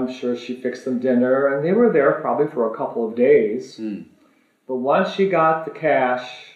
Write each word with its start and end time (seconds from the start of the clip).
I'm 0.00 0.08
sure 0.08 0.34
she 0.34 0.54
fixed 0.54 0.84
them 0.86 0.98
dinner, 0.98 1.48
and 1.48 1.64
they 1.64 1.72
were 1.72 1.90
there 1.90 2.12
probably 2.12 2.46
for 2.46 2.72
a 2.72 2.76
couple 2.76 3.06
of 3.06 3.14
days. 3.14 3.78
But 4.66 4.76
once 4.76 5.10
she 5.10 5.26
got 5.26 5.64
the 5.64 5.70
cash, 5.70 6.54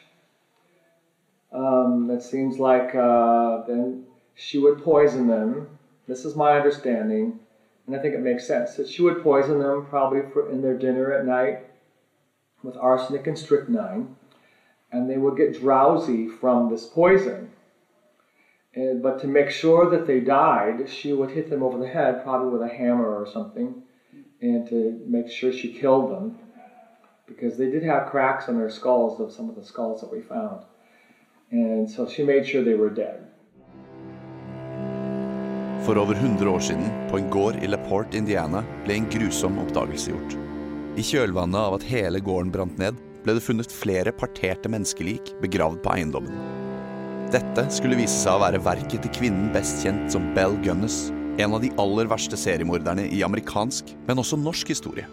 um, 1.53 2.11
it 2.11 2.23
seems 2.23 2.59
like 2.59 2.95
uh, 2.95 3.63
then 3.67 4.05
she 4.35 4.59
would 4.59 4.83
poison 4.83 5.27
them. 5.27 5.69
This 6.07 6.25
is 6.25 6.35
my 6.35 6.57
understanding, 6.57 7.35
and 7.87 7.95
I 7.95 7.99
think 7.99 8.15
it 8.15 8.21
makes 8.21 8.47
sense 8.47 8.77
that 8.77 8.89
she 8.89 9.03
would 9.03 9.23
poison 9.23 9.59
them 9.59 9.85
probably 9.85 10.23
for, 10.33 10.49
in 10.49 10.63
their 10.63 10.75
dinner 10.75 11.13
at 11.13 11.25
night 11.25 11.61
with 12.63 12.77
arsenic 12.79 13.27
and 13.27 13.39
strychnine, 13.39 14.09
and 14.91 15.09
they 15.09 15.19
would 15.19 15.37
get 15.37 15.53
drowsy 15.53 16.27
from 16.27 16.69
this 16.71 16.87
poison. 16.87 17.51
And, 18.77 19.03
but 19.03 19.21
to 19.21 19.29
make 19.29 19.51
sure 19.51 19.89
that 19.91 20.07
they 20.07 20.21
died, 20.21 20.89
she 20.89 21.13
would 21.13 21.31
hit 21.31 21.49
them 21.49 21.63
over 21.63 21.79
the 21.79 21.87
head, 21.89 22.25
probably 22.25 22.51
with 22.51 22.63
a 22.63 22.75
hammer 22.75 23.09
or 23.21 23.27
something, 23.27 23.83
and 24.41 24.69
to 24.69 25.01
make 25.07 25.31
sure 25.31 25.53
she 25.53 25.73
killed 25.73 26.11
them. 26.11 26.39
Because 27.27 27.57
they 27.57 27.71
did 27.71 27.83
have 27.85 28.11
cracks 28.11 28.49
on 28.49 28.59
their 28.59 28.71
skulls, 28.71 29.21
of 29.21 29.33
some 29.33 29.49
of 29.49 29.57
the 29.57 29.65
skulls 29.65 30.01
that 30.01 30.13
we 30.13 30.21
found. 30.21 30.61
And 31.51 31.89
so 31.89 32.07
she 32.07 32.23
made 32.23 32.47
sure 32.47 32.63
they 32.63 32.75
were 32.75 32.91
dead. 32.91 33.21
For 35.87 35.99
over 35.99 36.15
100 36.15 36.49
år 36.49 36.59
siden, 36.59 37.09
på 37.11 37.19
en 37.19 37.31
gård 37.31 37.55
i 37.63 37.67
LaPorte, 37.67 38.17
Indiana, 38.17 38.65
ble 38.85 38.95
en 38.95 39.09
grusom 39.11 39.59
oppdagelse 39.59 40.11
gjort. 40.11 40.37
I 40.97 41.03
kjølvannet 41.05 41.61
av 41.61 41.77
at 41.79 41.85
hele 41.89 42.21
gården 42.25 42.53
brant 42.53 42.79
ned, 42.81 43.01
ble 43.25 43.37
det 43.37 43.45
funnet 43.45 43.73
flere 43.73 44.13
parterte 44.13 44.69
menneskelik 44.73 45.35
begravd 45.43 45.83
på 45.85 45.93
eiendommen. 45.97 46.64
Dette 47.35 47.65
skulle 47.73 47.97
vise 47.99 48.15
seg 48.15 48.37
å 48.37 48.43
være 48.45 48.61
verket 48.63 49.01
til 49.03 49.11
kvinnen 49.17 49.49
best 49.51 49.81
kjent 49.83 50.13
som 50.13 50.29
Bell 50.37 50.53
Gunness, 50.63 51.09
en 51.43 51.57
av 51.57 51.65
de 51.65 51.73
aller 51.83 52.07
verste 52.07 52.39
seriemorderne 52.39 53.09
i 53.11 53.25
amerikansk, 53.27 53.89
men 54.07 54.21
også 54.23 54.39
norsk 54.39 54.69
historie. 54.71 55.09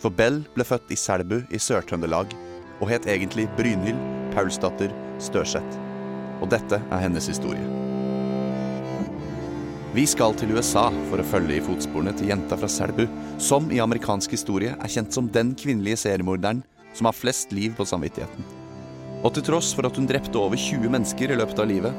For 0.00 0.14
Bell 0.14 0.38
ble 0.54 0.64
født 0.64 0.94
i 0.94 0.96
Selbu 0.96 1.42
i 1.52 1.60
Sør-Trøndelag 1.60 2.32
og 2.78 2.88
het 2.88 3.04
egentlig 3.12 3.44
Brynhild 3.58 4.00
Paulsdatter 4.32 4.94
Størseth. 5.20 5.76
Og 6.40 6.48
dette 6.54 6.78
er 6.80 7.02
hennes 7.02 7.28
historie. 7.28 7.66
Vi 9.92 10.06
skal 10.08 10.32
til 10.38 10.54
USA 10.56 10.86
for 11.10 11.20
å 11.20 11.26
følge 11.28 11.58
i 11.58 11.64
fotsporene 11.66 12.14
til 12.16 12.32
jenta 12.32 12.56
fra 12.56 12.70
Selbu, 12.72 13.04
som 13.36 13.68
i 13.74 13.82
amerikansk 13.84 14.32
historie 14.38 14.72
er 14.78 14.94
kjent 14.94 15.12
som 15.12 15.28
den 15.34 15.52
kvinnelige 15.58 16.06
seriemorderen 16.06 16.64
som 16.96 17.10
har 17.10 17.20
flest 17.20 17.52
liv 17.52 17.76
på 17.76 17.84
samvittigheten. 17.88 18.57
Og 19.24 19.34
til 19.34 19.44
tross 19.48 19.72
for 19.74 19.88
at 19.88 19.98
hun 19.98 20.06
drepte 20.06 20.38
over 20.38 20.58
20 20.58 20.90
mennesker 20.94 21.32
i 21.32 21.38
løpet 21.38 21.58
av 21.58 21.68
livet, 21.70 21.94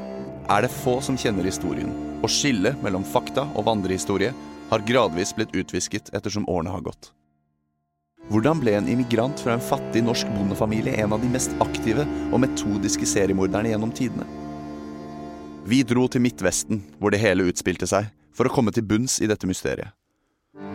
er 0.50 0.64
det 0.64 0.72
få 0.72 0.98
som 1.04 1.18
kjenner 1.20 1.46
historien, 1.46 1.92
og 2.24 2.32
skillet 2.32 2.80
mellom 2.84 3.04
fakta 3.06 3.44
og 3.54 3.66
vandrehistorie 3.68 4.32
har 4.70 4.84
gradvis 4.86 5.34
blitt 5.36 5.54
utvisket 5.56 6.12
ettersom 6.16 6.48
årene 6.48 6.72
har 6.72 6.84
gått. 6.86 7.10
Hvordan 8.30 8.60
ble 8.62 8.76
en 8.78 8.88
immigrant 8.88 9.40
fra 9.42 9.56
en 9.56 9.64
fattig 9.64 10.04
norsk 10.06 10.28
bondefamilie 10.36 10.94
en 11.02 11.16
av 11.16 11.22
de 11.22 11.30
mest 11.32 11.54
aktive 11.62 12.04
og 12.30 12.38
metodiske 12.44 13.08
seriemorderne 13.08 13.72
gjennom 13.72 13.94
tidene? 13.96 14.26
Vi 15.66 15.82
dro 15.84 16.06
til 16.08 16.22
Midtvesten, 16.24 16.84
hvor 16.98 17.12
det 17.12 17.20
hele 17.22 17.48
utspilte 17.50 17.88
seg, 17.90 18.08
for 18.34 18.46
å 18.46 18.54
komme 18.54 18.72
til 18.74 18.86
bunns 18.86 19.18
i 19.20 19.28
dette 19.30 19.50
mysteriet. 19.50 19.92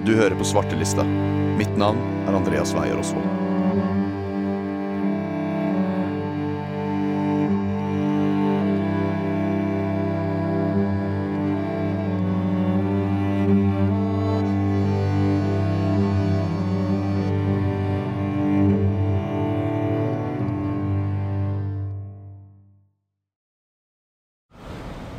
Du 0.05 0.13
hører 0.19 0.35
på 0.37 0.45
Svartelista. 0.47 1.07
Mitt 1.55 1.73
navn 1.79 2.03
er 2.27 2.37
Andreas 2.37 2.75
Weier 2.75 2.99
Osvold. 2.99 3.44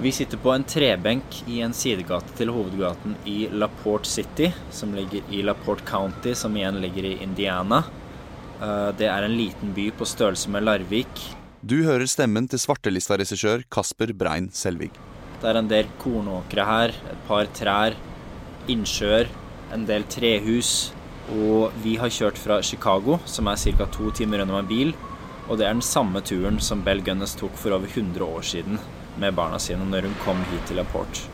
Vi 0.06 0.12
sitter 0.12 0.38
på 0.38 0.52
en 0.54 0.62
trebenk 0.62 1.40
i 1.50 1.56
en 1.66 1.72
sidegate 1.74 2.30
til 2.38 2.52
hovedgaten 2.54 3.16
i 3.26 3.48
LaPorte 3.50 4.06
City, 4.06 4.52
som 4.70 4.92
ligger 4.94 5.32
i 5.34 5.40
LaPorte 5.42 5.82
County, 5.88 6.30
som 6.38 6.54
igjen 6.54 6.76
ligger 6.78 7.08
i 7.08 7.16
Indiana. 7.24 7.80
Eh, 8.62 8.92
Det 8.94 9.08
er 9.10 9.24
en 9.26 9.34
liten 9.34 9.72
by 9.74 9.90
på 9.90 10.06
størrelse 10.06 10.46
med 10.48 10.62
Larvik. 10.62 11.10
Du 11.60 11.82
hører 11.82 12.06
stemmen 12.06 12.46
til 12.46 12.62
svartelista-regissør 12.62 13.64
Kasper 13.68 14.12
Brein 14.12 14.46
Selvig. 14.54 14.92
Det 15.40 15.50
er 15.50 15.58
en 15.58 15.66
del 15.66 15.90
kornåkre 15.98 16.64
her, 16.64 16.94
et 17.10 17.26
par 17.26 17.46
trær, 17.46 17.96
innsjøer, 18.68 19.26
en 19.74 19.86
del 19.86 20.04
trehus. 20.04 20.92
Og 21.34 21.72
vi 21.82 21.96
har 21.96 22.14
kjørt 22.14 22.38
fra 22.38 22.62
Chicago, 22.62 23.18
som 23.26 23.48
er 23.48 23.56
ca. 23.56 23.86
to 23.86 24.12
timer 24.12 24.42
unna 24.42 24.62
med 24.62 24.68
bil. 24.68 24.94
Og 25.48 25.58
det 25.58 25.66
er 25.66 25.74
den 25.74 25.82
samme 25.82 26.22
turen 26.22 26.60
som 26.60 26.84
Bell 26.84 27.02
Gunnes 27.02 27.34
tok 27.34 27.58
for 27.58 27.72
over 27.72 27.88
100 27.88 28.22
år 28.22 28.42
siden 28.42 28.78
med 29.20 29.34
barna 29.34 29.58
sine 29.62 29.86
når 29.88 30.08
hun 30.08 30.16
kom 30.24 30.44
hit 30.50 30.68
til 30.68 30.80
LaPorte. 30.80 31.26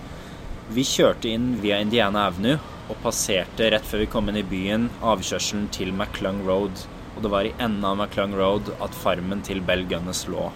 Vi 0.72 0.84
kjørte 0.86 1.28
inn 1.28 1.56
via 1.60 1.80
Indiana 1.82 2.26
Avenue 2.30 2.58
og 2.88 2.98
passerte 3.02 3.70
rett 3.72 3.86
før 3.88 4.04
vi 4.04 4.10
kom 4.12 4.30
inn 4.30 4.38
i 4.40 4.46
byen 4.46 4.88
avkjørselen 5.04 5.66
til 5.74 5.92
McClung 5.92 6.42
Road. 6.46 6.84
Og 7.16 7.24
det 7.24 7.32
var 7.32 7.44
i 7.44 7.54
enden 7.58 7.84
av 7.84 7.98
McClung 7.98 8.36
Road 8.38 8.70
at 8.80 8.96
farmen 8.96 9.42
til 9.44 9.60
Bell 9.60 9.84
Gunness 9.90 10.24
lå. 10.32 10.50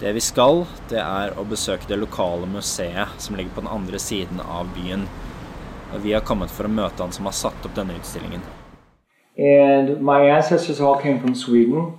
Det 0.00 0.12
vi 0.12 0.20
skal, 0.20 0.66
det 0.90 1.00
er 1.00 1.36
å 1.40 1.44
besøke 1.48 1.88
det 1.88 1.98
lokale 2.00 2.48
museet 2.48 3.16
som 3.22 3.36
ligger 3.36 3.54
på 3.56 3.64
den 3.64 3.72
andre 3.72 4.00
siden 4.00 4.40
av 4.44 4.68
byen. 4.76 5.06
Og 5.94 6.02
vi 6.04 6.12
har 6.12 6.24
kommet 6.26 6.52
for 6.52 6.68
å 6.68 6.72
møte 6.72 7.02
han 7.02 7.14
som 7.16 7.28
har 7.28 7.36
satt 7.36 7.64
opp 7.64 7.76
denne 7.76 7.96
utstillingen. 7.96 8.44
And 9.36 10.00
my 10.00 10.30
ancestors 10.30 10.80
all 10.80 10.96
came 11.00 11.20
from 11.20 11.34
Sweden 11.34 11.92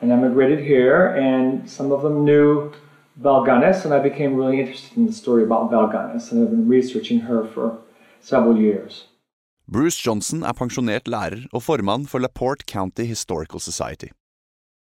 and 0.00 0.12
emigrated 0.12 0.60
here, 0.60 1.14
and 1.16 1.68
some 1.68 1.92
of 1.92 2.02
them 2.02 2.24
knew 2.24 2.72
Balganis, 3.22 3.84
and 3.84 3.94
I 3.94 4.00
became 4.00 4.34
really 4.34 4.60
interested 4.60 4.96
in 4.96 5.06
the 5.06 5.12
story 5.12 5.44
about 5.44 5.70
Balganis, 5.70 6.32
and 6.32 6.42
I've 6.42 6.50
been 6.50 6.68
researching 6.68 7.20
her 7.20 7.44
for 7.54 7.78
several 8.20 8.56
years. 8.56 9.06
Bruce 9.66 9.96
Johnson 10.06 10.42
er 10.42 10.52
pensjonert 10.52 11.08
lærer 11.08 11.46
og 11.52 11.62
formann 11.62 12.06
for 12.06 12.18
LaPorte 12.18 12.66
County 12.66 13.04
Historical 13.04 13.60
Society. 13.60 14.10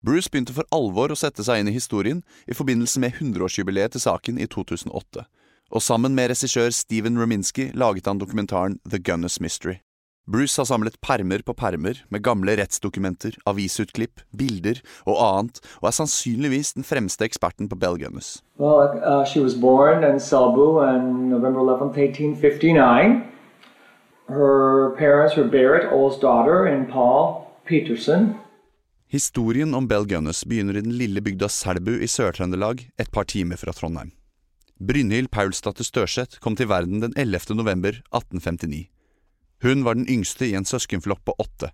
Bruce 0.06 0.30
begynte 0.30 0.54
for 0.54 0.66
alvor 0.72 1.12
å 1.12 1.18
sette 1.18 1.44
seg 1.44 1.62
inn 1.62 1.70
i 1.70 1.76
historien 1.76 2.24
i 2.48 2.56
forbindelse 2.58 3.02
med 3.02 3.20
100-årsjubileet 3.20 3.94
til 3.94 4.06
saken 4.06 4.40
i 4.42 4.48
2008, 4.48 5.26
og 5.72 5.82
sammen 5.82 6.16
med 6.16 6.32
regissør 6.32 6.72
Steven 6.74 7.20
Rominski 7.22 7.72
laget 7.74 8.08
han 8.10 8.22
dokumentaren 8.22 8.80
The 8.90 9.02
Gunness 9.02 9.42
Mystery. 9.42 9.82
Bruce 10.28 10.58
har 10.58 10.66
samlet 10.66 10.96
permer 11.06 11.44
på 11.46 11.54
permer 11.54 12.00
med 12.10 12.24
gamle 12.26 12.56
rettsdokumenter, 12.58 13.36
avisutklipp, 13.46 14.24
bilder 14.34 14.80
og 15.06 15.20
annet, 15.22 15.60
og 15.84 15.90
er 15.92 15.96
sannsynligvis 16.00 16.74
den 16.74 16.88
fremste 16.88 17.28
eksperten 17.28 17.70
på 17.70 17.78
Bell 17.78 18.00
Gunners. 18.02 18.42
Well, 18.58 18.90
uh, 19.06 19.22
she 19.24 19.40
was 19.40 19.54
born 19.54 20.04
in 20.04 20.18
Selbu 20.20 20.82
on 20.82 21.30
November 21.30 21.62
11th, 21.62 21.94
1859. 21.94 23.22
Her 24.28 24.96
parents 24.98 25.38
were 25.38 25.46
Barrett, 25.46 25.94
Ole's 25.94 26.18
daughter, 26.18 26.66
and 26.66 26.90
Paul 26.90 27.46
Peterson. 27.68 28.34
Historien 29.08 29.76
om 29.76 29.88
Bell 29.88 30.08
Gunness 30.10 30.42
begynner 30.46 30.80
i 30.80 30.82
den 30.82 30.98
lille 30.98 31.22
bygda 31.22 31.52
Selbu 31.54 32.00
i 32.02 32.10
Sør-Trøndelag, 32.10 32.88
et 32.98 33.12
par 33.14 33.30
timer 33.30 33.62
fra 33.62 33.78
Trondheim. 33.78 34.10
Brynhild 34.82 35.30
Paulsdatter 35.32 35.86
Størseth 35.86 36.42
kom 36.42 36.58
til 36.58 36.68
verden 36.74 37.06
den 37.06 37.14
11. 37.16 37.54
november 37.56 38.02
1859. 38.10 38.90
Hun 39.64 39.84
var 39.86 39.96
den 39.96 40.08
yngste 40.10 40.50
i 40.50 40.56
en 40.58 40.68
søskenflokk 40.68 41.24
på 41.26 41.36
åtte. 41.40 41.72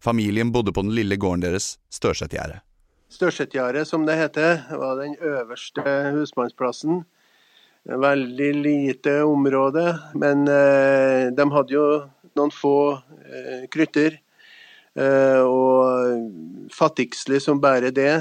Familien 0.00 0.52
bodde 0.52 0.72
på 0.72 0.82
den 0.82 0.94
lille 0.96 1.16
gården 1.20 1.44
deres, 1.44 1.74
Størsetgjerdet. 1.92 2.62
Størsetgjerdet, 3.10 3.88
som 3.88 4.06
det 4.06 4.16
heter, 4.16 4.62
var 4.78 5.00
den 5.02 5.16
øverste 5.18 5.82
husmannsplassen. 6.14 7.02
Veldig 7.84 8.50
lite 8.54 9.22
område, 9.26 9.98
men 10.14 10.46
eh, 10.48 11.28
de 11.34 11.46
hadde 11.52 11.74
jo 11.74 11.86
noen 12.38 12.52
få 12.54 12.74
eh, 13.24 13.64
krytter. 13.72 14.20
Eh, 14.94 15.40
og 15.42 16.70
fattigslig 16.74 17.40
som 17.42 17.60
bare 17.62 17.90
det. 17.94 18.12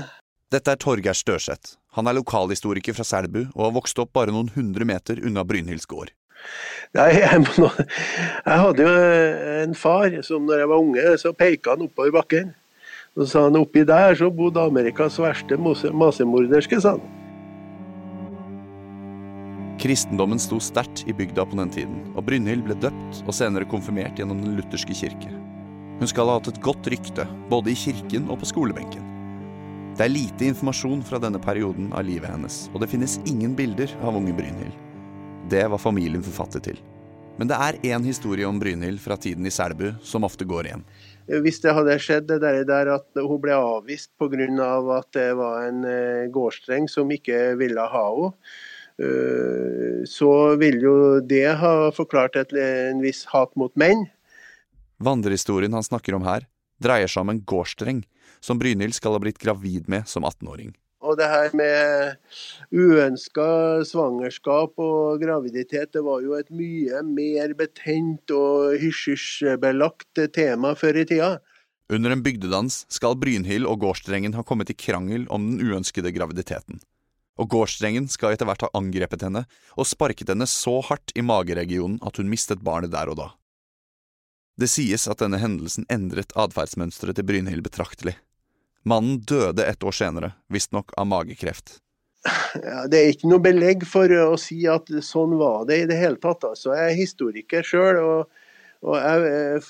Dette 0.49 0.73
er 0.73 0.81
Torgeir 0.81 1.17
Størseth. 1.17 1.77
Han 1.97 2.09
er 2.09 2.17
lokalhistoriker 2.17 2.95
fra 2.97 3.05
Selbu 3.05 3.41
og 3.43 3.61
har 3.67 3.75
vokst 3.75 3.99
opp 4.01 4.13
bare 4.17 4.33
noen 4.33 4.51
hundre 4.55 4.85
meter 4.89 5.21
unna 5.25 5.45
Brynhilds 5.45 5.89
gård. 5.89 6.13
Nei, 6.97 7.11
jeg, 7.19 7.43
jeg 7.61 8.61
hadde 8.63 8.85
jo 8.87 8.93
en 9.59 9.75
far 9.77 10.15
som 10.25 10.47
når 10.47 10.63
jeg 10.63 10.71
var 10.71 10.81
unge, 10.81 11.05
så 11.21 11.35
peka 11.37 11.75
han 11.75 11.85
oppover 11.85 12.15
bakken. 12.15 12.55
Så 13.17 13.27
sa 13.29 13.45
han 13.45 13.57
oppi 13.59 13.83
der 13.85 14.17
så 14.17 14.29
bodde 14.33 14.63
Amerikas 14.63 15.19
verste 15.21 15.57
masemorderske, 15.59 16.81
sa 16.81 16.95
han. 16.97 17.07
Kristendommen 19.79 20.41
sto 20.41 20.57
sterkt 20.59 21.05
i 21.07 21.13
bygda 21.15 21.45
på 21.47 21.55
den 21.55 21.69
tiden, 21.71 22.01
og 22.17 22.25
Brynhild 22.27 22.65
ble 22.65 22.75
døpt 22.83 23.21
og 23.23 23.31
senere 23.37 23.67
konfirmert 23.69 24.17
gjennom 24.19 24.41
Den 24.43 24.57
lutherske 24.57 24.97
kirke. 24.97 25.31
Hun 25.99 26.09
skal 26.09 26.27
ha 26.27 26.35
hatt 26.39 26.49
et 26.51 26.59
godt 26.63 26.89
rykte, 26.91 27.23
både 27.51 27.71
i 27.71 27.77
kirken 27.79 28.27
og 28.31 28.41
på 28.41 28.49
skolebenken. 28.51 29.05
Det 29.95 30.05
er 30.05 30.13
lite 30.15 30.49
informasjon 30.51 31.01
fra 31.07 31.19
denne 31.19 31.39
perioden 31.43 31.89
av 31.95 32.05
livet 32.07 32.31
hennes, 32.31 32.65
og 32.73 32.83
det 32.83 32.91
finnes 32.91 33.17
ingen 33.27 33.55
bilder 33.55 33.91
av 34.03 34.19
unge 34.19 34.35
Brynhild. 34.35 34.75
Det 35.49 35.65
var 35.67 35.77
familien 35.81 36.21
forfattet 36.21 36.67
til. 36.67 36.79
Men 37.39 37.47
det 37.49 37.57
er 37.57 37.77
én 37.95 38.03
historie 38.05 38.45
om 38.45 38.59
Brynhild 38.59 38.99
fra 39.01 39.15
tiden 39.17 39.47
i 39.47 39.51
Selbu 39.53 39.93
som 40.05 40.27
ofte 40.27 40.45
går 40.45 40.67
igjen. 40.67 40.83
Hvis 41.41 41.61
det 41.63 41.73
hadde 41.73 41.95
skjedd 42.03 42.27
det 42.29 42.41
der, 42.43 42.59
der 42.67 42.91
at 42.97 43.17
hun 43.17 43.39
ble 43.41 43.55
avvist 43.55 44.11
pga. 44.19 44.67
at 44.97 45.07
det 45.13 45.29
var 45.39 45.69
en 45.69 45.85
eh, 45.85 46.27
gårdstreng 46.29 46.89
som 46.89 47.09
ikke 47.09 47.55
ville 47.57 47.81
ha 47.81 48.03
henne, 48.09 48.33
eh, 48.99 50.05
så 50.05 50.55
ville 50.59 50.83
jo 50.83 51.19
det 51.21 51.55
ha 51.57 51.91
forklart 51.95 52.35
et, 52.35 52.53
en 52.53 53.01
viss 53.01 53.25
hat 53.31 53.55
mot 53.55 53.73
menn. 53.75 54.05
Vandrehistorien 54.99 55.73
han 55.73 55.83
snakker 55.83 56.13
om 56.13 56.27
her, 56.27 56.45
dreier 56.77 57.07
seg 57.07 57.23
om 57.23 57.29
en 57.29 57.41
gårdstreng 57.41 58.03
som 58.39 58.59
Brynhild 58.59 58.93
skal 58.93 59.15
ha 59.15 59.23
blitt 59.23 59.39
gravid 59.39 59.87
med 59.87 60.05
som 60.07 60.27
18-åring. 60.27 60.75
Og 60.99 61.15
det 61.15 61.29
her 61.31 61.53
med 61.55 62.17
uønska 62.75 63.85
svangerskap 63.87 64.81
og 64.83 65.21
graviditet, 65.21 65.93
det 65.95 66.03
var 66.03 66.19
jo 66.25 66.35
et 66.35 66.49
mye 66.51 66.99
mer 67.07 67.55
betent 67.59 68.33
og 68.35 68.75
hysj-hysj-belagt 68.81 70.19
tema 70.35 70.73
før 70.75 70.99
i 70.99 71.07
tida. 71.07 71.31
Under 71.89 72.13
en 72.13 72.21
bygdedans 72.21 72.83
skal 72.91 73.15
Brynhild 73.17 73.65
og 73.65 73.79
gårdstrengen 73.81 74.35
ha 74.37 74.43
kommet 74.45 74.69
i 74.69 74.77
krangel 74.77 75.23
om 75.33 75.47
den 75.47 75.71
uønskede 75.71 76.11
graviditeten. 76.13 76.83
Og 77.39 77.47
gårdstrengen 77.49 78.11
skal 78.11 78.35
etter 78.35 78.45
hvert 78.49 78.67
ha 78.67 78.73
angrepet 78.75 79.23
henne 79.23 79.45
og 79.79 79.87
sparket 79.87 80.29
henne 80.29 80.45
så 80.51 80.81
hardt 80.85 81.15
i 81.15 81.23
mageregionen 81.23 82.01
at 82.05 82.19
hun 82.19 82.29
mistet 82.29 82.61
barnet 82.61 82.91
der 82.91 83.09
og 83.09 83.21
da. 83.23 83.29
Det 84.59 84.67
sies 84.67 85.07
at 85.07 85.23
denne 85.23 85.39
hendelsen 85.39 85.87
endret 85.87 86.35
atferdsmønsteret 86.35 87.15
til 87.15 87.25
Brynhild 87.25 87.63
betraktelig. 87.63 88.17
Mannen 88.87 89.19
døde 89.27 89.65
ett 89.65 89.83
år 89.83 89.95
senere, 89.95 90.33
visstnok 90.47 90.93
av 90.97 91.07
magekreft. 91.07 91.77
Ja, 92.63 92.83
det 92.89 92.99
er 92.99 93.13
ikke 93.13 93.29
noe 93.31 93.43
belegg 93.43 93.85
for 93.87 94.11
å 94.11 94.35
si 94.39 94.63
at 94.67 94.89
sånn 95.05 95.37
var 95.39 95.65
det 95.69 95.83
i 95.83 95.87
det 95.89 95.99
hele 95.99 96.19
tatt. 96.21 96.43
Altså, 96.47 96.73
jeg 96.75 96.91
er 96.91 96.97
historiker 96.97 97.65
sjøl, 97.65 97.99
og, 98.01 98.41
og, 98.83 98.95
jeg 98.97 99.29
eh, 99.29 99.69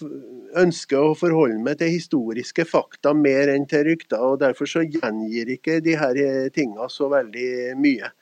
ønsker 0.63 1.11
å 1.11 1.17
forholde 1.17 1.59
meg 1.65 1.81
til 1.81 1.93
historiske 1.93 2.65
fakta 2.69 3.13
mer 3.17 3.51
enn 3.53 3.67
til 3.69 3.85
rykter. 3.91 4.21
og 4.21 4.39
Derfor 4.43 4.69
så 4.69 4.85
gjengir 4.85 5.53
ikke 5.57 5.79
de 5.85 5.97
her 5.99 6.21
eh, 6.23 6.49
tinga 6.55 6.89
så 6.89 7.11
veldig 7.11 7.75
mye. 7.81 8.13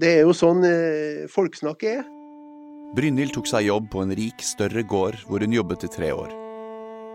Det 0.00 0.16
er 0.16 0.22
jo 0.24 0.34
sånn 0.36 0.64
eh, 0.66 1.26
folksnakk 1.30 1.86
er. 1.92 2.04
Brynhild 2.96 3.36
tok 3.36 3.46
seg 3.46 3.68
jobb 3.68 3.90
på 3.92 4.02
en 4.02 4.14
rik, 4.18 4.42
større 4.42 4.82
gård 4.82 5.20
hvor 5.28 5.44
hun 5.44 5.54
jobbet 5.54 5.86
i 5.86 5.92
tre 5.94 6.14
år. 6.16 6.49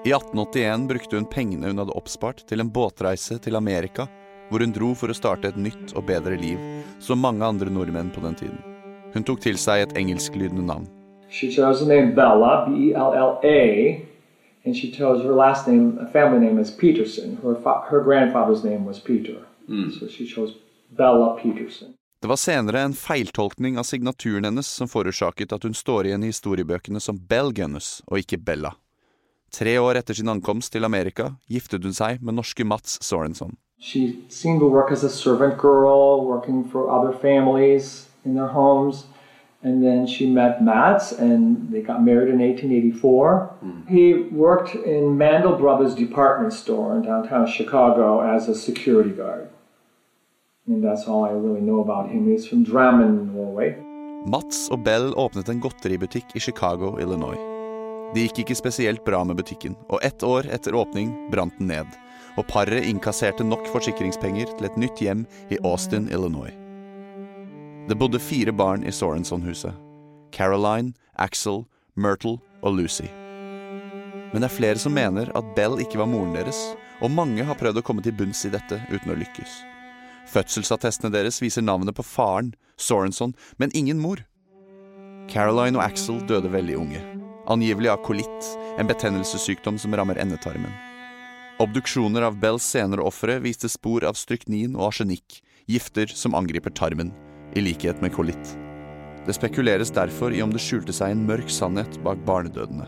I 0.06 0.12
1881 0.14 0.88
brukte 0.88 1.16
hun 1.16 1.26
pengene 1.26 1.68
hun 1.68 1.80
hadde 1.82 1.94
oppspart 1.98 2.44
til 2.46 2.62
en 2.62 2.68
båtreise 2.70 3.40
til 3.42 3.56
Amerika, 3.58 4.04
hvor 4.52 4.62
hun 4.62 4.74
dro 4.76 4.92
for 4.94 5.10
å 5.10 5.16
starte 5.18 5.50
et 5.50 5.58
nytt 5.58 5.96
og 5.98 6.06
bedre 6.06 6.38
liv, 6.38 6.60
som 7.02 7.24
mange 7.26 7.42
andre 7.42 7.74
nordmenn 7.74 8.12
på 8.14 8.22
den 8.22 8.38
tiden. 8.38 8.60
Hun 9.16 9.26
tok 9.26 9.42
til 9.42 9.58
seg 9.58 9.82
et 9.82 9.96
engelsklydende 9.98 10.62
navn. 10.68 10.86
She 11.30 11.50
chose 11.50 11.82
the 11.82 11.90
name 11.90 12.14
Bella, 12.14 12.68
B-E-L-L-A, 12.68 14.06
and 14.66 14.78
she 14.78 14.92
chose 14.94 15.26
her 15.26 15.34
last 15.34 15.66
name, 15.66 15.98
family 16.14 16.38
name 16.38 16.62
is 16.62 16.70
Peterson. 16.70 17.40
Her, 17.42 17.58
her 17.90 18.06
grandfather's 18.06 18.64
name 18.64 18.86
was 18.86 19.00
Peter, 19.00 19.42
mm. 19.68 19.90
so 19.90 20.06
she 20.08 20.30
chose 20.30 20.54
Bella 20.94 21.34
Peterson. 21.42 21.98
Det 22.22 22.28
var 22.28 22.36
senere 22.36 22.82
en 22.82 22.94
feiltolkning 22.94 23.78
av 23.78 23.84
signaturen 23.84 24.46
hennes 24.46 24.68
som 24.68 24.88
forårsaket 24.88 25.52
at 25.54 25.64
hun 25.66 25.74
står 25.74 26.06
igjen 26.06 26.24
i 26.24 26.30
historiebøkene 26.30 27.02
som 27.02 27.18
Bell 27.18 27.50
Gunness 27.54 28.04
og 28.06 28.22
ikke 28.22 28.38
Bella. 28.38 28.78
Tre 29.52 29.78
år 29.80 30.02
etter 30.02 30.14
sin 30.14 30.30
ankomst 30.30 30.74
til 30.74 30.86
Amerika 30.86 31.36
giftet 31.48 31.84
hun 31.84 31.94
seg 31.94 32.22
med 32.22 32.36
norske 32.40 32.66
Mats 32.66 32.98
Sorenson. 33.06 33.56
She 33.80 34.26
seemed 34.30 34.60
to 34.60 34.68
work 34.68 34.92
as 34.92 35.04
a 35.04 35.10
servant 35.10 35.58
girl, 35.58 36.26
working 36.26 36.64
for 36.72 36.90
other 36.90 37.14
families 37.14 38.08
in 38.26 38.36
their 38.36 38.48
homes. 38.48 39.06
And 39.66 39.84
then 39.84 40.06
she 40.06 40.28
met 40.30 40.62
Mats, 40.62 41.12
and 41.12 41.72
they 41.72 41.82
got 41.82 42.04
married 42.04 42.30
in 42.30 42.40
1884. 42.40 43.50
Mm. 43.64 43.90
He 43.90 44.14
worked 44.32 44.76
in 44.76 45.18
Mandel 45.18 45.58
Brothers 45.58 45.96
department 45.96 46.54
store 46.54 46.96
in 46.96 47.02
downtown 47.02 47.48
Chicago 47.48 48.22
as 48.22 48.48
a 48.48 48.54
security 48.54 49.10
guard. 49.10 49.50
And 50.68 50.84
that's 50.84 51.08
all 51.08 51.26
I 51.26 51.32
really 51.32 51.62
know 51.62 51.80
about 51.80 52.10
him. 52.10 52.28
He's 52.28 52.48
from 52.48 52.64
Drammen, 52.64 53.34
Norway. 53.34 53.76
Mats 54.26 54.70
og 54.70 54.84
Bell 54.84 55.14
åpnet 55.14 55.50
en 55.50 55.60
godteributikk 55.60 56.36
i 56.36 56.40
Chicago, 56.40 56.98
Illinois. 57.00 57.55
Det 58.16 58.30
gikk 58.30 58.46
ikke 58.46 58.56
spesielt 58.56 59.02
bra 59.04 59.18
med 59.28 59.36
butikken, 59.36 59.74
og 59.92 60.00
ett 60.00 60.24
år 60.24 60.48
etter 60.48 60.76
åpning 60.76 61.10
brant 61.34 61.58
den 61.60 61.68
ned. 61.68 61.88
Og 62.40 62.48
paret 62.48 62.88
innkasserte 62.88 63.44
nok 63.44 63.68
forsikringspenger 63.74 64.54
til 64.56 64.68
et 64.70 64.78
nytt 64.80 65.02
hjem 65.04 65.26
i 65.52 65.60
Austin, 65.68 66.08
Illinois. 66.08 66.56
Det 67.90 67.98
bodde 68.00 68.22
fire 68.24 68.54
barn 68.56 68.86
i 68.88 68.92
Sorenson-huset. 68.96 69.76
Caroline, 70.32 70.94
Axel, 71.20 71.66
Myrtle 71.96 72.38
og 72.64 72.78
Lucy. 72.80 73.10
Men 74.32 74.40
det 74.40 74.48
er 74.48 74.56
flere 74.56 74.80
som 74.80 74.96
mener 74.96 75.32
at 75.36 75.52
Bell 75.60 75.76
ikke 75.84 76.00
var 76.00 76.08
moren 76.08 76.32
deres, 76.36 76.62
og 77.04 77.12
mange 77.12 77.44
har 77.44 77.60
prøvd 77.60 77.84
å 77.84 77.84
komme 77.84 78.04
til 78.04 78.16
bunns 78.16 78.46
i 78.48 78.54
dette 78.56 78.80
uten 78.94 79.12
å 79.12 79.20
lykkes. 79.20 79.60
Fødselsattestene 80.32 81.12
deres 81.12 81.42
viser 81.44 81.68
navnet 81.68 82.00
på 82.00 82.08
faren, 82.08 82.56
Sorenson, 82.80 83.36
men 83.60 83.76
ingen 83.76 84.00
mor. 84.00 84.24
Caroline 85.28 85.76
og 85.76 85.84
Axel 85.84 86.24
døde 86.32 86.52
veldig 86.56 86.80
unge. 86.80 87.04
Angivelig 87.48 87.90
av 87.90 87.98
kolitt, 87.98 88.58
en 88.78 88.88
betennelsessykdom 88.88 89.78
som 89.78 89.96
rammer 89.96 90.18
endetarmen. 90.18 90.72
Obduksjoner 91.62 92.26
av 92.26 92.40
Bells 92.42 92.66
senere 92.66 93.06
ofre 93.06 93.38
viste 93.40 93.70
spor 93.70 94.04
av 94.10 94.18
stryknin 94.18 94.74
og 94.74 94.88
arsenikk, 94.88 95.44
gifter 95.70 96.10
som 96.10 96.34
angriper 96.34 96.74
tarmen, 96.74 97.12
i 97.54 97.62
likhet 97.62 98.02
med 98.02 98.16
kolitt. 98.16 98.56
Det 99.28 99.36
spekuleres 99.38 99.94
derfor 99.94 100.34
i 100.34 100.42
om 100.42 100.50
det 100.54 100.62
skjulte 100.64 100.94
seg 100.94 101.14
en 101.14 101.22
mørk 101.30 101.52
sannhet 101.54 102.00
bak 102.06 102.24
barnedødene. 102.26 102.88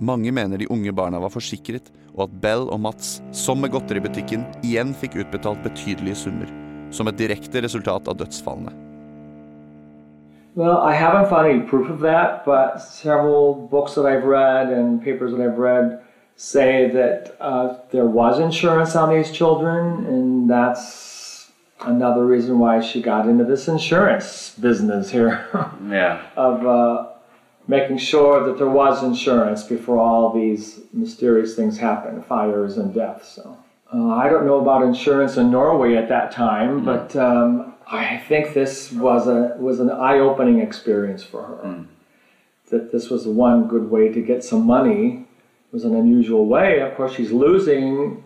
Mange 0.00 0.30
mener 0.32 0.62
de 0.62 0.70
unge 0.70 0.94
barna 0.94 1.18
var 1.20 1.34
forsikret, 1.34 1.90
og 2.14 2.28
at 2.28 2.36
Bell 2.44 2.68
og 2.70 2.78
Mats, 2.86 3.18
som 3.34 3.58
med 3.60 3.74
godteributikken, 3.74 4.46
igjen 4.62 4.94
fikk 4.94 5.18
utbetalt 5.24 5.66
betydelige 5.66 6.22
summer, 6.22 6.54
som 6.94 7.10
et 7.10 7.18
direkte 7.18 7.66
resultat 7.66 8.06
av 8.06 8.22
dødsfallene. 8.22 8.89
Well, 10.54 10.78
I 10.78 10.94
haven't 10.94 11.30
found 11.30 11.46
any 11.46 11.60
proof 11.60 11.88
of 11.90 12.00
that, 12.00 12.44
but 12.44 12.78
several 12.78 13.68
books 13.68 13.94
that 13.94 14.04
I've 14.04 14.24
read 14.24 14.68
and 14.68 15.02
papers 15.02 15.32
that 15.32 15.40
I've 15.40 15.58
read 15.58 16.02
say 16.36 16.90
that 16.90 17.36
uh, 17.40 17.76
there 17.90 18.06
was 18.06 18.40
insurance 18.40 18.96
on 18.96 19.14
these 19.14 19.30
children, 19.30 20.06
and 20.06 20.50
that's 20.50 21.50
another 21.82 22.26
reason 22.26 22.58
why 22.58 22.80
she 22.80 23.00
got 23.00 23.28
into 23.28 23.44
this 23.44 23.68
insurance 23.68 24.54
business 24.60 25.10
here. 25.10 25.46
yeah. 25.88 26.26
Of 26.36 26.66
uh, 26.66 27.08
making 27.68 27.98
sure 27.98 28.44
that 28.46 28.58
there 28.58 28.68
was 28.68 29.04
insurance 29.04 29.62
before 29.62 29.98
all 29.98 30.32
these 30.32 30.80
mysterious 30.92 31.54
things 31.54 31.78
happened, 31.78 32.24
fires 32.26 32.76
and 32.76 32.92
deaths. 32.92 33.28
So 33.28 33.56
uh, 33.92 34.08
I 34.08 34.28
don't 34.28 34.46
know 34.46 34.60
about 34.60 34.82
insurance 34.82 35.36
in 35.36 35.50
Norway 35.50 35.94
at 35.94 36.08
that 36.08 36.32
time, 36.32 36.82
mm. 36.82 36.84
but 36.84 37.14
um, 37.16 37.69
I 37.90 38.18
think 38.28 38.54
this 38.54 38.92
was 38.92 39.26
a 39.26 39.56
was 39.58 39.80
an 39.80 39.90
eye-opening 39.90 40.60
experience 40.60 41.22
for 41.24 41.42
her. 41.42 41.58
Mm. 41.64 41.86
That 42.70 42.92
this 42.92 43.10
was 43.10 43.26
one 43.26 43.66
good 43.66 43.90
way 43.90 44.08
to 44.12 44.20
get 44.22 44.44
some 44.44 44.64
money. 44.64 45.26
It 45.66 45.72
was 45.72 45.84
an 45.84 45.94
unusual 45.96 46.46
way. 46.46 46.80
Of 46.80 46.96
course, 46.96 47.14
she's 47.14 47.32
losing 47.32 48.22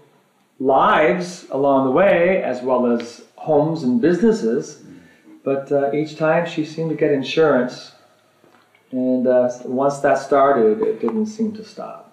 lives 0.60 1.46
along 1.50 1.86
the 1.86 1.90
way, 1.90 2.42
as 2.42 2.62
well 2.62 2.86
as 2.86 3.22
homes 3.36 3.82
and 3.82 4.00
businesses. 4.00 4.82
But 5.42 5.72
uh, 5.72 5.92
each 5.92 6.16
time 6.16 6.46
she 6.46 6.64
seemed 6.64 6.90
to 6.90 6.96
get 6.96 7.10
insurance 7.10 7.94
And 8.94 9.26
uh, 9.26 9.50
once 9.64 9.98
that 10.00 10.18
started, 10.18 10.80
it 10.80 11.00
didn't 11.00 11.26
seem 11.26 11.52
to 11.56 11.64
stop. 11.64 12.12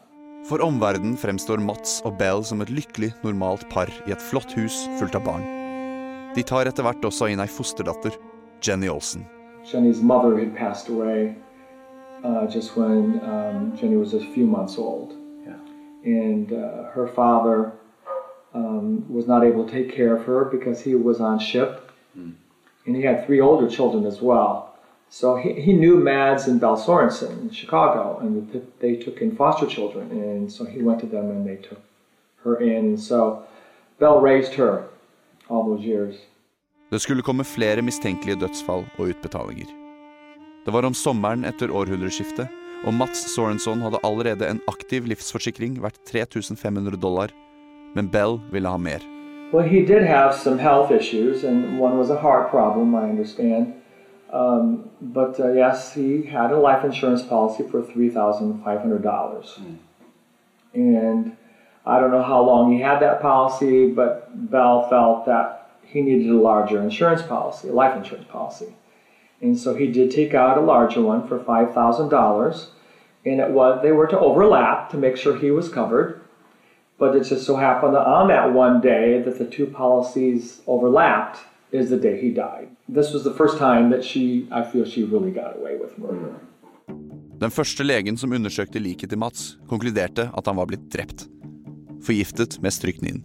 For 0.49 0.57
omverdenen 0.65 1.13
fremstår 1.21 1.61
Mats 1.61 1.99
og 2.01 2.17
Bell 2.17 2.41
som 2.41 2.65
et 2.65 2.73
lykkelig, 2.73 3.13
normalt 3.21 3.69
par 3.69 3.93
i 4.07 4.15
et 4.15 4.29
flott 4.31 4.57
hus 4.57 4.87
fullt 4.97 5.13
av 5.13 5.27
barn. 5.29 5.60
De 6.35 6.43
tar 6.43 6.65
etter 6.65 6.85
hvert 6.85 7.03
også 7.03 7.27
inn 7.27 7.41
ei 7.43 7.51
fosterdatter, 7.51 8.15
Jenny 8.63 8.87
Olsen. 8.87 9.25
Jenny's 9.67 10.01
mother 10.01 10.37
had 10.39 10.55
passed 10.55 10.87
away 10.89 11.35
uh, 12.23 12.47
just 12.47 12.77
when 12.77 13.19
um, 13.23 13.77
Jenny 13.77 13.97
was 13.97 14.13
a 14.13 14.19
few 14.19 14.45
months 14.47 14.77
old. 14.77 15.13
Yeah. 15.45 15.59
And 16.05 16.53
uh, 16.53 16.89
her 16.95 17.07
father 17.07 17.73
um, 18.53 19.05
was 19.09 19.27
not 19.27 19.43
able 19.43 19.65
to 19.65 19.71
take 19.71 19.93
care 19.93 20.15
of 20.15 20.23
her 20.25 20.45
because 20.45 20.81
he 20.81 20.95
was 20.95 21.19
on 21.19 21.39
ship. 21.39 21.91
Mm. 22.17 22.35
And 22.85 22.95
he 22.95 23.01
had 23.01 23.25
three 23.25 23.41
older 23.41 23.69
children 23.69 24.05
as 24.05 24.21
well. 24.21 24.75
So 25.09 25.35
he, 25.35 25.53
he 25.61 25.73
knew 25.73 25.97
Mads 25.97 26.47
and 26.47 26.61
Bell 26.61 26.77
Sorensen 26.77 27.41
in 27.41 27.49
Chicago, 27.51 28.19
and 28.19 28.49
they 28.79 28.95
took 28.95 29.21
in 29.21 29.35
foster 29.35 29.67
children, 29.67 30.09
and 30.11 30.49
so 30.49 30.63
he 30.63 30.81
went 30.81 31.01
to 31.01 31.05
them 31.05 31.29
and 31.29 31.45
they 31.45 31.57
took 31.57 31.81
her 32.43 32.55
in. 32.55 32.97
So 32.97 33.43
Bell 33.99 34.21
raised 34.21 34.53
her 34.53 34.85
all 34.85 34.87
those 34.87 34.87
years. 34.87 34.90
Det 36.91 36.99
skulle 36.99 37.23
komme 37.23 37.43
flere 37.47 37.83
mistenkelige 37.83 38.39
dødsfall 38.41 38.85
og 38.97 39.13
utbetalinger. 39.13 39.69
Det 40.65 40.73
var 40.73 40.85
om 40.85 40.93
sommeren 40.93 41.45
etter 41.47 41.71
århundreskiftet, 41.73 42.47
og 42.85 42.93
Mats 42.93 43.23
Sorenson 43.33 43.81
hadde 43.81 44.01
allerede 44.03 44.49
en 44.49 44.61
aktiv 44.67 45.05
livsforsikring 45.09 45.79
verdt 45.83 45.99
3500 46.09 46.97
dollar, 47.01 47.33
men 47.95 48.09
Bell 48.09 48.39
ville 48.51 48.69
ha 48.69 48.77
mer. 48.77 49.05
Well, 49.53 49.67
he 49.67 49.85
did 49.85 50.03
have 50.07 50.33
some 50.33 50.59
health 50.59 50.91
issues, 50.91 51.43
and 51.43 51.79
one 51.79 51.97
was 51.97 52.09
a 52.09 52.19
heart 52.21 52.49
problem, 52.49 52.95
I 52.95 53.09
understand. 53.09 53.73
Um, 54.33 54.89
but 55.01 55.39
uh, 55.39 55.51
yes, 55.53 55.93
he 55.93 56.23
had 56.23 56.51
a 56.51 56.59
life 56.59 56.85
insurance 56.85 57.23
policy 57.23 57.63
for 57.69 57.81
$3,500. 57.81 59.77
And 60.73 61.35
I 61.85 61.99
don't 61.99 62.11
know 62.11 62.23
how 62.23 62.41
long 62.43 62.71
he 62.71 62.81
had 62.81 62.99
that 62.99 63.21
policy, 63.21 63.87
but 63.87 64.51
Bell 64.51 64.87
felt 64.89 65.25
that 65.25 65.71
he 65.83 66.01
needed 66.01 66.29
a 66.29 66.37
larger 66.37 66.81
insurance 66.81 67.21
policy, 67.21 67.69
a 67.69 67.73
life 67.73 67.97
insurance 67.97 68.27
policy. 68.29 68.73
And 69.41 69.57
so 69.57 69.75
he 69.75 69.87
did 69.87 70.11
take 70.11 70.33
out 70.33 70.57
a 70.57 70.61
larger 70.61 71.01
one 71.01 71.27
for 71.27 71.39
$5,000. 71.39 72.65
And 73.25 73.39
it 73.39 73.51
was 73.51 73.81
they 73.81 73.91
were 73.91 74.07
to 74.07 74.19
overlap 74.19 74.89
to 74.91 74.97
make 74.97 75.17
sure 75.17 75.35
he 75.35 75.51
was 75.51 75.69
covered. 75.69 76.21
But 76.97 77.15
it 77.15 77.23
just 77.23 77.45
so 77.45 77.55
happened 77.55 77.95
that 77.95 78.05
on 78.05 78.27
that 78.27 78.53
one 78.53 78.79
day 78.81 79.21
that 79.23 79.39
the 79.39 79.45
two 79.45 79.65
policies 79.65 80.61
overlapped 80.67 81.39
is 81.71 81.89
the 81.89 81.97
day 81.97 82.21
he 82.21 82.29
died. 82.29 82.69
This 82.87 83.11
was 83.13 83.23
the 83.23 83.33
first 83.33 83.57
time 83.57 83.89
that 83.89 84.03
she, 84.03 84.47
I 84.51 84.63
feel 84.63 84.85
she 84.85 85.03
really 85.03 85.31
got 85.31 85.57
away 85.57 85.77
with 85.77 85.97
murder. 85.97 86.35
Den 87.41 87.49
første 87.49 87.83
legen 87.83 88.17
som 88.17 88.33
undersøkte 88.37 88.79
liket 88.79 89.09
til 89.09 89.17
Mats, 89.17 89.57
konkluderte 89.69 90.27
at 90.37 90.45
han 90.45 90.57
var 90.61 90.67
blitt 90.69 90.91
drept. 90.93 91.25
Forgiftet 92.01 92.59
med 92.61 92.73
stryknin. 92.73 93.23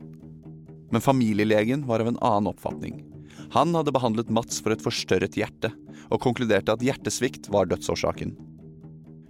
Men 0.90 1.00
familielegen 1.00 1.86
var 1.86 2.00
av 2.00 2.08
en 2.08 2.18
annen 2.20 2.50
oppfatning. 2.52 3.04
Han 3.50 3.74
hadde 3.74 3.92
behandlet 3.92 4.30
Mats 4.30 4.60
for 4.60 4.74
et 4.74 4.82
forstørret 4.84 5.38
hjerte, 5.38 5.70
og 6.10 6.20
konkluderte 6.22 6.74
at 6.74 6.84
hjertesvikt 6.84 7.48
var 7.52 7.70
dødsårsaken. 7.70 8.34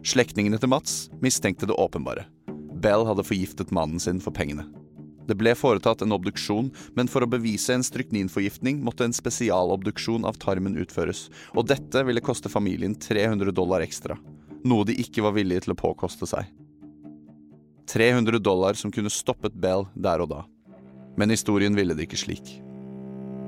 Slektningene 0.07 0.59
til 0.63 0.71
Mats 0.71 1.07
mistenkte 1.23 1.69
det 1.69 1.79
åpenbare. 1.79 2.27
Bell 2.83 3.07
hadde 3.09 3.25
forgiftet 3.27 3.73
mannen 3.75 4.03
sin 4.03 4.21
for 4.23 4.35
pengene. 4.35 4.67
Det 5.27 5.35
ble 5.35 5.57
foretatt 5.59 6.05
en 6.05 6.15
obduksjon, 6.15 6.69
men 6.95 7.09
for 7.11 7.25
å 7.25 7.31
bevise 7.31 7.75
en 7.75 7.87
strykninforgiftning 7.87 8.79
måtte 8.87 9.07
en 9.07 9.17
spesialobduksjon 9.17 10.27
av 10.29 10.39
tarmen 10.43 10.79
utføres, 10.79 11.27
og 11.55 11.67
dette 11.71 12.05
ville 12.07 12.23
koste 12.23 12.53
familien 12.53 12.95
300 12.95 13.55
dollar 13.55 13.83
ekstra, 13.83 14.19
noe 14.63 14.87
de 14.87 14.95
ikke 15.03 15.25
var 15.27 15.35
villige 15.35 15.67
til 15.67 15.75
å 15.75 15.81
påkoste 15.81 16.31
seg. 16.31 16.47
300 17.87 18.39
dollar 18.39 18.75
som 18.75 18.93
kunne 18.93 19.11
stoppet 19.13 19.55
Bell 19.55 19.87
der 19.95 20.23
og 20.25 20.31
da. 20.33 20.45
Men 21.17 21.33
historien 21.33 21.77
ville 21.77 21.95
det 21.97 22.09
ikke 22.09 22.21
slik. 22.21 22.57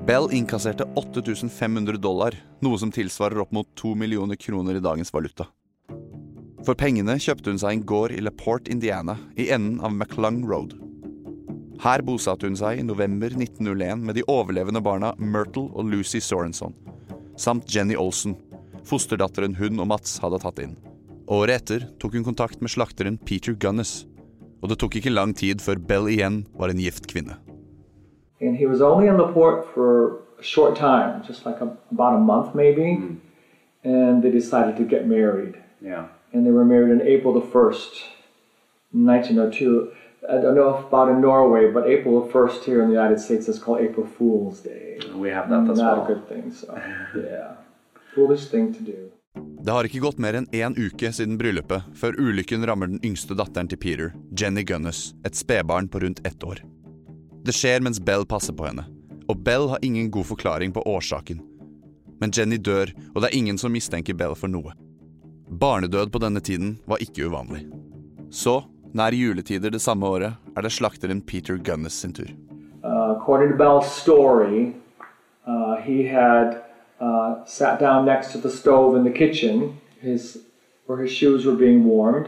Bell 0.07 0.29
innkasserte 0.33 0.87
8500 0.97 1.99
dollar, 2.01 2.33
noe 2.65 2.79
som 2.81 2.91
tilsvarer 2.91 3.43
opp 3.43 3.51
mot 3.53 3.67
2 3.77 3.93
millioner 3.99 4.39
kroner 4.39 4.79
i 4.79 4.83
dagens 4.83 5.11
valuta. 5.13 5.45
For 6.65 6.75
pengene 6.75 7.15
kjøpte 7.21 7.51
hun 7.51 7.59
seg 7.61 7.75
en 7.75 7.85
gård 7.87 8.15
i 8.15 8.21
LaPorte, 8.23 8.71
Indiana, 8.71 9.17
i 9.37 9.49
enden 9.53 9.79
av 9.85 9.93
McClung 9.93 10.41
Road. 10.47 10.75
Her 11.79 12.03
bosatte 12.03 12.49
hun 12.49 12.57
seg 12.59 12.81
i 12.81 12.83
november 12.83 13.31
1901 13.31 14.03
med 14.03 14.17
de 14.17 14.25
overlevende 14.27 14.81
barna 14.83 15.13
Myrtle 15.19 15.69
og 15.71 15.87
Lucy 15.87 16.19
Sorenson, 16.23 16.75
samt 17.39 17.69
Jenny 17.71 17.95
Olsen, 17.95 18.35
fosterdatteren 18.87 19.55
hun 19.59 19.79
og 19.79 19.87
Mats 19.93 20.17
hadde 20.23 20.41
tatt 20.43 20.59
inn. 20.63 20.75
Året 21.29 21.61
etter 21.61 21.85
tok 22.01 22.17
hun 22.17 22.25
kontakt 22.25 22.59
med 22.59 22.73
slakteren 22.73 23.19
Peter 23.21 23.53
Gunnes, 23.53 24.07
og 24.61 24.69
det 24.69 24.77
tok 24.79 24.95
ikke 24.95 25.09
lang 25.13 25.35
tid 25.35 25.61
før 25.61 25.79
Bell 25.87 26.07
igjen 26.11 26.45
var 26.57 26.69
en 26.69 26.77
gift 26.77 27.07
kvinne. 27.07 27.37
And 28.41 28.55
he 28.57 28.65
was 28.65 28.81
only 28.81 29.07
in 29.07 29.17
LaPorte 29.17 29.67
for 29.73 30.19
a 30.39 30.43
short 30.43 30.75
time, 30.75 31.21
just 31.27 31.45
like 31.45 31.59
a, 31.61 31.67
about 31.91 32.15
a 32.15 32.19
month 32.19 32.55
maybe. 32.55 32.95
Mm. 32.97 33.17
And 33.83 34.23
they 34.23 34.31
decided 34.31 34.77
to 34.77 34.83
get 34.83 35.07
married. 35.07 35.55
Ja. 35.81 36.05
And 36.33 36.45
they 36.45 36.51
were 36.51 36.65
married 36.65 36.91
on 36.91 37.01
April 37.01 37.33
the 37.33 37.45
1st, 37.45 38.03
1902. 38.91 39.91
I 40.29 40.33
don't 40.41 40.55
know 40.55 40.75
if 40.77 40.85
about 40.85 41.09
in 41.09 41.21
Norway, 41.21 41.71
but 41.71 41.87
April 41.87 42.21
the 42.21 42.31
1st 42.31 42.63
here 42.65 42.81
in 42.81 42.87
the 42.89 42.93
United 42.93 43.19
States 43.19 43.47
is 43.47 43.57
called 43.57 43.79
April 43.81 44.05
Fool's 44.05 44.59
Day. 44.59 44.99
We 45.15 45.29
have 45.29 45.49
that 45.49 45.69
as 45.69 45.77
Not 45.77 45.97
well. 45.97 46.05
a 46.05 46.07
good 46.07 46.27
thing, 46.27 46.53
so 46.53 46.67
yeah. 47.15 47.55
Foolish 48.13 48.45
thing 48.47 48.73
to 48.73 48.81
do. 48.81 49.11
Det 49.59 49.71
har 49.71 49.83
ikke 49.83 49.99
gått 49.99 50.19
mer 50.23 50.37
enn 50.39 50.47
én 50.55 50.75
uke 50.79 51.09
siden 51.11 51.35
bryllupet 51.39 51.83
før 51.99 52.15
ulykken 52.15 52.63
rammer 52.67 52.87
den 52.87 53.01
yngste 53.03 53.35
datteren 53.35 53.67
til 53.67 53.79
Peter, 53.81 54.13
Jenny 54.31 54.63
Gunness, 54.63 55.13
et 55.27 55.35
spedbarn 55.35 55.89
på 55.91 55.99
rundt 55.99 56.21
ett 56.27 56.43
år. 56.47 56.61
Det 57.43 57.55
skjer 57.55 57.83
mens 57.83 57.99
Bell 57.99 58.23
passer 58.27 58.55
på 58.55 58.69
henne, 58.69 58.85
og 59.27 59.43
Bell 59.43 59.67
har 59.73 59.83
ingen 59.83 60.07
god 60.11 60.29
forklaring 60.31 60.71
på 60.75 60.83
årsaken. 60.87 61.41
Men 62.23 62.31
Jenny 62.35 62.55
dør, 62.55 62.93
og 63.15 63.21
det 63.21 63.29
er 63.29 63.35
ingen 63.35 63.59
som 63.59 63.75
mistenker 63.75 64.15
Bell 64.15 64.35
for 64.35 64.51
noe. 64.51 64.71
Barnedød 65.49 66.11
på 66.13 66.23
denne 66.23 66.39
tiden 66.39 66.77
var 66.87 67.03
ikke 67.03 67.27
uvanlig. 67.27 67.65
Så, 68.31 68.61
nær 68.95 69.11
juletider 69.11 69.75
det 69.75 69.83
samme 69.83 70.07
året, 70.07 70.39
er 70.55 70.63
det 70.63 70.71
slakteren 70.71 71.19
Peter 71.21 71.59
Gunness 71.59 71.99
sin 71.99 72.15
tur. 72.15 72.31
Uh, 72.79 73.19
uh, 76.99 77.45
sat 77.45 77.79
down 77.79 78.05
next 78.05 78.31
to 78.33 78.37
the 78.37 78.49
stove 78.49 78.95
in 78.95 79.03
the 79.03 79.11
kitchen, 79.11 79.79
his 80.01 80.39
where 80.85 80.99
his 80.99 81.11
shoes 81.11 81.45
were 81.45 81.55
being 81.55 81.83
warmed. 81.85 82.27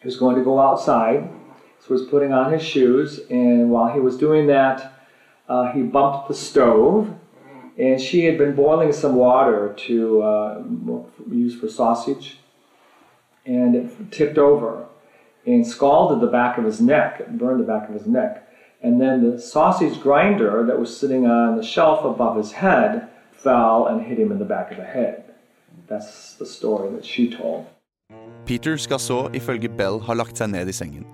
He 0.00 0.06
was 0.06 0.16
going 0.16 0.36
to 0.36 0.42
go 0.42 0.58
outside, 0.58 1.28
so 1.80 1.88
he 1.88 1.92
was 1.92 2.06
putting 2.06 2.32
on 2.32 2.52
his 2.52 2.62
shoes, 2.62 3.20
and 3.30 3.70
while 3.70 3.92
he 3.92 4.00
was 4.00 4.16
doing 4.16 4.46
that, 4.46 4.94
uh, 5.48 5.72
he 5.72 5.82
bumped 5.82 6.28
the 6.28 6.34
stove, 6.34 7.14
and 7.76 8.00
she 8.00 8.24
had 8.24 8.38
been 8.38 8.54
boiling 8.54 8.92
some 8.92 9.16
water 9.16 9.74
to 9.86 10.22
uh, 10.22 10.62
use 11.30 11.54
for 11.54 11.68
sausage, 11.68 12.38
and 13.44 13.74
it 13.74 14.10
tipped 14.10 14.38
over 14.38 14.86
and 15.46 15.66
scalded 15.66 16.20
the 16.20 16.30
back 16.30 16.58
of 16.58 16.64
his 16.64 16.80
neck, 16.80 17.28
burned 17.28 17.60
the 17.60 17.64
back 17.64 17.88
of 17.88 17.94
his 17.94 18.06
neck. 18.06 18.46
And 18.82 19.00
then 19.00 19.30
the 19.30 19.40
sausage 19.40 20.00
grinder 20.00 20.64
that 20.66 20.78
was 20.78 20.96
sitting 20.96 21.26
on 21.26 21.56
the 21.56 21.62
shelf 21.62 22.04
above 22.04 22.36
his 22.36 22.52
head 22.52 23.08
fell 23.42 23.86
and 23.88 24.02
hit 24.02 24.18
him 24.18 24.32
in 24.32 24.38
the 24.38 24.44
back 24.44 24.70
of 24.70 24.76
the 24.76 24.84
head. 24.84 25.22
That's 25.88 26.36
the 26.38 26.46
story 26.46 26.90
that 26.94 27.04
she 27.04 27.30
told. 27.36 27.64
Peter 28.46 28.76
skal 28.76 28.98
så, 28.98 29.30
ifølge 29.32 29.68
Bell, 29.68 30.00
ha 30.00 30.14
lagt 30.14 30.40
seg 30.40 30.50
ned 30.50 30.68
i 30.68 30.72
sengen. 30.72 31.04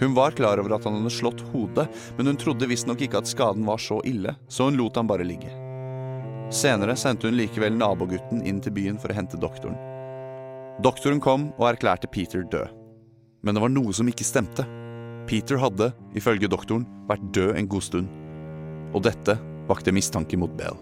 Hun 0.00 0.14
var 0.14 0.30
klar 0.30 0.60
over 0.62 0.76
at 0.76 0.84
han 0.86 0.96
hadde 0.96 1.12
slått 1.12 1.42
hodet, 1.52 1.88
men 2.16 2.30
hun 2.30 2.38
trodde 2.40 2.68
visstnok 2.70 3.02
ikke 3.04 3.20
at 3.20 3.28
skaden 3.28 3.66
var 3.66 3.82
så 3.82 3.98
ille, 4.08 4.36
så 4.48 4.70
hun 4.70 4.78
lot 4.78 4.96
ham 4.96 5.10
bare 5.10 5.26
ligge. 5.26 5.50
Senere 6.50 6.96
sendte 6.96 7.28
hun 7.28 7.36
likevel 7.36 7.76
nabogutten 7.76 8.40
inn 8.46 8.62
til 8.62 8.74
byen 8.74 8.98
for 8.98 9.12
å 9.12 9.18
hente 9.18 9.38
doktoren. 9.38 9.76
Doktoren 10.82 11.20
kom 11.20 11.50
og 11.58 11.68
erklærte 11.74 12.08
Peter 12.10 12.46
død. 12.46 12.70
Men 13.44 13.56
det 13.56 13.62
var 13.62 13.72
noe 13.72 13.92
som 13.96 14.08
ikke 14.08 14.26
stemte. 14.26 14.64
Peter 15.28 15.60
hadde, 15.60 15.90
ifølge 16.16 16.48
doktoren, 16.50 16.86
vært 17.08 17.26
død 17.36 17.56
en 17.58 17.68
god 17.70 17.84
stund. 17.84 18.14
Og 18.96 19.04
dette 19.04 19.36
vakte 19.68 19.94
mistanke 19.94 20.40
mot 20.40 20.52
Bell. 20.58 20.78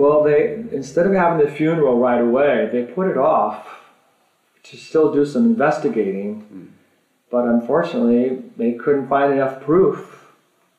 Well, 0.00 0.22
they 0.28 0.40
instead 0.80 1.04
of 1.06 1.12
having 1.12 1.44
the 1.44 1.52
funeral 1.60 1.96
right 2.08 2.22
away, 2.28 2.54
they 2.72 2.82
put 2.96 3.06
it 3.12 3.18
off 3.18 3.56
to 4.68 4.76
still 4.76 5.12
do 5.12 5.26
some 5.26 5.44
investigating. 5.44 6.28
But 7.30 7.44
unfortunately, 7.44 8.42
they 8.56 8.72
couldn't 8.82 9.08
find 9.08 9.32
enough 9.32 9.60
proof 9.60 9.98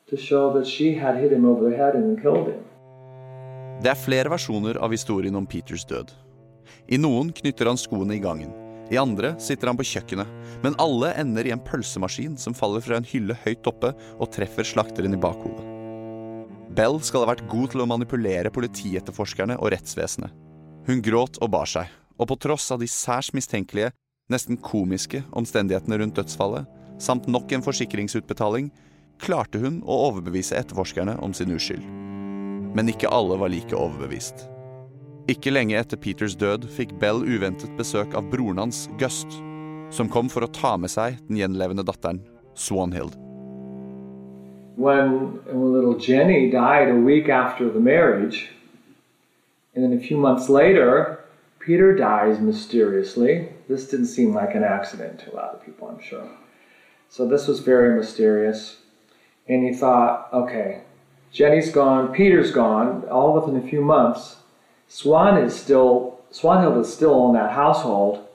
to 0.09 0.17
show 0.17 0.51
that 0.53 0.65
she 0.65 0.95
had 0.95 1.15
hit 1.21 1.31
him 1.31 1.45
over 1.45 1.69
the 1.69 1.77
head 1.77 1.93
and 1.95 2.21
killed 2.21 2.47
him. 2.47 2.63
Det 3.81 3.89
er 3.89 3.97
flere 3.97 4.29
versjoner 4.29 4.77
av 4.77 4.91
historien 4.91 5.35
om 5.35 5.45
Peters 5.45 5.85
død. 5.85 6.11
I 6.89 6.97
noen 6.97 7.29
knytter 7.33 7.69
han 7.69 7.77
skoene 7.77 8.17
i 8.17 8.21
gangen. 8.21 8.51
I 8.91 8.97
andre 8.97 9.35
sitter 9.39 9.69
han 9.69 9.77
på 9.77 9.85
kjøkkenet. 9.87 10.29
Men 10.65 10.77
alle 10.81 11.13
ender 11.21 11.45
i 11.45 11.53
en 11.53 11.61
pølsemaskin 11.61 12.37
som 12.41 12.57
faller 12.57 12.81
fra 12.85 12.97
en 12.97 13.09
hylle 13.13 13.37
høyt 13.45 13.69
oppe 13.69 13.93
og 14.17 14.33
treffer 14.33 14.67
slakteren 14.67 15.13
i 15.13 15.21
bakhodet. 15.21 15.70
Bell 16.71 17.01
skal 17.03 17.25
ha 17.25 17.33
vært 17.33 17.47
god 17.51 17.73
til 17.73 17.83
å 17.83 17.87
manipulere 17.89 18.51
politietterforskerne 18.53 19.57
og 19.59 19.73
rettsvesenet. 19.73 20.31
Hun 20.87 21.01
gråt 21.03 21.37
og 21.43 21.51
bar 21.53 21.67
seg, 21.67 21.89
og 22.15 22.29
på 22.31 22.37
tross 22.45 22.69
av 22.71 22.79
de 22.81 22.87
særs 22.89 23.31
mistenkelige, 23.35 23.91
nesten 24.31 24.59
komiske 24.63 25.23
omstendighetene 25.35 25.99
rundt 25.99 26.15
dødsfallet, 26.15 26.69
samt 27.01 27.27
nok 27.27 27.51
en 27.51 27.65
forsikringsutbetaling, 27.65 28.69
klarte 29.21 29.59
hun 29.61 29.81
å 29.83 29.97
overbevise 30.07 30.55
etterforskerne 30.57 31.17
om 31.21 31.35
sin 31.35 31.51
uskyld. 31.53 31.83
Men 32.71 32.89
ikke 32.89 33.11
alle 33.11 33.35
var 33.41 33.51
like 33.51 33.75
overbevist. 33.75 34.47
Ikke 35.29 35.51
lenge 35.51 35.75
etter 35.77 35.99
Peters 36.01 36.37
død 36.39 36.69
fikk 36.71 36.95
Bell 37.01 37.19
uventet 37.27 37.75
besøk 37.77 38.15
av 38.17 38.31
broren 38.31 38.63
hans, 38.63 38.87
Gust, 39.01 39.27
som 39.91 40.09
kom 40.09 40.31
for 40.31 40.47
å 40.47 40.53
ta 40.55 40.77
med 40.79 40.93
seg 40.93 41.19
den 41.27 41.43
gjenlevende 41.43 41.85
datteren, 41.85 42.23
Swanhild. 42.55 43.13
When, 44.75 45.41
little 45.45 45.97
Jenny 45.97 46.49
died 46.49 46.89
a 46.89 46.95
week 46.95 47.29
after 47.29 47.69
the 47.69 47.79
marriage, 47.79 48.49
and 49.73 49.83
then 49.83 49.93
a 49.93 50.01
few 50.01 50.17
months 50.17 50.49
later, 50.49 51.23
Peter 51.59 51.95
dies 51.95 52.39
mysteriously. 52.39 53.49
This 53.69 53.87
didn't 53.87 54.07
seem 54.07 54.33
like 54.33 54.55
an 54.55 54.63
accident 54.63 55.19
to 55.19 55.33
a 55.33 55.35
lot 55.35 55.53
of 55.53 55.65
people, 55.65 55.87
I'm 55.87 56.01
sure. 56.01 56.27
So 57.09 57.27
this 57.27 57.47
was 57.47 57.59
very 57.59 57.95
mysterious. 57.95 58.77
And 59.47 59.63
he 59.63 59.73
thought, 59.73 60.29
okay, 60.33 60.81
Jenny's 61.31 61.71
gone, 61.71 62.13
Peter's 62.13 62.51
gone, 62.51 63.03
all 63.09 63.33
within 63.39 63.61
a 63.61 63.69
few 63.69 63.81
months. 63.81 64.37
Swan 64.87 65.37
is 65.37 65.57
still, 65.57 66.19
Swanhild 66.31 66.79
is 66.81 66.91
still 66.91 67.27
in 67.27 67.33
that 67.33 67.51
household. 67.51 68.27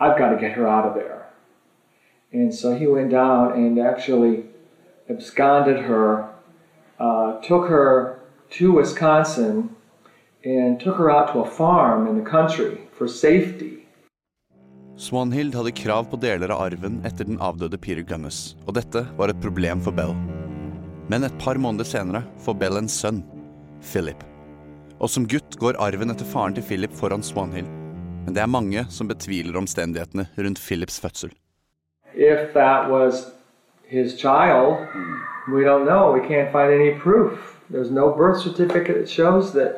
I've 0.00 0.18
got 0.18 0.30
to 0.30 0.40
get 0.40 0.52
her 0.52 0.66
out 0.66 0.86
of 0.86 0.94
there. 0.94 1.28
And 2.32 2.52
so 2.54 2.76
he 2.76 2.86
went 2.86 3.10
down 3.10 3.52
and 3.52 3.78
actually 3.78 4.46
absconded 5.08 5.78
her, 5.84 6.28
uh, 7.00 7.40
took 7.40 7.68
her 7.68 8.18
to 8.50 8.72
Wisconsin, 8.72 9.70
and 10.44 10.80
took 10.80 10.96
her 10.96 11.10
out 11.10 11.32
to 11.32 11.40
a 11.40 11.50
farm 11.50 12.06
in 12.06 12.22
the 12.22 12.30
country 12.30 12.78
for 12.92 13.08
safety. 13.08 13.78
Swanhild 14.96 15.54
hadde 15.54 15.72
krav 15.72 16.04
på 16.10 16.16
deler 16.16 16.52
av 16.52 16.60
arven 16.62 17.00
etter 17.06 17.24
den 17.24 17.40
avdøde 17.40 17.78
Peter 17.78 18.02
Gunness, 18.06 18.56
og 18.66 18.76
dette 18.76 19.06
var 19.16 19.32
et 19.32 19.40
problem 19.42 19.80
for 19.82 19.94
Bell. 19.96 20.12
Men 21.10 21.24
et 21.24 21.38
par 21.40 21.58
måneder 21.58 21.88
senere 21.88 22.22
får 22.44 22.58
Bell 22.60 22.78
en 22.78 22.90
sønn, 22.90 23.22
Philip. 23.82 24.20
Og 25.00 25.10
som 25.10 25.26
gutt 25.26 25.56
går 25.58 25.80
arven 25.82 26.12
etter 26.12 26.28
faren 26.28 26.54
til 26.54 26.66
Philip 26.68 26.92
foran 26.94 27.24
Swanhild. 27.26 27.70
Men 28.22 28.36
det 28.36 28.44
er 28.44 28.50
mange 28.50 28.84
som 28.94 29.08
betviler 29.10 29.58
omstendighetene 29.58 30.28
rundt 30.36 30.60
Philips 30.62 31.00
fødsel. 31.02 31.32
If 32.14 32.52
that 32.54 32.90
was 32.90 33.32
his 33.92 34.16
child, 34.16 34.88
we 35.54 35.62
don't 35.64 35.84
know. 35.84 36.12
We 36.16 36.26
can't 36.26 36.50
find 36.50 36.72
any 36.72 36.92
proof. 36.98 37.32
There's 37.70 37.90
no 37.90 38.06
birth 38.16 38.40
certificate 38.40 38.96
that 39.00 39.10
shows 39.10 39.52
that 39.52 39.70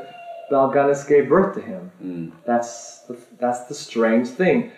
Bel 0.51 0.71
gave 1.09 1.29
birth 1.29 1.55
to 1.55 1.61
him. 1.61 2.33
That's 2.47 3.01
the, 3.09 3.17
that's 3.41 3.67
the 3.69 3.75
strange 3.75 4.29
thing. 4.29 4.71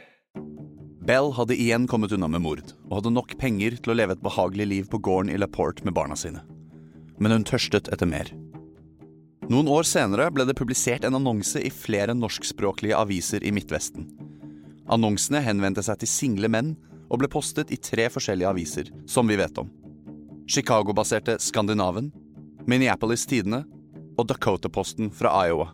Bell 1.07 1.33
hadde 1.33 1.55
igjen 1.55 1.87
kommet 1.87 2.12
unna 2.12 2.28
med 2.28 2.43
mord, 2.43 2.73
og 2.88 2.97
hadde 2.99 3.12
nok 3.14 3.37
penger 3.38 3.76
til 3.78 3.93
å 3.93 3.97
leve 4.00 4.16
et 4.16 4.25
behagelig 4.25 4.66
liv 4.66 4.88
på 4.90 4.99
gården 4.99 5.31
i 5.31 5.38
LaPorte 5.38 5.85
med 5.87 5.95
barna 5.95 6.16
sine. 6.19 6.43
Men 7.19 7.37
hun 7.37 7.47
tørstet 7.47 7.90
etter 7.93 8.11
mer. 8.11 8.33
Noen 9.47 9.69
år 9.71 9.87
senere 9.87 10.26
ble 10.35 10.49
det 10.49 10.57
publisert 10.59 11.07
en 11.07 11.14
annonse 11.14 11.61
i 11.62 11.71
flere 11.71 12.16
norskspråklige 12.16 12.99
aviser 12.99 13.45
i 13.47 13.52
Midtvesten. 13.55 14.09
Annonsene 14.90 15.45
henvendte 15.47 15.85
seg 15.87 16.00
til 16.02 16.11
single 16.11 16.50
menn 16.50 16.75
og 17.11 17.21
ble 17.21 17.31
postet 17.31 17.73
i 17.75 17.79
tre 17.81 18.09
forskjellige 18.13 18.51
aviser, 18.51 18.91
som 19.07 19.29
vi 19.29 19.39
vet 19.39 19.59
om. 19.59 19.71
Chicago-baserte 20.47 21.39
Skandinaven, 21.43 22.13
Minneapolis 22.67 23.27
Tidene 23.27 23.65
og 24.17 24.29
Dakota-posten 24.31 25.11
fra 25.15 25.33
Iowa. 25.47 25.73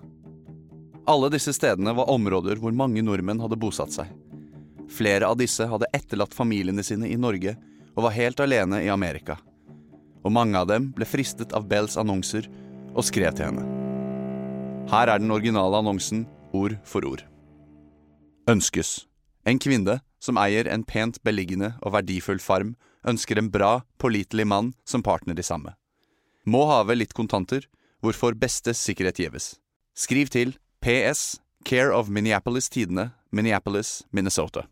Alle 1.09 1.33
disse 1.35 1.53
stedene 1.57 1.95
var 1.97 2.11
områder 2.13 2.61
hvor 2.63 2.75
mange 2.77 3.03
nordmenn 3.03 3.41
hadde 3.43 3.59
bosatt 3.59 3.95
seg. 3.95 4.11
Flere 4.93 5.29
av 5.29 5.39
disse 5.41 5.67
hadde 5.67 5.89
etterlatt 5.97 6.35
familiene 6.37 6.85
sine 6.85 7.09
i 7.11 7.19
Norge 7.19 7.57
og 7.97 8.07
var 8.07 8.17
helt 8.17 8.41
alene 8.41 8.83
i 8.85 8.91
Amerika. 8.93 9.39
Og 10.23 10.33
mange 10.33 10.59
av 10.59 10.69
dem 10.71 10.91
ble 10.95 11.09
fristet 11.09 11.55
av 11.57 11.67
Bells 11.69 11.99
annonser 11.99 12.47
og 12.93 13.05
skrev 13.09 13.35
til 13.35 13.51
henne. 13.51 13.67
Her 14.93 15.09
er 15.09 15.23
den 15.23 15.33
originale 15.33 15.81
annonsen, 15.81 16.27
ord 16.53 16.77
for 16.85 17.05
ord. 17.09 17.25
Ønskes. 18.51 19.07
En 19.49 19.59
kvinne 19.63 20.01
som 20.23 20.39
eier 20.39 20.69
en 20.71 20.85
pent 20.87 21.19
beliggende 21.27 21.75
og 21.83 21.97
verdifull 21.97 22.41
farm, 22.41 22.77
ønsker 23.03 23.39
en 23.39 23.51
bra, 23.51 23.81
pålitelig 23.99 24.47
mann 24.47 24.73
som 24.87 25.03
partner 25.03 25.39
i 25.39 25.47
samme. 25.47 25.75
Må 26.47 26.65
have 26.71 26.95
litt 26.95 27.15
kontanter, 27.15 27.67
hvorfor 28.03 28.39
beste 28.39 28.75
sikkerhet 28.75 29.19
gjeves. 29.19 29.57
Skriv 29.95 30.31
til 30.31 30.55
PS 30.83 31.41
Care 31.65 31.95
of 31.95 32.09
Minneapolis 32.09 32.69
Tidene, 32.69 33.11
Minneapolis, 33.31 34.03
Minnesota. 34.11 34.67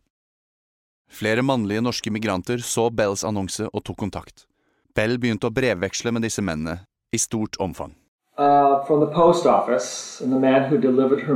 Flere 1.11 1.43
mannlige 1.43 1.83
norske 1.83 2.11
migranter 2.11 2.59
så 2.63 2.89
Bells 2.91 3.25
annonse 3.27 3.67
og 3.73 3.85
tok 3.85 3.99
kontakt. 3.99 4.47
Bell 4.95 5.19
begynte 5.19 5.51
å 5.51 5.55
brevveksle 5.55 6.13
med 6.15 6.27
disse 6.27 6.43
mennene 6.43 6.81
i 7.15 7.19
stort 7.19 7.59
omfang. 7.63 7.95
Uh, 8.39 8.85
from 8.87 9.01
the 9.01 9.11
post 9.15 9.47
office, 9.47 10.21
and 10.23 10.33
the 10.33 10.39
man 10.39 10.71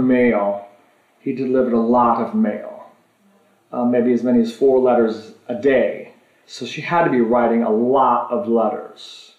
mail, 0.06 0.66
he 1.20 1.32
delivered 1.32 1.74
a 1.74 2.34
mail, 2.34 2.73
uh, 3.74 3.84
maybe 3.84 4.12
as 4.12 4.22
many 4.22 4.40
as 4.40 4.54
four 4.54 4.78
letters 4.78 5.32
a 5.48 5.54
day. 5.54 6.12
So 6.46 6.66
she 6.66 6.82
had 6.82 7.04
to 7.04 7.10
be 7.10 7.20
writing 7.20 7.62
a 7.62 7.70
lot 7.70 8.30
of 8.30 8.48
letters. 8.48 9.32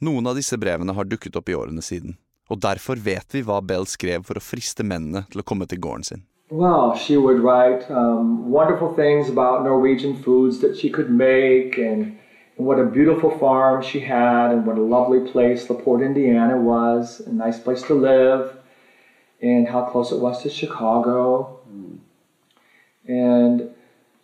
Noen 0.00 0.26
av 0.30 0.36
disse 0.38 0.56
brevene 0.58 0.94
har 0.94 1.06
dukket 1.10 1.36
opp 1.38 1.48
i 1.50 1.54
årene 1.58 1.82
siden, 1.82 2.18
og 2.50 2.60
derfor 2.62 3.00
vet 3.02 3.34
vi 3.34 3.42
hva 3.42 3.58
Bell 3.66 3.86
skrev 3.86 4.26
for 4.26 4.38
å 4.38 4.42
friste 4.42 4.84
mennene 4.86 5.24
til 5.32 5.42
å 5.42 5.46
komme 5.46 5.66
til 5.66 5.80
gården 5.82 6.06
sin. 6.06 6.26
Well, 6.50 6.94
she 6.96 7.16
would 7.16 7.40
write 7.40 7.90
um, 7.90 8.50
wonderful 8.50 8.94
things 8.94 9.28
about 9.28 9.64
Norwegian 9.64 10.16
foods 10.22 10.60
that 10.60 10.78
she 10.78 10.88
could 10.88 11.10
make, 11.10 11.76
and, 11.76 12.16
and 12.56 12.66
what 12.66 12.78
a 12.78 12.84
beautiful 12.84 13.30
farm 13.38 13.82
she 13.82 14.00
had, 14.00 14.52
and 14.52 14.64
what 14.66 14.78
a 14.78 14.82
lovely 14.82 15.30
place 15.30 15.68
LaPorte, 15.68 16.06
Indiana 16.06 16.56
was, 16.56 17.20
a 17.26 17.32
nice 17.32 17.58
place 17.58 17.82
to 17.82 17.94
live, 17.94 18.56
and 19.42 19.68
how 19.68 19.82
close 19.82 20.10
it 20.10 20.20
was 20.20 20.42
to 20.42 20.48
Chicago. 20.48 21.57
And 23.08 23.70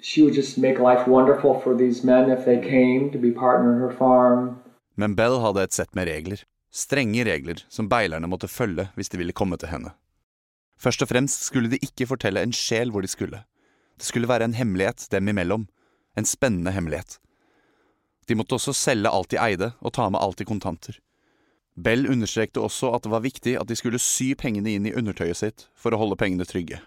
she 0.00 0.22
would 0.22 0.34
just 0.34 0.58
make 0.58 0.78
life 0.78 1.08
wonderful 1.08 1.60
for 1.60 1.74
these 1.74 2.04
men 2.04 2.30
if 2.30 2.44
they 2.44 2.60
came 2.60 3.10
to 3.12 3.18
be 3.18 3.32
partner 3.32 3.74
in 3.74 3.80
her 3.80 3.96
farm. 3.98 4.56
Men 4.96 5.14
Bell 5.14 5.40
hadde 5.40 5.62
et 5.64 5.72
sett 5.72 5.94
med 5.94 6.06
regler, 6.06 6.44
strenge 6.70 7.24
regler 7.24 7.64
som 7.68 7.88
beilerne 7.88 8.28
måtte 8.30 8.48
følge 8.48 8.90
hvis 8.94 9.08
de 9.08 9.18
ville 9.18 9.32
komme 9.32 9.56
til 9.56 9.72
henne. 9.72 9.94
Først 10.78 11.02
og 11.02 11.08
fremst 11.08 11.46
skulle 11.48 11.70
de 11.72 11.80
ikke 11.82 12.06
fortelle 12.10 12.42
en 12.42 12.52
sjel 12.52 12.92
hvor 12.92 13.02
de 13.02 13.10
skulle. 13.10 13.40
Det 13.96 14.06
skulle 14.06 14.28
være 14.28 14.44
en 14.44 14.58
hemmelighet 14.58 15.08
dem 15.10 15.28
imellom, 15.28 15.68
en 16.18 16.28
spennende 16.28 16.74
hemmelighet. 16.74 17.18
De 18.28 18.34
måtte 18.34 18.56
også 18.56 18.72
selge 18.76 19.10
alt 19.10 19.30
de 19.30 19.40
eide 19.40 19.72
og 19.80 19.94
ta 19.96 20.08
med 20.10 20.20
alt 20.20 20.40
i 20.40 20.48
kontanter. 20.48 20.98
Bell 21.74 22.06
understrekte 22.10 22.62
også 22.62 22.92
at 22.94 23.04
det 23.04 23.10
var 23.10 23.24
viktig 23.24 23.56
at 23.58 23.68
de 23.68 23.76
skulle 23.76 23.98
sy 23.98 24.34
pengene 24.38 24.76
inn 24.76 24.86
i 24.86 24.94
undertøyet 24.94 25.40
sitt 25.40 25.66
for 25.74 25.94
å 25.94 26.00
holde 26.00 26.18
pengene 26.20 26.46
trygge. 26.46 26.80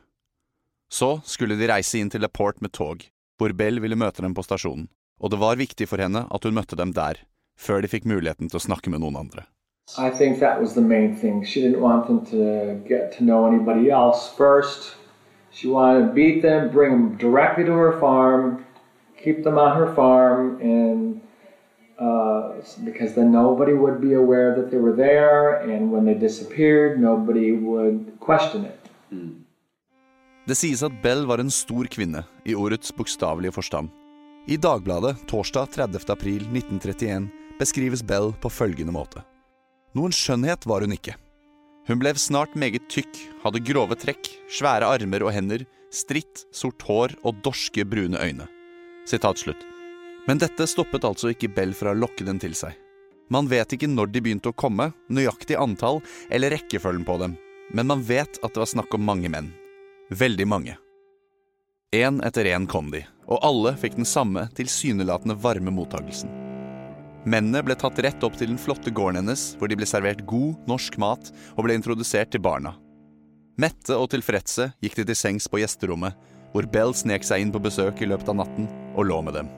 Så 0.90 1.20
skulle 1.28 1.58
de 1.60 1.68
reise 1.68 2.00
inn 2.00 2.10
til 2.10 2.24
LaPorte 2.24 2.64
med 2.64 2.72
tog, 2.72 3.04
hvor 3.38 3.54
Bell 3.54 3.82
ville 3.84 3.98
møte 4.00 4.24
dem 4.24 4.34
på 4.34 4.44
stasjonen, 4.46 4.88
og 5.20 5.32
det 5.34 5.40
var 5.42 5.60
viktig 5.60 5.88
for 5.90 6.00
henne 6.02 6.26
at 6.32 6.44
hun 6.48 6.56
møtte 6.56 6.80
dem 6.80 6.94
der, 6.96 7.20
før 7.60 7.82
de 7.84 7.92
fikk 7.92 8.08
muligheten 8.08 8.48
til 8.48 8.60
å 8.60 8.66
snakke 8.70 8.90
med 8.94 9.04
noen 9.04 9.20
andre. 9.20 9.44
I 9.98 10.10
think 10.10 10.40
that 10.40 10.60
was 10.60 10.74
the 10.74 10.82
main 10.82 11.16
thing. 11.16 11.46
She 11.46 11.62
didn't 11.62 11.82
want 11.82 12.08
them 12.08 12.26
to 12.28 12.82
get 12.88 13.18
to 13.18 13.24
know 13.24 13.48
anybody 13.48 13.90
else 13.90 14.30
first. 14.38 14.96
She 15.52 15.68
wanted 15.68 16.08
to 16.08 16.14
beat 16.14 16.42
them, 16.42 16.70
bring 16.72 16.92
them 16.92 17.18
directly 17.18 17.64
to 17.64 17.72
her 17.72 18.00
farm, 18.00 18.66
keep 19.24 19.44
them 19.44 19.58
on 19.58 19.78
her 19.78 19.94
farm, 19.96 20.60
and 20.62 21.22
uh, 22.00 22.62
because 22.84 23.16
then 23.16 23.32
nobody 23.32 23.74
would 23.74 24.00
be 24.02 24.14
aware 24.14 24.56
that 24.56 24.72
they 24.72 24.78
were 24.78 24.96
there, 24.96 25.62
and 25.62 25.92
when 25.92 26.06
they 26.06 26.14
disappeared, 26.14 27.00
nobody 27.00 27.54
would 27.54 28.18
question 28.20 28.66
it. 28.66 28.80
Det 30.48 30.56
sies 30.56 30.80
at 30.86 30.94
Bell 31.04 31.26
var 31.28 31.42
en 31.44 31.52
stor 31.52 31.90
kvinne, 31.92 32.22
i 32.48 32.54
ordets 32.56 32.94
bokstavelige 32.96 33.52
forstand. 33.52 33.90
I 34.48 34.56
Dagbladet 34.56 35.18
torsdag 35.28 35.74
30. 35.76 36.06
april 36.14 36.46
1931 36.56 37.28
beskrives 37.60 38.04
Bell 38.08 38.32
på 38.40 38.52
følgende 38.52 38.96
måte. 38.96 39.26
Noen 39.92 40.16
skjønnhet 40.16 40.64
var 40.70 40.86
hun 40.86 40.96
ikke. 40.96 41.18
Hun 41.92 42.00
ble 42.00 42.14
snart 42.16 42.56
meget 42.56 42.88
tykk, 42.92 43.20
hadde 43.44 43.64
grove 43.68 44.00
trekk, 44.00 44.32
svære 44.48 44.88
armer 44.88 45.28
og 45.28 45.34
hender, 45.36 45.68
stritt, 45.92 46.46
sort 46.56 46.80
hår 46.88 47.18
og 47.28 47.44
dorske, 47.44 47.84
brune 47.84 48.16
øyne. 48.16 48.48
Sitat 49.08 49.44
slutt. 49.44 49.68
Men 50.32 50.40
dette 50.40 50.68
stoppet 50.68 51.04
altså 51.08 51.36
ikke 51.36 51.52
Bell 51.60 51.76
fra 51.76 51.92
å 51.92 52.00
lokke 52.00 52.24
den 52.28 52.40
til 52.40 52.56
seg. 52.56 52.72
Man 53.28 53.52
vet 53.52 53.76
ikke 53.76 53.92
når 53.92 54.16
de 54.16 54.24
begynte 54.24 54.56
å 54.56 54.56
komme, 54.56 54.94
nøyaktig 55.12 55.60
antall 55.60 56.00
eller 56.32 56.56
rekkefølgen 56.56 57.04
på 57.08 57.20
dem, 57.20 57.36
men 57.76 57.92
man 57.92 58.04
vet 58.08 58.40
at 58.40 58.54
det 58.54 58.64
var 58.64 58.78
snakk 58.78 58.96
om 58.96 59.04
mange 59.04 59.32
menn. 59.32 59.52
Veldig 60.08 60.46
mange. 60.48 60.78
Én 61.92 62.22
etter 62.24 62.48
én 62.48 62.64
kom 62.68 62.88
de, 62.94 63.02
og 63.28 63.42
alle 63.44 63.74
fikk 63.76 63.98
den 63.98 64.08
samme 64.08 64.46
tilsynelatende 64.56 65.36
varme 65.44 65.72
mottagelsen. 65.76 66.32
Mennene 67.28 67.60
ble 67.60 67.76
tatt 67.76 68.00
rett 68.00 68.24
opp 68.24 68.38
til 68.40 68.48
den 68.48 68.60
flotte 68.62 68.88
gården 68.88 69.20
hennes, 69.20 69.58
hvor 69.60 69.68
de 69.68 69.76
ble 69.76 69.88
servert 69.90 70.24
god, 70.30 70.54
norsk 70.70 70.96
mat 71.04 71.28
og 71.58 71.68
ble 71.68 71.76
introdusert 71.76 72.32
til 72.32 72.40
barna. 72.40 72.78
Mette 73.60 73.98
og 74.00 74.08
tilfredse 74.14 74.70
gikk 74.80 74.96
de 75.02 75.10
til 75.10 75.20
sengs 75.20 75.50
på 75.52 75.60
gjesterommet, 75.60 76.16
hvor 76.54 76.70
Bell 76.72 76.96
snek 76.96 77.28
seg 77.28 77.44
inn 77.44 77.52
på 77.52 77.60
besøk 77.66 78.00
i 78.00 78.08
løpet 78.08 78.32
av 78.32 78.40
natten 78.40 78.70
og 78.96 79.10
lå 79.10 79.20
med 79.28 79.36
dem. 79.36 79.50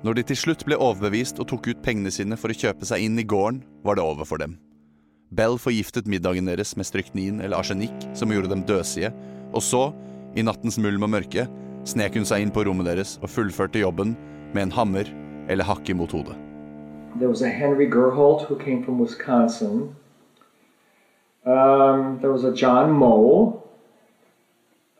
Når 0.00 0.16
de 0.16 0.24
til 0.30 0.40
slutt 0.46 0.64
ble 0.64 0.78
overbevist 0.80 1.42
og 1.44 1.50
tok 1.50 1.68
ut 1.74 1.82
pengene 1.84 2.08
sine 2.14 2.40
for 2.40 2.48
å 2.48 2.56
kjøpe 2.56 2.88
seg 2.88 3.04
inn 3.04 3.20
i 3.20 3.26
gården, 3.28 3.60
var 3.84 4.00
det 4.00 4.06
over 4.06 4.24
for 4.24 4.40
dem. 4.40 4.56
Bell 5.28 5.60
forgiftet 5.60 6.08
middagen 6.08 6.48
deres 6.48 6.72
med 6.80 6.88
stryknin 6.88 7.44
eller 7.44 7.60
arsenikk, 7.60 8.08
som 8.16 8.32
gjorde 8.32 8.48
dem 8.54 8.64
døsige, 8.64 9.12
og 9.52 9.62
så, 9.62 9.90
i 10.36 10.44
nattens 10.46 10.78
mulm 10.78 11.06
og 11.06 11.12
mørke, 11.16 11.46
snek 11.88 12.14
hun 12.18 12.26
seg 12.28 12.44
inn 12.44 12.52
på 12.54 12.64
rommet 12.66 12.86
deres 12.90 13.16
og 13.22 13.32
fullførte 13.32 13.82
jobben 13.82 14.14
med 14.54 14.68
en 14.68 14.74
hammer 14.76 15.08
eller 15.50 15.66
hakke 15.66 15.94
imot 15.94 16.12
hodet. 16.12 16.36
There 17.18 17.28
was 17.28 17.42
a 17.42 17.48
Henry 17.48 17.88
Gerholt 17.90 18.46
who 18.46 18.56
came 18.56 18.84
from 18.84 18.98
Wisconsin. 19.00 19.96
Um, 21.44 22.18
there 22.20 22.30
was 22.30 22.44
a 22.44 22.52
John 22.52 22.92
Moe. 22.92 23.62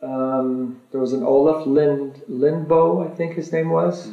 Um, 0.01 0.81
there 0.91 0.99
was 0.99 1.13
an 1.13 1.23
Olaf 1.23 1.65
Lind, 1.67 2.21
Lindbo, 2.27 3.05
I 3.05 3.15
think 3.15 3.35
his 3.35 3.51
name 3.51 3.69
was. 3.69 4.11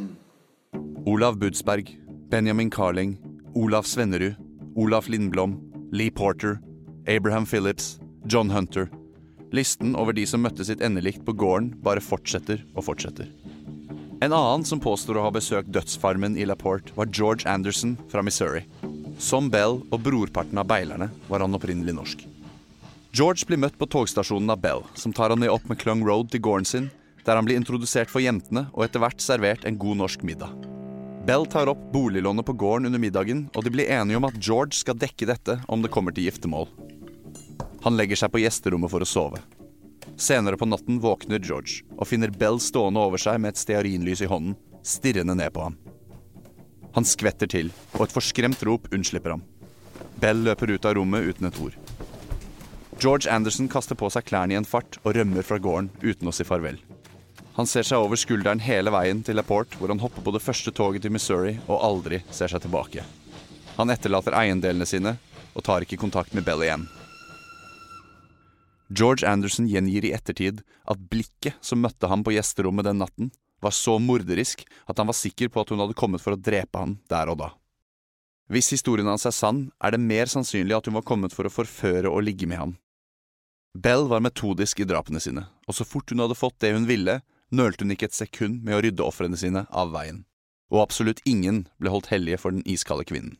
Olav 1.06 1.38
Budsberg, 1.38 1.96
Benjamin 2.28 2.70
Carling, 2.70 3.16
Olaf 3.56 3.86
Svennerud, 3.86 4.36
Olaf 4.76 5.08
Lindblom, 5.08 5.58
Lee 5.90 6.10
Porter, 6.10 6.60
Abraham 7.06 7.46
Phillips, 7.46 7.98
John 8.26 8.50
Hunter. 8.50 8.90
Listen 9.54 9.94
over 9.96 10.12
de 10.12 10.26
som 10.28 10.42
møtte 10.44 10.64
sitt 10.66 10.82
endelikt 10.84 11.24
på 11.24 11.32
gården, 11.32 11.70
bare 11.84 12.04
fortsetter 12.04 12.60
og 12.74 12.84
fortsetter. 12.90 13.30
En 14.20 14.34
annen 14.34 14.64
som 14.66 14.80
påstår 14.82 15.16
å 15.16 15.28
ha 15.28 15.30
besøkt 15.32 15.70
dødsfarmen 15.72 16.34
i 16.36 16.44
LaPorte, 16.48 16.92
var 16.98 17.08
George 17.14 17.48
Anderson 17.48 17.94
fra 18.10 18.24
Missouri. 18.26 18.64
Som 19.18 19.48
Bell 19.50 19.78
og 19.88 20.02
brorparten 20.02 20.58
av 20.58 20.68
beilerne 20.68 21.08
var 21.30 21.44
han 21.44 21.54
opprinnelig 21.56 21.94
norsk. 21.96 22.24
George 23.16 23.46
blir 23.48 23.60
møtt 23.62 23.78
på 23.78 23.88
togstasjonen 23.88 24.52
av 24.52 24.60
Bell, 24.60 24.82
som 24.98 25.14
tar 25.16 25.32
han 25.32 25.40
ned 25.40 25.54
opp 25.54 25.64
med 25.70 25.80
Clung 25.80 26.04
Road 26.06 26.32
til 26.32 26.42
gården 26.44 26.68
sin, 26.68 26.90
der 27.24 27.38
han 27.38 27.48
blir 27.48 27.56
introdusert 27.60 28.10
for 28.12 28.24
jentene 28.24 28.66
og 28.74 28.84
etter 28.84 29.00
hvert 29.02 29.22
servert 29.22 29.64
en 29.64 29.78
god 29.80 30.02
norsk 30.02 30.26
middag. 30.26 30.52
Bell 31.28 31.46
tar 31.48 31.68
opp 31.72 31.80
boliglånet 31.92 32.46
på 32.48 32.56
gården 32.56 32.88
under 32.88 33.00
middagen, 33.00 33.46
og 33.54 33.64
de 33.64 33.72
blir 33.72 33.90
enige 33.92 34.16
om 34.20 34.28
at 34.28 34.38
George 34.40 34.76
skal 34.78 34.96
dekke 34.96 35.28
dette 35.28 35.58
om 35.68 35.82
det 35.84 35.92
kommer 35.92 36.14
til 36.14 36.28
giftermål. 36.28 36.68
Han 37.84 37.96
legger 37.96 38.18
seg 38.18 38.32
på 38.32 38.42
gjesterommet 38.42 38.90
for 38.90 39.04
å 39.04 39.08
sove. 39.08 39.42
Senere 40.18 40.58
på 40.58 40.66
natten 40.66 40.98
våkner 41.02 41.38
George 41.38 41.84
og 41.96 42.08
finner 42.10 42.32
Bell 42.34 42.58
stående 42.62 43.02
over 43.02 43.20
seg 43.22 43.38
med 43.42 43.54
et 43.54 43.60
stearinlys 43.60 44.24
i 44.24 44.30
hånden, 44.30 44.56
stirrende 44.82 45.36
ned 45.38 45.52
på 45.54 45.68
ham. 45.68 45.78
Han 46.96 47.06
skvetter 47.06 47.50
til, 47.50 47.70
og 47.94 48.08
et 48.08 48.14
forskremt 48.14 48.62
rop 48.66 48.88
unnslipper 48.94 49.36
ham. 49.36 49.44
Bell 50.18 50.40
løper 50.42 50.72
ut 50.74 50.88
av 50.88 50.96
rommet 50.98 51.28
uten 51.28 51.46
et 51.46 51.60
ord. 51.62 51.76
George 52.98 53.30
Anderson 53.30 53.68
kaster 53.70 53.94
på 53.94 54.08
seg 54.10 54.26
klærne 54.26 54.56
i 54.56 54.58
en 54.58 54.66
fart 54.66 54.98
og 55.04 55.14
rømmer 55.14 55.46
fra 55.46 55.60
gården 55.62 55.92
uten 56.02 56.26
å 56.30 56.34
si 56.34 56.46
farvel. 56.48 56.80
Han 57.54 57.66
ser 57.70 57.86
seg 57.86 58.02
over 58.02 58.18
skulderen 58.18 58.62
hele 58.62 58.90
veien 58.94 59.22
til 59.22 59.38
LaPorte, 59.38 59.78
hvor 59.78 59.90
han 59.90 60.02
hopper 60.02 60.24
på 60.26 60.34
det 60.34 60.42
første 60.42 60.74
toget 60.74 61.06
til 61.06 61.14
Missouri 61.14 61.56
og 61.68 61.78
aldri 61.78 62.24
ser 62.34 62.50
seg 62.50 62.62
tilbake. 62.62 63.06
Han 63.78 63.94
etterlater 63.94 64.34
eiendelene 64.34 64.86
sine 64.86 65.14
og 65.54 65.64
tar 65.66 65.86
ikke 65.86 65.98
kontakt 66.02 66.34
med 66.34 66.46
Bell 66.46 66.66
igjen. 66.66 66.88
George 68.88 69.28
Anderson 69.28 69.68
gjengir 69.68 70.06
i 70.08 70.14
ettertid 70.16 70.62
at 70.88 71.00
blikket 71.12 71.58
som 71.60 71.82
møtte 71.84 72.08
ham 72.08 72.24
på 72.24 72.32
gjesterommet 72.32 72.88
den 72.88 73.00
natten, 73.02 73.30
var 73.60 73.74
så 73.74 73.98
morderisk 73.98 74.62
at 74.86 75.00
han 75.00 75.08
var 75.08 75.16
sikker 75.18 75.50
på 75.52 75.60
at 75.60 75.72
hun 75.72 75.82
hadde 75.82 75.96
kommet 75.98 76.22
for 76.22 76.34
å 76.34 76.40
drepe 76.40 76.78
han 76.78 76.98
der 77.10 77.30
og 77.32 77.40
da. 77.42 77.48
Hvis 78.48 78.70
historien 78.72 79.08
hans 79.10 79.26
er 79.28 79.34
sann, 79.34 79.66
er 79.82 79.92
det 79.92 80.00
mer 80.00 80.30
sannsynlig 80.30 80.76
at 80.76 80.86
hun 80.88 80.96
var 80.96 81.04
kommet 81.04 81.34
for 81.36 81.44
å 81.44 81.52
forføre 81.52 82.08
og 82.08 82.24
ligge 82.24 82.48
med 82.48 82.62
ham. 82.62 82.76
Bell 83.76 84.06
var 84.08 84.24
metodisk 84.24 84.80
i 84.80 84.86
drapene 84.88 85.20
sine, 85.20 85.44
og 85.68 85.76
så 85.76 85.84
fort 85.84 86.08
hun 86.10 86.22
hadde 86.24 86.38
fått 86.38 86.56
det 86.64 86.72
hun 86.72 86.88
ville, 86.88 87.18
nølte 87.52 87.84
hun 87.84 87.92
ikke 87.92 88.08
et 88.08 88.16
sekund 88.16 88.62
med 88.64 88.78
å 88.78 88.80
rydde 88.84 89.04
ofrene 89.04 89.36
sine 89.36 89.66
av 89.68 89.92
veien. 89.92 90.24
Og 90.72 90.80
absolutt 90.86 91.20
ingen 91.28 91.66
ble 91.80 91.92
holdt 91.92 92.08
hellige 92.12 92.40
for 92.40 92.56
den 92.56 92.64
iskalde 92.68 93.04
kvinnen. 93.08 93.36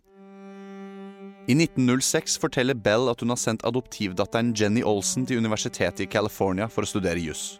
I 1.48 1.54
1906 1.56 2.34
forteller 2.42 2.76
Bell 2.76 3.08
at 3.08 3.22
hun 3.24 3.32
har 3.32 3.38
sendt 3.40 3.62
adoptivdatteren 3.64 4.50
Jenny 4.52 4.82
Olsen 4.84 5.24
til 5.24 5.40
universitetet 5.40 6.02
i 6.04 6.08
California 6.12 6.66
for 6.68 6.84
å 6.84 6.90
studere 6.90 7.22
juss. 7.24 7.56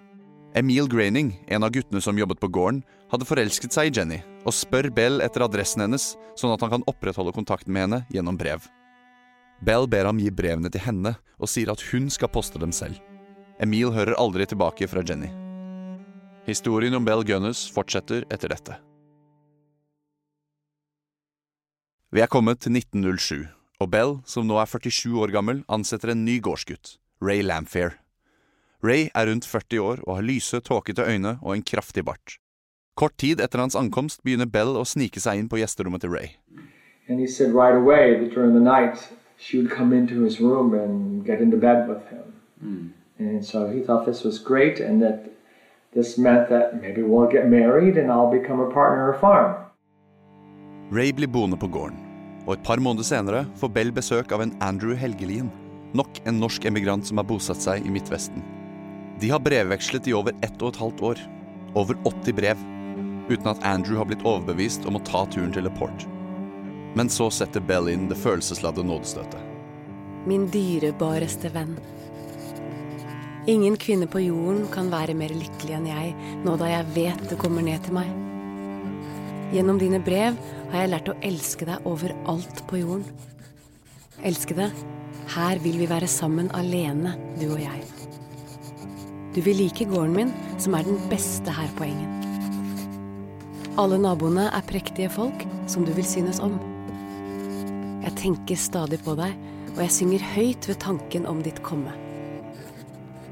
Emil 0.56 0.90
Graining, 0.92 1.30
en 1.48 1.64
av 1.64 1.72
guttene 1.72 2.02
som 2.04 2.18
jobbet 2.20 2.40
på 2.42 2.50
gården, 2.52 2.82
hadde 3.08 3.24
forelsket 3.24 3.72
seg 3.72 3.88
i 3.88 3.94
Jenny, 3.96 4.18
og 4.44 4.52
spør 4.52 4.90
Bell 4.92 5.22
etter 5.24 5.46
adressen 5.46 5.86
hennes, 5.86 6.10
sånn 6.36 6.52
at 6.52 6.60
han 6.64 6.74
kan 6.74 6.86
opprettholde 6.90 7.32
kontakten 7.32 7.72
med 7.72 7.86
henne 7.86 8.02
gjennom 8.12 8.36
brev. 8.36 8.68
Bell 9.64 9.88
ber 9.88 10.10
ham 10.10 10.20
gi 10.20 10.28
brevene 10.36 10.68
til 10.68 10.84
henne, 10.84 11.16
og 11.40 11.48
sier 11.48 11.72
at 11.72 11.88
hun 11.88 12.12
skal 12.12 12.28
poste 12.32 12.60
dem 12.60 12.76
selv. 12.76 13.00
Emil 13.56 13.94
hører 13.96 14.20
aldri 14.20 14.44
tilbake 14.52 14.84
fra 14.92 15.00
Jenny. 15.00 15.32
Historien 16.44 16.96
om 16.96 17.08
Bell 17.08 17.24
Gunness 17.24 17.64
fortsetter 17.72 18.28
etter 18.28 18.52
dette. 18.52 18.76
Vi 22.12 22.20
er 22.24 22.28
kommet 22.32 22.60
til 22.64 22.76
1907, 22.76 23.48
og 23.78 23.90
Bell, 23.92 24.16
som 24.26 24.46
nå 24.46 24.58
er 24.58 24.66
47 24.66 25.14
år 25.22 25.30
gammel, 25.34 25.62
ansetter 25.70 26.10
en 26.10 26.24
ny 26.26 26.40
gårdsgutt, 26.42 26.96
Ray 27.22 27.44
Lamphere. 27.46 27.94
Ray 28.82 29.08
er 29.14 29.26
rundt 29.30 29.46
40 29.46 29.78
år 29.82 30.02
og 30.06 30.16
har 30.18 30.26
lyse, 30.26 30.58
tåkete 30.66 31.06
øyne 31.06 31.38
og 31.42 31.54
en 31.54 31.62
kraftig 31.62 32.04
bart. 32.06 32.38
Kort 32.98 33.14
tid 33.18 33.40
etter 33.40 33.62
hans 33.62 33.76
ankomst 33.78 34.24
begynner 34.26 34.50
Bell 34.50 34.74
å 34.78 34.84
snike 34.86 35.22
seg 35.22 35.38
inn 35.38 35.50
på 35.50 35.60
gjesterommet 35.60 36.02
til 36.02 36.10
Ray. 36.10 36.34
And 37.08 37.20
he 37.20 37.26
said 37.26 37.54
right 37.54 37.74
away 37.74 38.18
that 38.18 38.34
during 38.34 38.54
the 38.54 38.60
night 38.60 39.08
she 39.38 39.58
would 39.58 39.70
come 39.70 39.92
into 39.96 40.24
his 40.24 40.40
room 40.40 40.74
and 40.74 41.24
get 41.24 41.40
into 41.40 41.56
bed 41.56 41.88
with 41.88 42.02
him. 42.10 42.94
And 43.18 43.44
so 43.44 43.70
he 43.70 43.80
thought 43.80 44.04
this 44.06 44.24
was 44.24 44.38
great 44.38 44.80
and 44.80 45.00
that 45.02 45.30
this 45.94 46.18
meant 46.18 46.48
that 46.50 46.82
maybe 46.82 47.02
we'll 47.02 47.30
get 47.30 47.46
married 47.48 47.96
and 47.96 48.10
I'll 48.10 48.30
become 48.30 48.60
a 48.60 48.70
partner 48.70 49.12
of 49.12 49.20
farm. 49.20 49.54
Ray 50.90 51.12
blir 51.12 51.28
boende 51.28 51.56
på 51.56 51.66
gården, 51.66 51.96
og 52.48 52.54
et 52.56 52.64
par 52.64 52.80
måneder 52.80 53.04
senere 53.04 53.42
får 53.60 53.72
Bell 53.74 53.90
besøk 53.92 54.32
av 54.32 54.40
en 54.40 54.54
Andrew 54.64 54.96
Helgelien, 54.96 55.50
nok 55.92 56.20
en 56.24 56.38
norsk 56.40 56.64
emigrant 56.68 57.04
som 57.04 57.20
har 57.20 57.26
bosatt 57.28 57.60
seg 57.60 57.84
i 57.84 57.92
Midtvesten. 57.92 58.40
De 59.20 59.28
har 59.28 59.42
brevvekslet 59.44 60.08
i 60.08 60.14
over 60.16 60.32
ett 60.46 60.56
og 60.62 60.72
et 60.72 60.80
halvt 60.80 61.02
år. 61.10 61.20
Over 61.76 61.98
80 62.08 62.36
brev. 62.38 62.60
Uten 63.28 63.50
at 63.50 63.60
Andrew 63.66 63.98
har 64.00 64.08
blitt 64.08 64.24
overbevist 64.24 64.86
om 64.88 64.96
å 64.96 65.04
ta 65.04 65.26
turen 65.28 65.52
til 65.52 65.66
LaPorte. 65.68 66.08
Men 66.96 67.10
så 67.12 67.28
setter 67.34 67.60
Bell 67.60 67.90
inn 67.92 68.06
det 68.08 68.16
følelsesladde 68.16 68.86
nådestøtet. 68.86 69.42
Min 70.28 70.46
dyrebareste 70.52 71.50
venn. 71.52 71.76
Ingen 73.48 73.76
kvinne 73.80 74.08
på 74.08 74.22
jorden 74.22 74.64
kan 74.72 74.88
være 74.92 75.16
mer 75.18 75.34
lykkelig 75.36 75.76
enn 75.76 75.90
jeg 75.90 76.14
nå 76.46 76.56
da 76.60 76.70
jeg 76.70 76.88
vet 76.96 77.28
det 77.28 77.40
kommer 77.40 77.64
ned 77.64 77.84
til 77.84 77.98
meg. 77.98 78.08
Gjennom 79.52 79.80
dine 79.80 80.00
brev 80.04 80.36
har 80.72 80.84
jeg 80.84 80.92
lært 80.92 81.10
å 81.12 81.16
elske 81.24 81.66
deg 81.68 81.86
overalt 81.88 82.62
på 82.68 82.82
jorden. 82.82 83.04
Elskede. 84.26 84.70
Her 85.28 85.60
vil 85.60 85.76
vi 85.80 85.88
være 85.90 86.08
sammen 86.08 86.48
alene, 86.56 87.14
du 87.36 87.50
og 87.52 87.60
jeg. 87.60 87.82
Du 89.36 89.42
vil 89.44 89.60
like 89.60 89.84
gården 89.86 90.14
min, 90.16 90.32
som 90.58 90.74
er 90.74 90.88
den 90.88 90.98
beste 91.10 91.52
her 91.52 91.68
på 91.76 91.84
engen. 91.84 92.14
Alle 93.78 94.00
naboene 94.00 94.48
er 94.50 94.66
prektige 94.66 95.12
folk 95.12 95.44
som 95.70 95.84
du 95.86 95.92
vil 95.94 96.06
synes 96.08 96.40
om. 96.42 96.56
Jeg 98.02 98.16
tenker 98.18 98.58
stadig 98.58 98.98
på 99.04 99.14
deg, 99.20 99.36
og 99.76 99.82
jeg 99.84 99.94
synger 99.94 100.28
høyt 100.34 100.68
ved 100.70 100.80
tanken 100.82 101.28
om 101.30 101.44
ditt 101.44 101.60
komme. 101.62 101.94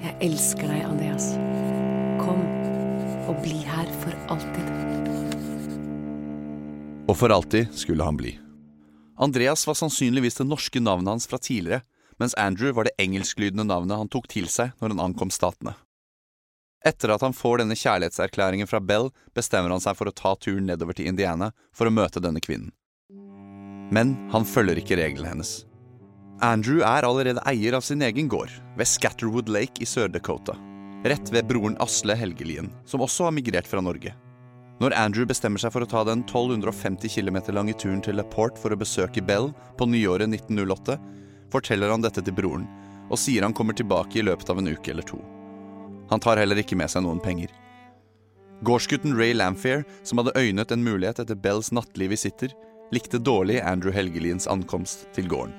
Jeg 0.05 0.15
elsker 0.29 0.69
deg, 0.69 0.85
Andreas. 0.87 1.33
Kom 2.23 2.45
og 3.27 3.41
bli 3.43 3.65
her 3.67 3.91
for 4.05 4.15
alltid. 4.31 4.86
Og 7.07 7.15
for 7.17 7.33
alltid 7.33 7.73
skulle 7.75 8.05
han 8.05 8.19
bli. 8.19 8.35
Andreas 9.17 9.67
var 9.67 9.79
sannsynligvis 9.79 10.41
det 10.41 10.47
norske 10.47 10.81
navnet 10.83 11.15
hans 11.15 11.27
fra 11.31 11.39
tidligere, 11.39 11.87
mens 12.19 12.35
Andrew 12.35 12.73
var 12.73 12.89
det 12.89 12.97
engelsklydende 12.99 13.65
navnet 13.65 13.97
han 13.97 14.11
tok 14.13 14.29
til 14.29 14.49
seg 14.53 14.75
når 14.81 14.95
han 14.95 15.05
ankom 15.09 15.31
statene. 15.33 15.77
Etter 16.87 17.11
at 17.15 17.23
han 17.25 17.35
får 17.35 17.63
denne 17.63 17.77
kjærlighetserklæringen 17.79 18.69
fra 18.71 18.81
Bell, 18.81 19.09
bestemmer 19.35 19.73
han 19.75 19.83
seg 19.83 19.97
for 19.99 20.11
å 20.11 20.15
ta 20.15 20.35
turen 20.39 20.69
nedover 20.69 20.97
til 20.97 21.09
Indiana 21.11 21.51
for 21.75 21.89
å 21.89 21.95
møte 21.95 22.23
denne 22.23 22.43
kvinnen. 22.43 22.71
Men 23.95 24.15
han 24.33 24.47
følger 24.47 24.79
ikke 24.81 24.99
reglene 25.01 25.33
hennes. 25.33 25.65
Andrew 26.45 26.83
er 26.85 27.07
allerede 27.07 27.43
eier 27.49 27.79
av 27.79 27.85
sin 27.87 28.03
egen 28.05 28.29
gård, 28.29 28.53
ved 28.77 28.91
Scatterwood 28.91 29.49
Lake 29.49 29.81
i 29.81 29.89
Sør-Dakota. 29.89 30.59
Rett 31.07 31.31
ved 31.33 31.49
broren 31.49 31.79
Asle 31.81 32.17
Helgelien, 32.19 32.69
som 32.85 33.03
også 33.05 33.29
har 33.29 33.35
migrert 33.35 33.69
fra 33.71 33.81
Norge. 33.81 34.13
Når 34.77 34.93
Andrew 34.93 35.25
bestemmer 35.25 35.61
seg 35.63 35.73
for 35.73 35.85
å 35.85 35.89
ta 35.89 36.03
den 36.05 36.21
1250 36.27 37.09
km 37.09 37.39
lange 37.57 37.73
turen 37.81 38.03
til 38.05 38.19
LaPorte 38.21 38.61
for 38.61 38.75
å 38.75 38.77
besøke 38.77 39.23
Bell 39.25 39.49
på 39.79 39.89
nyåret 39.89 40.29
1908, 40.29 40.99
forteller 41.53 41.95
han 41.95 42.05
dette 42.05 42.21
til 42.21 42.37
broren, 42.37 42.67
og 43.09 43.17
sier 43.17 43.47
han 43.47 43.55
kommer 43.57 43.77
tilbake 43.77 44.21
i 44.21 44.27
løpet 44.27 44.51
av 44.53 44.61
en 44.61 44.69
uke 44.69 44.93
eller 44.93 45.07
to. 45.09 45.17
Han 46.11 46.21
tar 46.21 46.37
heller 46.43 46.61
ikke 46.61 46.77
med 46.77 46.93
seg 46.93 47.07
noen 47.07 47.23
penger. 47.25 47.49
Gårdsgutten 48.69 49.17
Ray 49.17 49.33
Lamphere, 49.33 49.87
som 50.05 50.21
hadde 50.21 50.37
øynet 50.37 50.73
en 50.73 50.85
mulighet 50.85 51.23
etter 51.25 51.41
Bells 51.41 51.73
nattlige 51.73 52.13
visitter, 52.13 52.53
likte 52.93 53.19
dårlig 53.19 53.63
Andrew 53.65 53.93
Helgelins 53.97 54.47
ankomst 54.47 55.09
til 55.17 55.29
gården. 55.29 55.57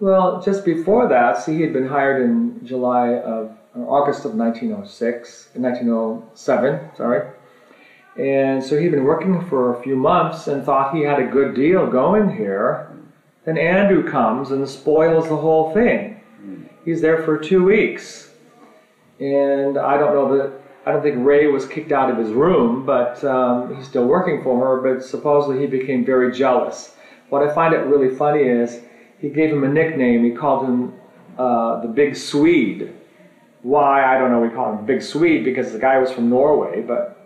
Well, 0.00 0.42
just 0.44 0.64
before 0.64 1.06
that, 1.08 1.36
see, 1.38 1.54
he 1.56 1.62
had 1.62 1.72
been 1.72 1.86
hired 1.86 2.22
in 2.22 2.60
July 2.64 3.20
of 3.20 3.52
August 3.76 4.24
of 4.24 4.34
1906, 4.34 5.48
1907, 5.54 6.80
sorry. 6.96 7.22
And 8.18 8.62
so 8.62 8.78
he'd 8.78 8.90
been 8.90 9.04
working 9.04 9.44
for 9.46 9.74
a 9.74 9.82
few 9.82 9.96
months 9.96 10.46
and 10.46 10.64
thought 10.64 10.94
he 10.94 11.02
had 11.02 11.18
a 11.18 11.26
good 11.26 11.54
deal 11.54 11.86
going 11.86 12.34
here. 12.36 12.90
Then 13.44 13.56
Andrew 13.56 14.08
comes 14.08 14.50
and 14.50 14.68
spoils 14.68 15.28
the 15.28 15.36
whole 15.36 15.72
thing. 15.72 16.20
He's 16.84 17.00
there 17.00 17.22
for 17.22 17.38
two 17.38 17.64
weeks. 17.64 18.30
And 19.18 19.78
I 19.78 19.96
don't 19.96 20.14
know 20.14 20.36
that, 20.36 20.52
I 20.84 20.92
don't 20.92 21.02
think 21.02 21.24
Ray 21.24 21.46
was 21.46 21.66
kicked 21.66 21.92
out 21.92 22.10
of 22.10 22.18
his 22.18 22.30
room, 22.30 22.84
but 22.84 23.22
um, 23.24 23.74
he's 23.74 23.86
still 23.86 24.06
working 24.06 24.42
for 24.42 24.58
her. 24.58 24.94
But 24.94 25.04
supposedly 25.04 25.60
he 25.60 25.66
became 25.66 26.04
very 26.04 26.32
jealous. 26.32 26.96
What 27.30 27.48
I 27.48 27.54
find 27.54 27.72
it 27.72 27.78
really 27.78 28.14
funny 28.14 28.42
is 28.42 28.80
he 29.20 29.28
gave 29.28 29.50
him 29.50 29.64
a 29.64 29.68
nickname. 29.68 30.24
He 30.24 30.32
called 30.32 30.66
him 30.66 30.92
uh, 31.38 31.80
the 31.80 31.88
Big 31.88 32.16
Swede. 32.16 32.92
Why, 33.62 34.04
I 34.04 34.18
don't 34.18 34.32
know. 34.32 34.40
We 34.40 34.50
call 34.50 34.76
him 34.76 34.84
Big 34.84 35.02
Swede 35.02 35.44
because 35.44 35.72
the 35.72 35.78
guy 35.78 35.98
was 35.98 36.10
from 36.10 36.28
Norway, 36.28 36.82
but 36.82 37.21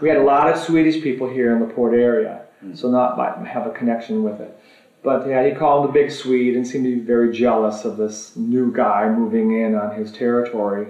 we 0.00 0.08
had 0.08 0.18
a 0.18 0.22
lot 0.22 0.48
of 0.48 0.58
Swedish 0.58 1.02
people 1.02 1.28
here 1.28 1.52
in 1.54 1.60
the 1.60 1.72
port 1.74 1.94
area, 1.94 2.42
so 2.74 2.90
not 2.90 3.18
have 3.46 3.66
a 3.66 3.70
connection 3.70 4.22
with 4.22 4.40
it. 4.40 4.58
But 5.02 5.28
yeah, 5.28 5.44
he 5.44 5.54
called 5.54 5.86
him 5.86 5.92
the 5.92 6.00
Big 6.00 6.10
Swede 6.10 6.56
and 6.56 6.66
seemed 6.66 6.84
to 6.84 6.96
be 6.96 7.00
very 7.00 7.32
jealous 7.32 7.84
of 7.84 7.96
this 7.96 8.36
new 8.36 8.72
guy 8.72 9.08
moving 9.08 9.52
in 9.52 9.74
on 9.74 9.94
his 9.98 10.12
territory. 10.12 10.86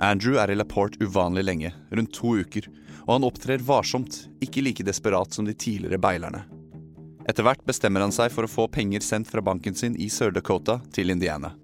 Andrew 0.00 0.36
er 0.36 0.50
i 0.50 0.54
LaPorte 0.54 0.98
uvanlig 1.00 1.44
lenge, 1.44 1.72
rundt 1.90 2.12
to 2.14 2.36
uker, 2.36 2.68
og 3.06 3.14
han 3.14 3.24
opptrer 3.24 3.62
varsomt, 3.64 4.26
ikke 4.44 4.62
like 4.62 4.84
desperat 4.84 5.32
som 5.32 5.46
de 5.46 5.54
tidligere 5.54 5.98
beilerne. 5.98 6.44
Etter 7.26 7.42
hvert 7.42 7.64
bestemmer 7.66 8.04
han 8.04 8.12
seg 8.14 8.30
for 8.30 8.46
å 8.46 8.50
få 8.50 8.68
penger 8.70 9.02
sendt 9.02 9.30
fra 9.30 9.42
banken 9.42 9.74
sin 9.74 9.96
i 9.98 10.10
Sør-Dakota 10.12 10.78
til 10.94 11.10
Indiana. 11.10 11.54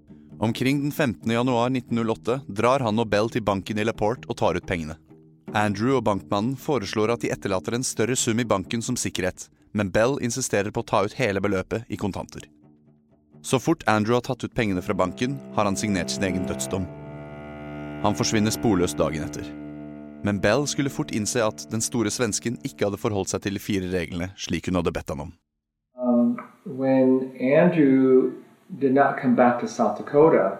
Omkring 0.43 0.81
den 0.81 0.91
15. 0.91 1.31
januar 1.31 1.69
1908 1.69 2.41
drar 2.47 2.83
han 2.83 2.99
og 2.99 3.07
Bell 3.07 3.29
til 3.31 3.45
banken 3.45 3.79
i 3.79 3.85
LaPorte 3.85 4.27
og 4.27 4.35
tar 4.41 4.57
ut 4.57 4.67
pengene. 4.67 4.97
Andrew 5.53 5.99
og 5.99 6.07
bankmannen 6.07 6.55
foreslår 6.57 7.11
at 7.13 7.21
de 7.21 7.29
etterlater 7.29 7.75
en 7.77 7.85
større 7.85 8.15
sum 8.17 8.39
i 8.41 8.45
banken 8.45 8.81
som 8.81 8.95
sikkerhet, 8.97 9.51
men 9.77 9.91
Bell 9.93 10.15
insisterer 10.25 10.73
på 10.73 10.81
å 10.81 10.87
ta 10.89 11.03
ut 11.05 11.13
hele 11.19 11.41
beløpet 11.45 11.85
i 11.93 11.97
kontanter. 11.97 12.47
Så 13.45 13.59
fort 13.61 13.83
Andrew 13.85 14.17
har 14.17 14.23
tatt 14.25 14.43
ut 14.43 14.55
pengene 14.57 14.81
fra 14.81 14.95
banken, 14.97 15.35
har 15.53 15.69
han 15.69 15.77
signert 15.77 16.09
sin 16.09 16.25
egen 16.25 16.47
dødsdom. 16.49 16.87
Han 18.01 18.17
forsvinner 18.17 18.55
sporløst 18.55 18.97
dagen 18.97 19.27
etter. 19.27 19.45
Men 20.25 20.39
Bell 20.41 20.65
skulle 20.67 20.89
fort 20.89 21.13
innse 21.13 21.43
at 21.45 21.67
den 21.69 21.83
store 21.85 22.09
svensken 22.09 22.57
ikke 22.65 22.87
hadde 22.87 23.01
forholdt 23.01 23.35
seg 23.35 23.43
til 23.43 23.59
de 23.59 23.61
fire 23.61 23.91
reglene 23.93 24.31
slik 24.39 24.71
hun 24.71 24.79
hadde 24.79 24.95
bedt 24.95 25.13
han 25.13 25.27
om. 25.27 25.33
Um, 26.01 26.39
Andrew 27.37 28.31
did 28.79 28.93
not 28.95 29.21
come 29.21 29.35
back 29.35 29.59
to 29.61 29.67
South 29.67 29.99
Dakota, 29.99 30.57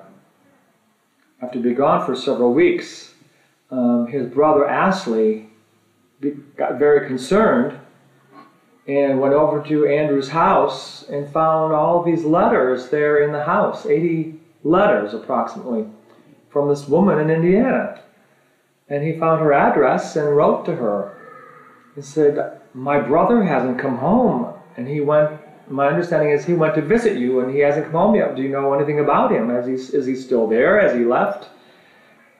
after 1.41 1.59
being 1.59 1.75
gone 1.75 2.05
for 2.05 2.15
several 2.15 2.53
weeks, 2.53 3.12
um, 3.73 4.07
his 4.07 4.27
brother 4.27 4.67
Ashley 4.67 5.49
be- 6.19 6.37
got 6.55 6.77
very 6.77 7.07
concerned 7.07 7.79
and 8.87 9.19
went 9.19 9.33
over 9.33 9.63
to 9.63 9.87
Andrew's 9.87 10.29
house 10.29 11.03
and 11.09 11.27
found 11.31 11.73
all 11.73 12.03
these 12.03 12.23
letters 12.23 12.89
there 12.89 13.23
in 13.23 13.31
the 13.31 13.43
house 13.43 13.85
80 13.85 14.39
letters 14.63 15.13
approximately 15.13 15.87
from 16.49 16.69
this 16.69 16.87
woman 16.87 17.17
in 17.19 17.31
Indiana. 17.31 17.99
And 18.89 19.03
he 19.03 19.17
found 19.17 19.41
her 19.41 19.53
address 19.53 20.15
and 20.17 20.35
wrote 20.35 20.65
to 20.65 20.75
her 20.75 21.17
and 21.95 22.05
said, 22.05 22.61
My 22.75 22.99
brother 22.99 23.43
hasn't 23.43 23.79
come 23.79 23.97
home. 23.97 24.53
And 24.77 24.87
he 24.87 25.01
went, 25.01 25.39
my 25.67 25.87
understanding 25.87 26.29
is 26.29 26.45
he 26.45 26.53
went 26.53 26.75
to 26.75 26.81
visit 26.81 27.17
you 27.17 27.39
and 27.39 27.51
he 27.51 27.61
hasn't 27.61 27.85
come 27.85 27.93
home 27.93 28.15
yet. 28.15 28.35
Do 28.35 28.43
you 28.43 28.49
know 28.49 28.73
anything 28.73 28.99
about 28.99 29.31
him? 29.31 29.49
Is 29.49 29.65
he, 29.65 29.97
is 29.97 30.05
he 30.05 30.15
still 30.15 30.45
there? 30.45 30.79
Has 30.79 30.93
he 30.93 31.05
left? 31.05 31.47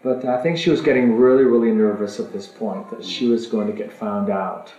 But 0.04 0.26
I 0.26 0.42
think 0.44 0.58
she 0.58 0.70
was 0.70 0.82
getting 0.82 1.16
really, 1.16 1.46
really 1.46 1.72
nervous 1.72 2.20
at 2.20 2.34
this 2.34 2.46
point 2.46 2.90
that 2.90 3.06
she 3.06 3.30
was 3.30 3.48
going 3.48 3.68
to 3.68 3.74
get 3.74 3.92
found 3.92 4.30
out 4.30 4.74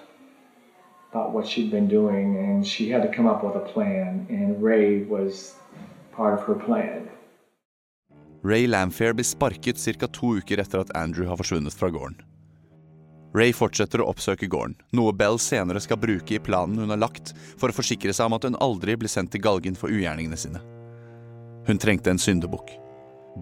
about 1.10 1.32
what 1.32 1.46
she'd 1.46 1.70
been 1.70 1.88
doing. 1.88 2.36
And 2.36 2.66
she 2.66 2.90
had 2.90 3.02
to 3.02 3.08
come 3.08 3.26
up 3.26 3.42
with 3.42 3.56
a 3.56 3.64
plan. 3.72 4.26
And 4.28 4.62
Ray 4.62 5.04
was 5.04 5.54
part 6.12 6.38
of 6.38 6.44
her 6.46 6.54
plan. 6.54 7.08
Ray 8.42 8.66
Lamfair 8.66 9.14
blir 9.14 9.24
sparket 9.24 9.78
ca. 9.98 10.06
to 10.06 10.36
uker 10.36 10.60
etter 10.60 10.80
at 10.80 10.94
Andrew 10.94 11.26
har 11.26 11.36
forsvunnet 11.36 11.72
fra 11.72 11.88
gården. 11.88 12.20
Ray 13.32 13.52
fortsetter 13.56 14.02
å 14.04 14.10
oppsøke 14.12 14.46
gården, 14.46 14.76
noe 14.92 15.14
Bell 15.16 15.40
senere 15.40 15.80
skal 15.80 15.98
bruke 15.98 16.36
i 16.36 16.38
planen 16.38 16.78
hun 16.78 16.92
har 16.92 17.00
lagt 17.00 17.32
for 17.56 17.72
å 17.72 17.74
forsikre 17.74 18.12
seg 18.12 18.28
om 18.28 18.36
at 18.36 18.44
hun 18.44 18.60
aldri 18.60 18.94
blir 19.00 19.10
sendt 19.10 19.32
til 19.32 19.42
galgen 19.42 19.74
for 19.74 19.88
ugjerningene 19.88 20.38
sine. 20.38 20.60
Hun 21.66 21.80
trengte 21.80 22.12
en 22.12 22.20
syndebukk. 22.20 22.83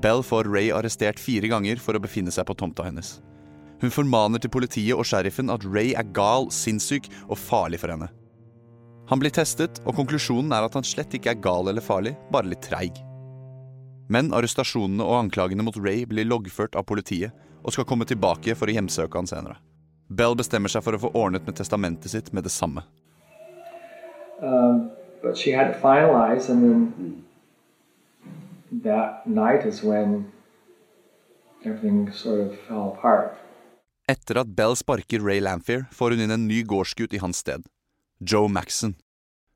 Bell 0.00 0.22
får 0.24 0.48
Ray 0.48 0.70
arrestert 0.72 1.20
fire 1.20 1.50
ganger 1.52 1.76
for 1.76 1.96
å 1.96 2.00
befinne 2.02 2.32
seg 2.32 2.46
på 2.48 2.56
tomta 2.56 2.86
hennes. 2.86 3.18
Hun 3.82 3.92
formaner 3.92 4.40
til 4.40 4.52
politiet 4.54 4.96
og 4.96 5.04
sheriffen 5.04 5.50
at 5.52 5.64
Ray 5.66 5.92
er 5.98 6.06
gal, 6.16 6.48
sinnssyk 6.54 7.08
og 7.28 7.36
farlig 7.38 7.82
for 7.82 7.92
henne. 7.92 8.08
Han 9.10 9.20
blir 9.20 9.34
testet, 9.34 9.82
og 9.84 9.96
konklusjonen 9.98 10.54
er 10.54 10.64
at 10.64 10.76
han 10.78 10.86
slett 10.86 11.12
ikke 11.18 11.34
er 11.34 11.42
gal 11.42 11.68
eller 11.68 11.84
farlig, 11.84 12.14
bare 12.32 12.48
litt 12.48 12.62
treig. 12.64 13.02
Men 14.12 14.30
arrestasjonene 14.32 15.04
og 15.04 15.18
anklagene 15.26 15.66
mot 15.66 15.76
Ray 15.76 16.06
blir 16.08 16.28
loggført 16.28 16.78
av 16.78 16.86
politiet 16.88 17.34
og 17.62 17.74
skal 17.74 17.86
komme 17.88 18.06
tilbake 18.08 18.56
for 18.58 18.70
å 18.70 18.76
hjemsøke 18.76 19.18
han 19.18 19.28
senere. 19.28 19.58
Bell 20.08 20.36
bestemmer 20.38 20.72
seg 20.72 20.84
for 20.84 20.96
å 20.96 21.02
få 21.02 21.12
ordnet 21.18 21.46
med 21.48 21.56
testamentet 21.58 22.12
sitt 22.12 22.32
med 22.32 22.46
det 22.46 22.52
samme. 22.52 22.84
Um, 24.42 24.90
but 25.22 25.36
she 25.38 25.52
had 25.52 25.70
it 25.70 25.76
finalized, 25.80 26.50
and 26.50 26.62
then 26.62 27.24
that 28.80 29.26
night 29.26 29.66
is 29.66 29.82
when 29.82 30.32
everything 31.64 32.10
sort 32.12 32.40
of 32.40 32.58
fell 32.60 32.96
apart. 32.96 33.38
Etter 34.08 34.40
at 34.40 34.56
Bell 34.56 34.74
sparker 34.74 35.22
Ray 35.22 35.40
Lamphere, 35.40 35.86
får 35.92 36.10
hun 36.10 36.24
inn 36.24 36.34
en 36.34 36.48
ny 36.48 36.62
gårdsgutt 36.64 37.14
i 37.14 37.20
hans 37.22 37.38
sted. 37.44 37.68
Joe 38.20 38.48
Maxon. 38.48 38.96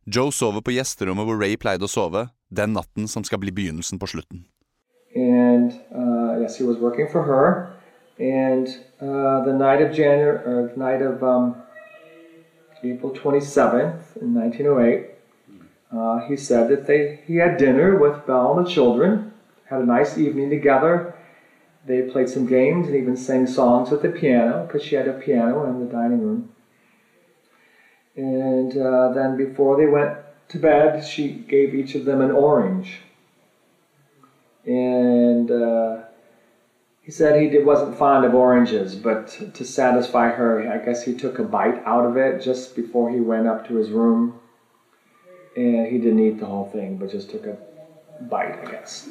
Joe 0.07 0.31
sover 0.31 0.63
på 0.63 0.77
gjesterommet 0.77 1.27
hvor 1.27 1.41
Ray 1.41 1.57
pleide 1.59 1.89
å 1.89 1.91
sove, 1.91 2.29
den 2.51 2.77
natten 2.77 3.09
som 3.11 3.25
skal 3.27 3.41
bli 3.43 3.51
begynnelsen 3.51 3.99
på 3.99 4.07
slutten. 4.13 4.45
And 5.17 5.73
uh, 5.91 6.39
yes, 6.43 6.59
he 6.59 6.65
was 6.65 6.77
working 6.77 7.09
for 7.11 7.25
her. 7.25 7.73
And 8.19 8.69
uh, 9.01 9.45
the 9.45 9.53
night 9.53 9.83
of 9.83 9.93
January, 9.93 10.39
or 10.47 10.73
night 10.77 11.03
of 11.03 11.23
um, 11.23 11.57
April 12.85 13.11
27th 13.13 14.23
in 14.23 14.35
1908, 14.35 15.16
uh, 15.93 16.19
he 16.27 16.37
said 16.37 16.69
that 16.69 16.87
they 16.87 17.21
he 17.27 17.37
had 17.37 17.57
dinner 17.57 17.97
with 17.97 18.27
Belle 18.27 18.59
and 18.59 18.67
the 18.67 18.71
children, 18.71 19.33
had 19.67 19.81
a 19.81 19.85
nice 19.85 20.19
evening 20.19 20.51
together. 20.51 21.15
They 21.87 22.03
played 22.03 22.29
some 22.29 22.47
games 22.47 22.89
and 22.89 22.97
even 22.97 23.17
sang 23.17 23.47
songs 23.47 23.93
at 23.93 24.03
the 24.03 24.09
piano 24.09 24.65
because 24.67 24.83
she 24.83 24.97
had 24.97 25.07
a 25.07 25.13
piano 25.13 25.65
in 25.65 25.79
the 25.79 25.91
dining 25.91 26.21
room. 26.21 26.49
And 28.17 28.77
uh, 28.77 29.13
then 29.13 29.37
before 29.37 29.77
they 29.77 29.87
went 29.87 30.17
to 30.49 30.59
bed, 30.59 31.05
she 31.05 31.29
gave 31.29 31.75
each 31.75 31.95
of 31.95 32.05
them 32.05 32.21
an 32.21 32.33
orange. 32.33 33.03
And 34.65 35.51
uh, 35.51 35.99
he 37.03 37.13
said 37.13 37.37
he 37.37 37.57
wasn't 37.59 37.97
fond 37.97 38.25
of 38.25 38.35
oranges, 38.35 38.97
but 38.97 39.55
to 39.55 39.65
satisfy 39.65 40.31
her, 40.31 40.69
I 40.69 40.85
guess 40.85 41.05
he 41.05 41.15
took 41.15 41.39
a 41.39 41.45
bite 41.45 41.81
out 41.87 42.05
of 42.05 42.17
it 42.17 42.43
just 42.43 42.75
before 42.75 43.11
he 43.11 43.21
went 43.21 43.47
up 43.47 43.69
to 43.69 43.77
his 43.77 43.91
room. 43.91 44.41
And 45.57 45.87
he 45.87 45.99
didn't 45.99 46.21
eat 46.21 46.39
the 46.39 46.47
whole 46.47 46.67
thing, 46.67 46.99
but 46.99 47.11
just 47.11 47.31
took 47.31 47.47
a 47.47 47.57
bite, 48.29 48.59
I 48.59 48.71
guess. 48.71 49.09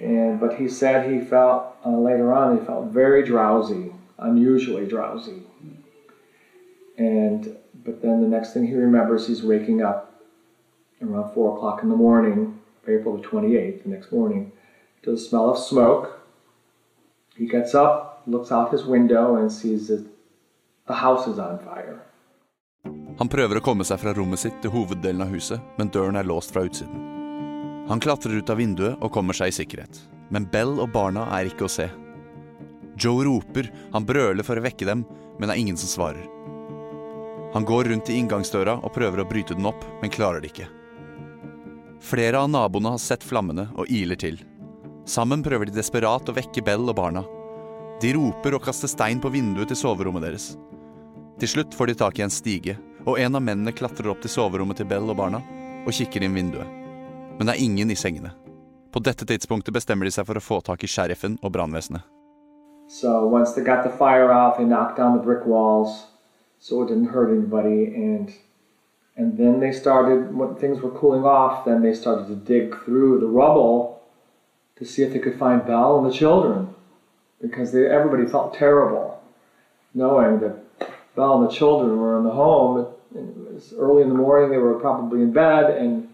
And 0.00 0.40
but 0.40 0.54
he 0.56 0.68
said 0.68 1.10
he 1.10 1.20
felt 1.20 1.76
uh, 1.84 1.96
later 1.96 2.32
on 2.32 2.58
he 2.58 2.64
felt 2.64 2.86
very 2.86 3.22
drowsy, 3.22 3.92
unusually 4.18 4.86
drowsy. 4.86 5.42
And 6.98 7.56
but 7.84 8.02
then 8.02 8.20
the 8.20 8.26
next 8.26 8.52
thing 8.52 8.66
he 8.66 8.74
remembers, 8.74 9.28
he's 9.28 9.42
waking 9.44 9.80
up 9.80 10.20
around 11.00 11.32
four 11.32 11.56
o'clock 11.56 11.82
in 11.82 11.88
the 11.88 11.96
morning, 11.96 12.58
April 12.88 13.16
the 13.16 13.22
twenty 13.22 13.54
eighth, 13.54 13.84
the 13.84 13.90
next 13.90 14.10
morning, 14.10 14.50
to 15.02 15.12
the 15.12 15.18
smell 15.18 15.50
of 15.50 15.58
smoke. 15.58 16.20
He 17.36 17.46
gets 17.46 17.74
up, 17.74 18.22
looks 18.26 18.50
out 18.50 18.72
his 18.72 18.84
window, 18.84 19.36
and 19.36 19.52
sees 19.52 19.88
that 19.88 20.04
the 20.86 20.94
house 20.94 21.28
is 21.28 21.38
on 21.38 21.58
fire. 21.58 22.00
Han 23.16 23.30
prøver 23.32 23.58
å 23.58 23.64
komme 23.64 23.84
seg 23.88 24.00
fra 24.02 24.12
rommet 24.16 24.42
sitt 24.42 24.58
til 24.60 24.72
hoveddelen 24.74 25.24
av 25.24 25.32
huset, 25.32 25.62
men 25.78 25.88
døren 25.92 26.18
er 26.20 26.28
låst 26.28 26.52
fra 26.52 26.66
utsiden. 26.68 27.14
Han 27.88 28.02
klatrer 28.02 28.34
ut 28.36 28.50
av 28.50 28.58
vinduet 28.60 28.98
og 29.00 29.12
kommer 29.14 29.36
seg 29.36 29.52
i 29.52 29.56
sikkerhet. 29.56 30.00
Men 30.34 30.48
Bell 30.50 30.74
og 30.82 30.90
barna 30.92 31.28
er 31.36 31.48
ikke 31.48 31.68
å 31.68 31.70
se. 31.70 31.86
Joe 32.98 33.24
roper, 33.24 33.68
han 33.92 34.06
brøler 34.08 34.44
for 34.44 34.58
å 34.58 34.64
vekke 34.64 34.88
dem, 34.88 35.04
men 35.38 35.48
det 35.48 35.54
er 35.54 35.62
ingen 35.62 35.78
som 35.80 35.92
svarer. 35.92 36.26
Han 37.54 37.64
går 37.64 37.88
rundt 37.92 38.10
i 38.10 38.18
inngangsdøra 38.20 38.80
og 38.82 38.92
prøver 38.92 39.22
å 39.22 39.28
bryte 39.28 39.54
den 39.56 39.68
opp, 39.70 39.84
men 40.02 40.12
klarer 40.12 40.42
det 40.42 40.50
ikke. 40.50 40.68
Flere 42.04 42.42
av 42.42 42.50
naboene 42.52 42.92
har 42.96 43.00
sett 43.02 43.24
flammene 43.24 43.68
og 43.78 43.88
iler 43.88 44.18
til. 44.20 44.40
Sammen 45.08 45.44
prøver 45.46 45.70
de 45.70 45.78
desperat 45.78 46.28
å 46.28 46.34
vekke 46.36 46.64
Bell 46.66 46.84
og 46.90 46.98
barna. 46.98 47.22
De 48.02 48.10
roper 48.12 48.58
og 48.58 48.66
kaster 48.66 48.90
stein 48.90 49.22
på 49.22 49.30
vinduet 49.32 49.70
til 49.70 49.78
soverommet 49.78 50.26
deres. 50.26 50.50
Til 51.40 51.52
slutt 51.52 51.76
får 51.76 51.92
de 51.92 51.96
tak 52.02 52.18
i 52.18 52.24
en 52.26 52.32
stige, 52.32 52.76
og 53.06 53.20
en 53.22 53.38
av 53.38 53.42
mennene 53.42 53.72
klatrer 53.72 54.10
opp 54.10 54.24
til 54.24 54.32
soverommet 54.32 54.80
til 54.80 54.88
Bell 54.90 55.06
og 55.06 55.16
barna 55.18 55.40
og 55.86 55.94
kikker 55.94 56.26
inn 56.26 56.34
vinduet. 56.34 56.66
Men 57.38 57.46
det 57.46 57.54
er 57.54 57.62
ingen 57.62 57.90
i 57.90 57.96
sengene. 57.98 58.32
På 58.92 59.00
dette 59.04 59.26
tidspunktet 59.28 59.74
bestemmer 59.74 60.08
de 60.08 60.14
seg 60.14 60.26
for 60.26 60.38
å 60.38 60.42
få 60.42 60.60
tak 60.64 60.82
i 60.82 60.90
sheriffen 60.90 61.38
og 61.42 61.52
brannvesenet. 61.54 62.02
So 62.88 63.26
once 63.26 63.52
they 63.54 63.62
got 63.62 63.86
fire 63.98 64.32
out, 64.32 64.56
they 64.56 64.64
knocked 64.64 64.96
down 64.96 65.16
the 65.16 65.22
brick 65.22 65.44
walls 65.46 66.06
so 66.58 66.82
it 66.82 66.88
didn't 66.88 67.12
hurt 67.12 67.30
anybody. 67.30 67.94
And 67.94 68.32
and 69.16 69.38
then 69.38 69.60
they 69.60 69.72
started 69.72 70.34
when 70.34 70.54
things 70.56 70.80
were 70.80 70.90
cooling 70.90 71.24
off. 71.24 71.64
Then 71.64 71.82
they 71.82 71.94
started 71.94 72.26
to 72.28 72.34
dig 72.34 72.74
through 72.84 73.20
the 73.20 73.26
rubble 73.26 74.02
to 74.78 74.84
see 74.84 75.02
if 75.02 75.12
they 75.12 75.18
could 75.18 75.38
find 75.38 75.66
Belle 75.66 75.98
and 75.98 76.06
the 76.06 76.16
children, 76.16 76.74
because 77.40 77.72
they, 77.72 77.86
everybody 77.86 78.26
felt 78.26 78.54
terrible 78.54 79.22
knowing 79.94 80.40
that 80.40 80.56
Belle 81.16 81.40
and 81.40 81.48
the 81.48 81.54
children 81.54 81.98
were 81.98 82.18
in 82.18 82.24
the 82.24 82.30
home. 82.30 82.86
It 83.16 83.54
was 83.54 83.72
early 83.78 84.02
in 84.02 84.08
the 84.08 84.20
morning. 84.26 84.50
They 84.50 84.62
were 84.62 84.78
probably 84.80 85.22
in 85.22 85.32
bed 85.32 85.64
and. 85.78 86.08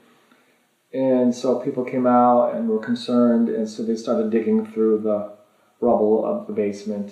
And 0.94 1.34
so 1.34 1.58
people 1.58 1.84
came 1.84 2.06
out 2.06 2.54
and 2.54 2.68
were 2.68 2.78
concerned, 2.78 3.48
and 3.48 3.66
so 3.66 3.82
they 3.82 3.96
started 3.96 4.30
digging 4.30 4.66
through 4.66 5.00
the 5.00 5.32
rubble 5.80 6.26
of 6.26 6.46
the 6.46 6.52
basement. 6.52 7.10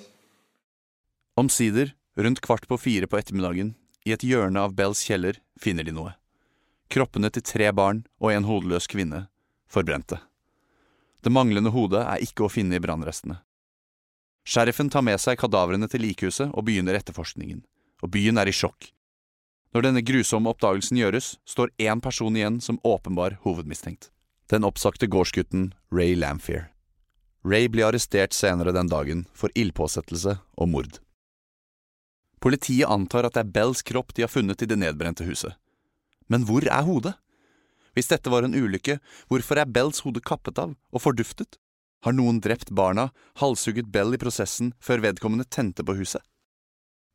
Omsider, 1.35 1.95
rundt 2.15 2.41
kvart 2.41 2.69
på 2.69 2.77
fire 2.77 3.07
på 3.07 3.17
ettermiddagen, 3.17 3.75
i 4.05 4.13
et 4.13 4.21
hjørne 4.21 4.61
av 4.61 4.75
Bells 4.77 5.01
kjeller, 5.09 5.41
finner 5.57 5.89
de 5.89 5.97
noe. 5.97 6.13
Kroppene 6.93 7.33
til 7.33 7.43
tre 7.43 7.73
barn 7.73 8.05
og 8.21 8.35
en 8.35 8.45
hodeløs 8.45 8.85
kvinne, 8.87 9.29
forbrente. 9.65 10.21
Det 11.25 11.33
manglende 11.33 11.73
hodet 11.73 12.05
er 12.05 12.21
ikke 12.21 12.45
å 12.45 12.53
finne 12.53 12.77
i 12.77 12.85
brannrestene. 12.85 13.41
Sheriffen 14.45 14.93
tar 14.93 15.09
med 15.09 15.21
seg 15.25 15.41
kadavrene 15.41 15.89
til 15.89 16.05
likhuset 16.05 16.53
og 16.53 16.69
begynner 16.69 17.01
etterforskningen, 17.01 17.65
og 18.05 18.13
byen 18.13 18.37
er 18.37 18.53
i 18.53 18.57
sjokk. 18.61 18.93
Når 19.71 19.85
denne 19.87 20.03
grusomme 20.03 20.51
oppdagelsen 20.51 20.99
gjøres, 20.99 21.37
står 21.47 21.71
én 21.79 22.01
person 22.03 22.35
igjen 22.35 22.59
som 22.65 22.81
åpenbar 22.83 23.39
hovedmistenkt. 23.45 24.09
Den 24.51 24.67
oppsagte 24.67 25.07
gårdsgutten 25.07 25.71
Ray 25.95 26.17
Lamphere. 26.19 26.73
Ray 27.47 27.69
blir 27.71 27.87
arrestert 27.87 28.35
senere 28.35 28.75
den 28.75 28.91
dagen 28.91 29.25
for 29.33 29.55
ildpåsettelse 29.55 30.41
og 30.59 30.69
mord. 30.69 30.99
Politiet 32.43 32.91
antar 32.91 33.29
at 33.29 33.37
det 33.37 33.45
er 33.45 33.55
Bells 33.55 33.85
kropp 33.87 34.15
de 34.17 34.25
har 34.25 34.33
funnet 34.33 34.63
i 34.65 34.69
det 34.69 34.79
nedbrente 34.81 35.25
huset. 35.29 35.55
Men 36.27 36.45
hvor 36.49 36.67
er 36.67 36.87
hodet? 36.87 37.15
Hvis 37.95 38.11
dette 38.11 38.31
var 38.33 38.47
en 38.47 38.57
ulykke, 38.57 38.99
hvorfor 39.31 39.61
er 39.61 39.71
Bells 39.71 40.03
hode 40.03 40.23
kappet 40.25 40.59
av 40.59 40.75
og 40.75 41.03
forduftet? 41.05 41.59
Har 42.03 42.17
noen 42.17 42.41
drept 42.41 42.73
barna, 42.73 43.11
halshugget 43.39 43.91
Bell 43.93 44.17
i 44.17 44.21
prosessen 44.21 44.73
før 44.81 45.05
vedkommende 45.05 45.47
tente 45.47 45.85
på 45.85 45.99
huset? 45.99 46.23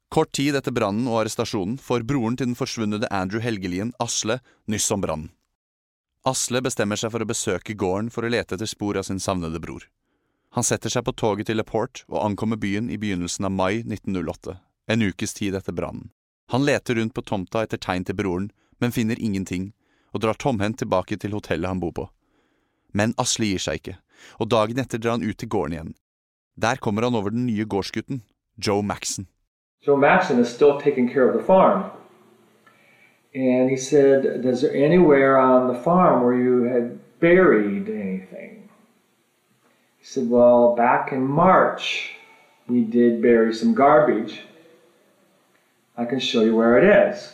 Kort 0.10 0.32
tid 0.32 0.56
etter 0.56 0.72
brannen 0.72 1.08
og 1.10 1.24
arrestasjonen 1.24 1.78
får 1.82 2.06
broren 2.08 2.38
til 2.38 2.52
den 2.52 2.58
forsvunne 2.58 3.02
Andrew 3.12 3.41
Helgelien, 3.44 3.94
Asle, 4.00 4.39
nyss 4.72 4.91
om 4.94 5.02
brannen. 5.04 5.32
Asle 6.26 6.62
bestemmer 6.65 6.98
seg 6.98 7.12
for 7.13 7.22
å 7.22 7.30
besøke 7.30 7.76
gården 7.78 8.10
for 8.13 8.26
å 8.26 8.30
lete 8.32 8.56
etter 8.56 8.70
spor 8.70 8.98
av 8.98 9.06
sin 9.06 9.20
savnede 9.22 9.60
bror. 9.62 9.84
Han 10.58 10.63
setter 10.63 10.89
seg 10.89 11.04
på 11.06 11.13
toget 11.13 11.50
til 11.50 11.60
LaPorte 11.60 12.06
og 12.08 12.22
ankommer 12.24 12.58
byen 12.58 12.88
i 12.89 12.98
begynnelsen 12.98 13.46
av 13.46 13.54
mai 13.54 13.84
1908, 13.84 14.56
en 14.88 15.06
ukes 15.06 15.36
tid 15.38 15.58
etter 15.60 15.76
brannen. 15.76 16.10
Han 16.54 16.65
leter 16.65 16.96
rundt 16.96 17.13
på 17.13 17.26
tomta 17.26 17.65
etter 17.65 17.82
tegn 17.82 18.06
til 18.08 18.18
broren, 18.18 18.50
men 18.80 18.94
finner 18.96 19.20
ingenting, 19.20 19.74
og 20.13 20.24
drar 20.24 20.39
tomhendt 20.39 20.80
tilbake 20.80 21.18
til 21.20 21.36
hotellet 21.36 21.70
han 21.70 21.82
bor 21.84 21.91
på. 21.91 22.08
Men 22.96 23.13
Asle 23.22 23.52
gir 23.52 23.62
seg 23.62 23.82
ikke, 23.82 23.98
og 24.39 24.50
dagen 24.54 24.80
etter 24.80 25.02
drar 25.02 25.18
han 25.18 25.26
ut 25.26 25.38
til 25.38 25.52
gården 25.52 25.76
igjen. 25.76 25.96
Der 26.56 26.80
kommer 26.80 27.04
han 27.04 27.18
over 27.20 27.36
den 27.36 27.50
nye 27.50 27.68
gårdsgutten, 27.68 28.24
Joe 28.56 28.82
Maxon. 28.82 29.28
Joe 29.86 29.95
Maxon 29.95 30.39
is 30.39 30.52
still 30.52 30.82
taking 30.82 31.08
care 31.08 31.30
of 31.30 31.38
the 31.38 31.43
farm. 31.43 31.91
And 33.36 33.69
he 33.69 33.78
said, 33.78 34.26
Is 34.43 34.62
there 34.62 34.74
anywhere 34.74 35.38
on 35.38 35.67
the 35.67 35.80
farm 35.80 36.24
where 36.24 36.34
you 36.34 36.63
had 36.63 37.00
buried 37.19 37.88
anything? 37.88 38.67
He 40.00 40.06
said, 40.06 40.28
Well, 40.28 40.76
back 40.76 41.12
in 41.12 41.21
March, 41.21 42.13
we 42.67 42.82
did 42.82 43.21
bury 43.21 43.54
some 43.54 43.76
garbage. 43.76 44.41
I 45.95 46.06
can 46.06 46.19
show 46.19 46.41
you 46.41 46.56
where 46.56 46.80
it 46.80 47.13
is. 47.13 47.34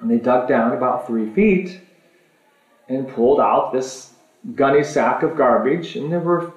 And 0.00 0.08
they 0.08 0.18
dug 0.18 0.48
down 0.48 0.72
about 0.72 1.08
three 1.08 1.30
feet 1.34 1.80
and 2.88 3.08
pulled 3.08 3.40
out 3.40 3.72
this 3.72 4.12
gunny 4.54 4.84
sack 4.84 5.24
of 5.24 5.36
garbage, 5.36 5.96
and 5.96 6.12
there 6.12 6.20
were 6.20 6.52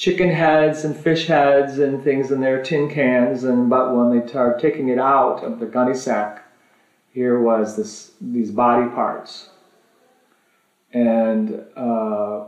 chicken 0.00 0.30
heads 0.30 0.82
and 0.82 0.96
fish 0.96 1.26
heads 1.26 1.78
and 1.78 2.02
things 2.02 2.30
in 2.30 2.40
their 2.40 2.62
tin 2.62 2.88
cans, 2.88 3.44
and 3.44 3.68
but 3.68 3.94
when 3.94 4.08
they 4.10 4.26
started 4.26 4.58
taking 4.58 4.88
it 4.88 4.98
out 4.98 5.44
of 5.44 5.60
the 5.60 5.66
gunny 5.66 5.94
sack, 5.94 6.42
here 7.12 7.38
was 7.38 7.76
this 7.76 8.12
these 8.18 8.50
body 8.50 8.88
parts, 8.94 9.50
and 10.94 11.62
uh, 11.76 12.44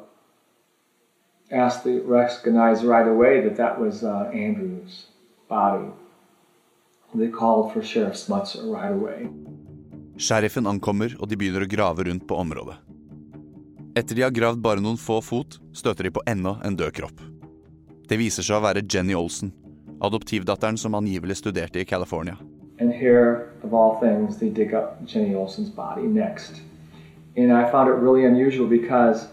asked 1.50 1.84
the 1.84 2.00
recognized 2.00 2.84
right 2.84 3.06
away 3.06 3.42
that 3.42 3.56
that 3.56 3.78
was 3.78 4.02
uh, 4.02 4.30
Andrew's 4.32 5.08
body. 5.46 5.90
They 7.14 7.28
called 7.28 7.74
for 7.74 7.82
Sheriff 7.82 8.16
Smutzer 8.16 8.64
right 8.72 8.92
away. 8.92 9.28
Sheriffen 10.16 10.66
ankommer, 10.66 11.12
og 11.20 11.28
de 11.28 11.36
begynner 11.36 11.66
å 11.66 11.68
grave 11.68 12.08
rundt 12.08 12.24
på 12.28 12.38
området. 12.40 12.78
Etter 13.92 14.16
de 14.16 14.24
har 14.24 14.32
gravd 14.32 14.64
bare 14.64 14.80
noen 14.80 14.96
få 14.96 15.20
fot, 15.20 15.58
støter 15.76 16.08
de 16.08 16.14
på 16.16 16.24
enda 16.32 16.56
en 16.64 16.78
død 16.80 16.96
kropp. 16.96 17.31
Det 18.12 18.18
viser 18.20 18.44
seg 18.44 18.58
å 18.58 18.64
være 18.66 18.82
Jenny 18.92 19.14
Olsen, 19.16 19.54
adoptivdatteren 20.04 20.76
som 20.76 20.92
angivelig 20.98 21.38
studerte 21.38 21.80
i 21.80 21.86
California. 21.88 22.34
And 22.78 22.92
here, 22.92 23.48
of 23.64 23.72
all 23.72 24.00
things, 24.00 24.36
they 24.36 24.50
dig 24.50 24.74
up 24.74 24.98
Jenny 25.06 25.34
Olsen's 25.34 25.70
body 25.70 26.02
next. 26.02 26.60
And 27.38 27.50
I 27.50 27.70
found 27.70 27.88
it 27.88 27.96
really 28.04 28.26
unusual 28.26 28.68
because 28.68 29.28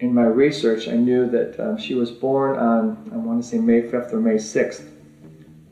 in 0.00 0.12
my 0.12 0.26
research, 0.26 0.86
I 0.86 0.96
knew 0.96 1.24
that 1.30 1.58
um, 1.58 1.78
she 1.78 1.94
was 1.94 2.10
born 2.10 2.58
on, 2.58 2.98
I 3.10 3.16
want 3.16 3.42
to 3.42 3.48
say 3.48 3.56
May 3.56 3.80
5th 3.80 4.12
or 4.12 4.20
May 4.20 4.36
6th. 4.36 4.84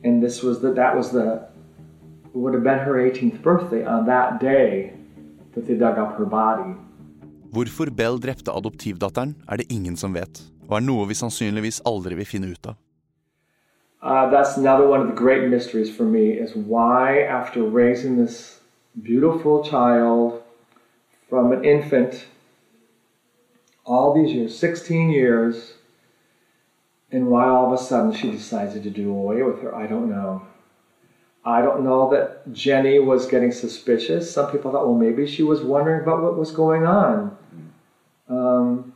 And 0.02 0.22
this 0.22 0.42
was 0.42 0.62
the, 0.62 0.72
that 0.72 0.96
was 0.96 1.12
the, 1.12 1.44
would 2.32 2.54
have 2.54 2.64
been 2.64 2.78
her 2.78 2.94
18th 2.94 3.42
birthday 3.42 3.84
on 3.84 4.06
that 4.06 4.40
day 4.40 4.94
that 5.52 5.66
they 5.66 5.74
dug 5.74 5.98
up 5.98 6.16
her 6.16 6.24
body. 6.24 6.72
Hvorfor 7.52 7.90
Bell 7.90 8.16
drepte 8.16 8.48
adoptivdatteren, 8.56 9.36
er 9.48 9.56
det 9.60 9.68
ingen 9.68 9.96
som 9.96 10.14
vet, 10.16 10.40
og 10.72 10.78
er 10.80 10.86
noe 10.86 11.04
vi 11.08 11.18
sannsynligvis 11.18 11.82
aldri 11.88 12.16
vil 12.16 12.28
finne 12.28 12.48
ut 12.52 12.72
av. 12.72 12.78
Uh, 14.02 14.28
that's 14.30 14.56
another 14.56 14.88
one 14.88 15.00
of 15.00 15.06
the 15.06 15.14
great 15.14 15.48
mysteries 15.48 15.94
for 15.94 16.04
me 16.04 16.30
is 16.32 16.56
why, 16.56 17.20
after 17.20 17.62
raising 17.62 18.16
this 18.16 18.58
beautiful 19.00 19.62
child 19.62 20.42
from 21.28 21.52
an 21.52 21.64
infant, 21.64 22.24
all 23.84 24.12
these 24.14 24.32
years, 24.34 24.58
16 24.58 25.10
years, 25.10 25.74
and 27.12 27.28
why 27.28 27.44
all 27.44 27.66
of 27.66 27.72
a 27.72 27.82
sudden 27.82 28.12
she 28.12 28.30
decided 28.30 28.82
to 28.82 28.90
do 28.90 29.10
away 29.10 29.42
with 29.42 29.62
her, 29.62 29.74
I 29.74 29.86
don't 29.86 30.10
know. 30.10 30.42
I 31.44 31.60
don't 31.60 31.84
know 31.84 32.10
that 32.10 32.52
Jenny 32.52 32.98
was 32.98 33.26
getting 33.26 33.52
suspicious. 33.52 34.32
Some 34.32 34.50
people 34.50 34.72
thought, 34.72 34.86
well, 34.86 34.96
maybe 34.96 35.26
she 35.26 35.42
was 35.42 35.60
wondering 35.60 36.02
about 36.02 36.22
what 36.22 36.36
was 36.36 36.50
going 36.50 36.86
on. 36.86 37.36
Um, 38.28 38.91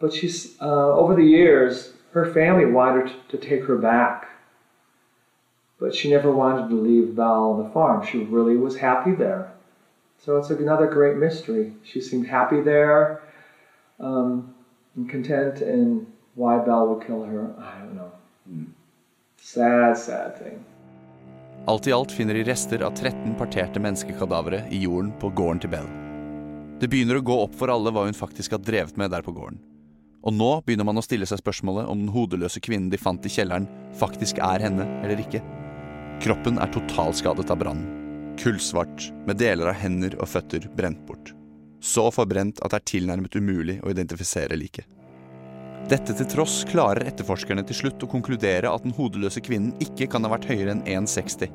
but 0.00 0.12
she's 0.12 0.60
uh, 0.60 0.92
over 0.96 1.14
the 1.14 1.24
years, 1.24 1.92
her 2.12 2.32
family 2.32 2.66
wanted 2.66 3.12
to 3.28 3.36
take 3.36 3.64
her 3.64 3.76
back, 3.76 4.28
but 5.78 5.94
she 5.94 6.10
never 6.10 6.32
wanted 6.32 6.68
to 6.68 6.74
leave 6.74 7.08
Val 7.14 7.52
on 7.52 7.62
the 7.62 7.70
farm. 7.70 8.06
She 8.06 8.18
really 8.24 8.56
was 8.56 8.76
happy 8.76 9.12
there. 9.12 9.52
So 10.24 10.36
it's 10.36 10.50
another 10.50 10.86
great 10.86 11.16
mystery. 11.16 11.72
She 11.84 12.00
seemed 12.00 12.26
happy 12.26 12.60
there 12.60 13.22
um, 14.00 14.54
and 14.96 15.08
content, 15.08 15.60
and 15.60 16.06
why 16.34 16.58
Belle 16.58 16.88
would 16.88 17.06
kill 17.06 17.22
her, 17.24 17.54
I 17.58 17.78
don't 17.80 17.94
know. 17.94 18.12
Sad, 19.36 19.96
sad 19.96 20.38
thing. 20.38 20.64
Alt 21.66 21.86
i 21.86 21.92
alt 21.92 22.12
finner 22.12 22.34
de 22.34 22.44
rester 22.44 22.82
av 22.82 22.90
13 22.96 23.34
parterte 23.38 23.80
menneskekadavere 23.80 24.62
i 24.70 24.82
jorden 24.82 25.12
på 25.20 25.28
gården 25.28 25.60
til 25.60 25.70
Bell. 25.70 25.88
Det 26.80 26.88
begynner 26.88 27.18
å 27.18 27.24
gå 27.26 27.34
opp 27.42 27.56
for 27.58 27.70
alle 27.72 27.92
hva 27.92 28.06
hun 28.06 28.16
faktisk 28.16 28.54
har 28.54 28.62
drevet 28.62 28.96
med 28.96 29.10
der 29.10 29.26
på 29.26 29.34
gården. 29.34 29.58
Og 30.26 30.34
nå 30.34 30.50
begynner 30.66 30.86
man 30.88 30.98
å 30.98 31.04
stille 31.04 31.26
seg 31.28 31.40
spørsmålet 31.40 31.86
om 31.86 32.02
den 32.02 32.12
hodeløse 32.14 32.60
kvinnen 32.64 32.90
de 32.90 32.98
fant 33.00 33.24
i 33.24 33.30
kjelleren, 33.32 33.68
faktisk 33.98 34.40
er 34.42 34.64
henne 34.66 34.86
eller 35.04 35.22
ikke. 35.22 35.42
Kroppen 36.22 36.58
er 36.58 36.70
totalskadet 36.74 37.50
av 37.54 37.60
brannen. 37.60 37.94
Kullsvart, 38.38 39.10
med 39.26 39.38
deler 39.38 39.70
av 39.70 39.78
hender 39.78 40.14
og 40.18 40.30
føtter 40.30 40.68
brent 40.78 41.00
bort. 41.06 41.32
Så 41.82 42.08
forbrent 42.14 42.58
at 42.62 42.74
det 42.74 42.80
er 42.80 42.88
tilnærmet 42.92 43.34
umulig 43.38 43.78
å 43.82 43.90
identifisere 43.92 44.58
liket. 44.58 44.86
Dette 45.88 46.12
til 46.12 46.26
tross 46.28 46.60
klarer 46.68 47.06
etterforskerne 47.08 47.62
til 47.66 47.78
slutt 47.78 48.02
å 48.04 48.10
konkludere 48.10 48.70
at 48.70 48.84
den 48.84 48.94
hodeløse 48.96 49.40
kvinnen 49.40 49.72
ikke 49.82 50.10
kan 50.10 50.26
ha 50.26 50.32
vært 50.34 50.48
høyere 50.50 50.74
enn 50.74 50.82
1,60, 50.84 51.48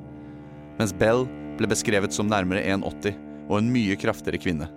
mens 0.79 0.95
Bell 0.97 1.27
ble 1.59 1.69
beskrevet 1.69 2.15
som 2.15 2.31
nærmere 2.31 2.63
1,80 2.65 3.19
og 3.49 3.59
en 3.59 3.69
mye 3.75 3.99
kraftigere 3.99 4.41
kvinne. 4.41 4.69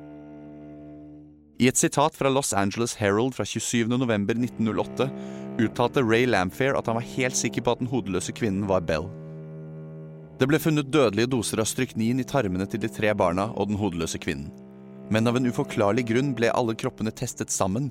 I 1.59 1.69
et 1.69 1.77
sitat 1.77 2.15
fra 2.15 2.29
Los 2.29 2.53
Angeles 2.53 2.97
Herald 3.01 3.35
fra 3.35 3.45
27.11.1908 3.45 5.09
uttalte 5.59 6.03
Ray 6.05 6.27
Lamphere 6.27 6.77
at 6.77 6.87
han 6.87 6.99
var 6.99 7.07
helt 7.17 7.37
sikker 7.37 7.65
på 7.65 7.73
at 7.73 7.81
den 7.81 7.89
hodeløse 7.89 8.35
kvinnen 8.37 8.67
var 8.69 8.85
Bell. 8.85 9.09
Det 10.37 10.45
ble 10.51 10.61
funnet 10.61 10.91
dødelige 10.93 11.31
doser 11.33 11.63
av 11.63 11.69
stryknin 11.71 12.21
i 12.21 12.27
tarmene 12.29 12.67
til 12.69 12.83
de 12.83 12.91
tre 12.93 13.15
barna 13.17 13.49
og 13.55 13.71
den 13.71 13.81
hodeløse 13.81 14.21
kvinnen. 14.21 14.51
Men 15.09 15.31
av 15.31 15.39
en 15.39 15.49
uforklarlig 15.49 16.05
grunn 16.11 16.35
ble 16.37 16.51
alle 16.53 16.75
kroppene 16.77 17.15
testet 17.15 17.55
sammen, 17.55 17.89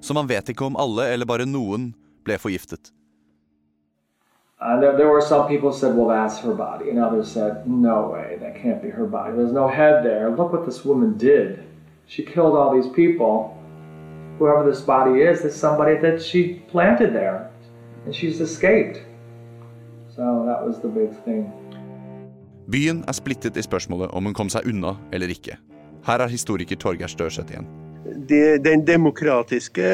så 0.00 0.12
man 0.12 0.28
vet 0.28 0.52
ikke 0.52 0.66
om 0.66 0.76
alle 0.76 1.08
eller 1.14 1.28
bare 1.30 1.48
noen 1.48 1.94
ble 2.26 2.36
forgiftet. 2.42 2.92
Uh, 4.60 4.80
there, 4.80 4.96
there 4.96 5.08
were 5.08 5.22
some 5.22 5.48
people 5.48 5.72
said, 5.72 5.96
well, 5.96 6.08
that's 6.08 6.38
her 6.40 6.52
body. 6.52 6.90
And 6.90 6.98
others 6.98 7.30
said, 7.32 7.66
no 7.66 8.10
way, 8.12 8.36
that 8.40 8.60
can't 8.60 8.82
be 8.82 8.90
her 8.90 9.06
body. 9.06 9.36
There's 9.36 9.52
no 9.52 9.68
head 9.68 10.04
there. 10.04 10.28
Look 10.30 10.52
what 10.52 10.66
this 10.66 10.84
woman 10.84 11.16
did. 11.16 11.62
She 12.08 12.22
killed 12.22 12.54
all 12.56 12.70
these 12.80 12.88
people. 12.94 13.54
Whoever 14.38 14.70
this 14.70 14.80
body 14.80 15.22
is, 15.22 15.44
is 15.44 15.54
somebody 15.54 15.96
that 15.98 16.22
she 16.22 16.62
planted 16.70 17.12
there. 17.12 17.50
And 18.04 18.14
she's 18.14 18.40
escaped. 18.40 19.00
So 20.14 20.44
that 20.46 20.66
was 20.66 20.80
the 20.80 20.88
big 20.88 21.10
thing. 21.24 21.50
Byen 22.70 23.04
er 23.08 23.14
splittet 23.14 23.56
i 23.56 23.62
spørsmålet 23.62 24.10
om 24.10 24.26
hun 24.26 24.34
kom 24.34 24.48
seg 24.50 24.66
unna 24.66 24.96
eller 25.14 25.30
ikke. 25.30 25.58
Her 26.06 26.22
er 26.22 26.30
historiker 26.30 26.78
Torgeir 26.78 27.10
Størseth 27.10 27.52
igjen. 27.52 27.66
De, 28.30 28.40
den 28.62 28.84
demokratiske 28.86 29.86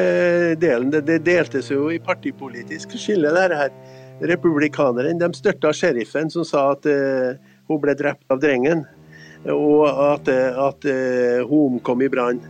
delen, 0.61 0.91
det, 0.93 1.03
det 1.07 1.19
deltes 1.25 1.71
jo 1.71 1.87
i 1.89 1.99
partipolitisk 2.01 2.93
skille, 2.97 3.29
det 3.33 3.57
her. 3.57 3.73
Republikanerne 4.29 5.15
de 5.19 5.29
støtta 5.33 5.73
sheriffen 5.73 6.29
som 6.29 6.45
sa 6.45 6.67
at 6.75 6.85
uh, 6.85 7.33
hun 7.69 7.81
ble 7.81 7.95
drept 7.97 8.25
av 8.33 8.41
drengen, 8.41 8.85
og 9.51 9.87
at, 9.89 10.29
at 10.29 10.89
Hom 11.43 11.49
hun 11.49 11.77
omkom 11.77 12.03
i 12.05 12.09
brann. 12.11 12.41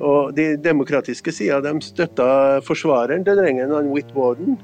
Og 0.00 0.34
De 0.36 0.54
demokratiske 0.56 1.32
sida 1.34 1.60
de 1.64 1.74
støtta 1.84 2.60
forsvareren 2.64 3.24
til 3.26 3.36
drengen, 3.40 3.72
han 3.74 3.90
Whit 3.92 4.14
Warden. 4.16 4.58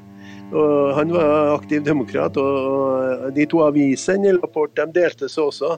Og 0.55 0.95
han 0.95 1.11
var 1.11 1.57
aktiv 1.57 1.83
demokrat, 1.83 2.37
og 2.39 3.33
de 3.35 3.49
to 3.51 3.65
avisene 3.67 4.31
i 4.31 4.37
Lapport 4.37 4.77
de 4.79 4.87
delte 4.95 5.29
seg 5.29 5.51
også. 5.51 5.73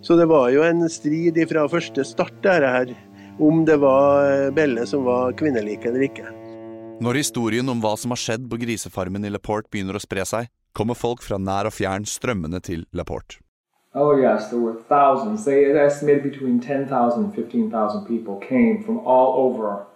Så 0.00 0.16
det 0.16 0.28
var 0.30 0.48
jo 0.54 0.64
en 0.64 0.86
strid 0.88 1.36
fra 1.50 1.66
første 1.68 2.04
start 2.06 2.40
der 2.44 2.64
her, 2.64 2.94
om 3.36 3.66
det 3.68 3.76
var 3.82 4.50
Belle 4.56 4.86
som 4.88 5.04
var 5.04 5.36
kvinnelik 5.36 5.84
eller 5.84 6.08
ikke. 6.08 6.26
Når 7.04 7.20
historien 7.20 7.68
om 7.68 7.82
hva 7.84 7.92
som 8.00 8.14
har 8.14 8.22
skjedd 8.22 8.46
på 8.48 8.56
grisefarmen 8.62 9.28
i 9.28 9.32
LaPorte 9.34 9.68
begynner 9.68 9.98
å 9.98 10.00
spre 10.00 10.24
seg, 10.24 10.48
kommer 10.72 10.96
folk 10.96 11.20
fra 11.24 11.36
nær 11.36 11.68
og 11.68 11.76
fjern 11.76 12.08
strømmende 12.08 12.62
til 12.64 12.86
LaPorte. 12.96 13.42
Oh 13.98 14.14
yes, 14.14 14.50
there 14.50 14.60
were 14.60 14.74
thousands. 14.74 15.46
They 15.46 15.64
estimated 15.64 16.22
between 16.22 16.60
10,000 16.60 17.24
and 17.24 17.34
15,000 17.34 18.04
people 18.04 18.36
came 18.36 18.84
from 18.84 18.98
all 18.98 19.46
over 19.46 19.86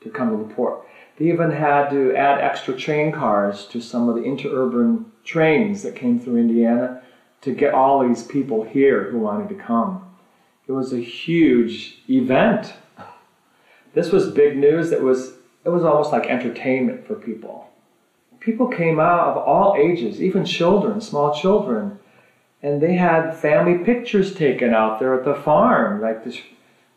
to 0.00 0.08
come 0.08 0.30
to 0.30 0.48
the 0.48 0.54
port. 0.54 0.80
They 1.18 1.26
even 1.26 1.50
had 1.50 1.90
to 1.90 2.16
add 2.16 2.40
extra 2.40 2.74
train 2.74 3.12
cars 3.12 3.66
to 3.66 3.82
some 3.82 4.08
of 4.08 4.14
the 4.14 4.22
interurban 4.22 5.04
trains 5.24 5.82
that 5.82 5.94
came 5.94 6.18
through 6.18 6.38
Indiana 6.38 7.02
to 7.42 7.54
get 7.54 7.74
all 7.74 8.08
these 8.08 8.22
people 8.22 8.64
here 8.64 9.10
who 9.10 9.18
wanted 9.18 9.50
to 9.50 9.62
come. 9.62 10.02
It 10.66 10.72
was 10.72 10.94
a 10.94 10.98
huge 10.98 11.98
event. 12.08 12.72
This 13.92 14.10
was 14.10 14.30
big 14.30 14.56
news 14.56 14.88
that 14.88 15.02
was 15.02 15.34
it 15.66 15.68
was 15.68 15.84
almost 15.84 16.12
like 16.12 16.26
entertainment 16.26 17.06
for 17.06 17.14
people. 17.14 17.68
People 18.40 18.68
came 18.68 18.98
out 18.98 19.28
of 19.28 19.36
all 19.36 19.76
ages, 19.78 20.20
even 20.22 20.46
children, 20.46 21.00
small 21.00 21.34
children, 21.34 21.98
and 22.64 22.80
they 22.80 22.94
had 22.94 23.36
family 23.36 23.76
pictures 23.84 24.34
taken 24.34 24.72
out 24.72 24.98
there 24.98 25.14
at 25.14 25.24
the 25.24 25.34
farm. 25.34 26.00
Like 26.00 26.24
this, 26.24 26.38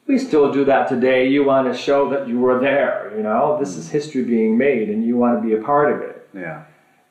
we 0.08 0.18
still 0.18 0.50
do 0.52 0.64
that 0.64 0.88
today. 0.88 1.28
You 1.28 1.44
want 1.44 1.72
to 1.72 1.78
show 1.78 2.10
that 2.12 2.28
you 2.30 2.40
were 2.40 2.58
there. 2.70 3.14
You 3.18 3.24
know, 3.24 3.58
this 3.60 3.76
is 3.76 3.88
mm. 3.88 3.92
history 3.92 4.24
being 4.24 4.58
made, 4.58 4.90
and 4.90 5.04
you 5.04 5.18
want 5.18 5.34
to 5.38 5.48
be 5.48 5.54
a 5.56 5.62
part 5.62 5.92
of 5.94 6.00
it. 6.10 6.30
Yeah. 6.34 6.64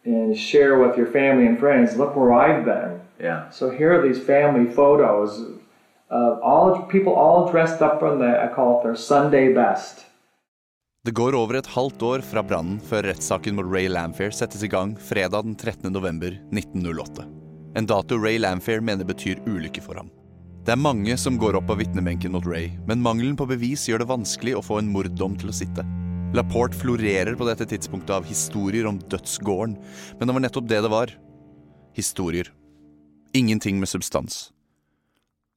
And 0.06 0.34
share 0.50 0.78
with 0.78 0.96
your 0.96 1.10
family 1.18 1.46
and 1.46 1.58
friends. 1.58 1.96
Look 1.96 2.16
where 2.16 2.32
I've 2.32 2.64
been. 2.64 2.92
Yeah. 3.20 3.50
So 3.50 3.64
here 3.68 3.90
are 3.94 4.02
these 4.08 4.22
family 4.32 4.72
photos 4.72 5.30
of 6.08 6.40
all 6.40 6.82
people 6.94 7.12
all 7.12 7.50
dressed 7.52 7.82
up 7.82 8.02
in 8.02 8.18
the 8.20 8.32
I 8.44 8.48
call 8.54 8.78
it 8.78 8.84
their 8.84 8.96
Sunday 8.96 9.52
best. 9.52 10.06
Det 11.04 11.14
går 11.14 11.34
over 11.34 11.54
et 11.54 11.66
halvt 11.66 12.02
år 12.02 12.18
fra 12.18 12.42
brannen 12.42 12.80
før 12.82 13.06
rettssaken 13.12 13.54
mot 13.54 13.68
Ray 13.70 13.86
Lamphere 13.88 14.34
settes 14.34 14.64
i 14.66 14.68
gang 14.68 14.96
fredag 14.98 15.42
den 15.42 15.54
13. 15.54 17.35
november 17.76 17.76
1908. 17.76 17.76
En 17.76 17.86
dato 17.86 18.16
Ray 18.16 18.38
Lamphere 18.38 18.80
mener 18.80 19.04
betyr 19.04 19.42
ulykke 19.46 19.82
for 19.82 19.94
ham. 19.94 20.10
Det 20.64 20.72
er 20.72 20.80
mange 20.80 21.16
som 21.16 21.36
går 21.38 21.56
opp 21.56 21.70
av 21.70 21.78
vitnebenken 21.78 22.32
mot 22.32 22.46
Ray, 22.46 22.70
men 22.86 23.02
mangelen 23.02 23.36
på 23.36 23.46
bevis 23.46 23.88
gjør 23.88 23.98
det 23.98 24.08
vanskelig 24.08 24.56
å 24.56 24.62
få 24.64 24.78
en 24.80 24.88
morddom 24.90 25.36
til 25.36 25.50
å 25.50 25.54
sitte. 25.54 25.84
Laporte 26.34 26.74
florerer 26.74 27.36
på 27.36 27.46
dette 27.46 27.66
tidspunktet 27.66 28.10
av 28.10 28.24
historier 28.24 28.86
om 28.86 28.98
dødsgården, 28.98 29.76
men 30.18 30.26
det 30.26 30.34
var 30.34 30.40
nettopp 30.42 30.68
det 30.68 30.82
det 30.82 30.90
var. 30.90 31.12
Historier. 31.94 32.52
Ingenting 33.32 33.78
med 33.78 33.88
substans. 33.88 34.50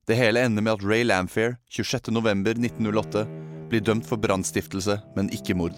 Det 0.07 0.15
hele 0.15 0.41
ender 0.41 0.61
med 0.61 0.74
at 0.74 0.84
Ray 0.84 1.03
Lamphere 1.03 1.57
26.11.1908 1.72 3.26
blir 3.70 3.82
dømt 3.82 4.05
for 4.05 4.17
brannstiftelse, 4.17 4.99
men 5.15 5.30
ikke 5.32 5.55
mord. 5.55 5.78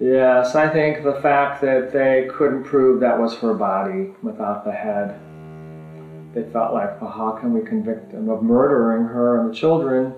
Yes, 0.00 0.54
I 0.54 0.68
think 0.68 1.02
the 1.02 1.20
fact 1.20 1.60
that 1.60 1.92
they 1.92 2.28
couldn't 2.28 2.64
prove 2.64 3.00
that 3.00 3.18
was 3.18 3.36
her 3.36 3.52
body 3.52 4.14
without 4.22 4.64
the 4.64 4.72
head, 4.72 5.18
they 6.34 6.44
felt 6.52 6.72
like, 6.72 7.00
well, 7.00 7.10
how 7.10 7.36
can 7.40 7.52
we 7.52 7.60
convict 7.60 8.10
them 8.10 8.28
of 8.28 8.42
murdering 8.42 9.04
her 9.04 9.38
and 9.38 9.50
the 9.50 9.54
children? 9.54 10.12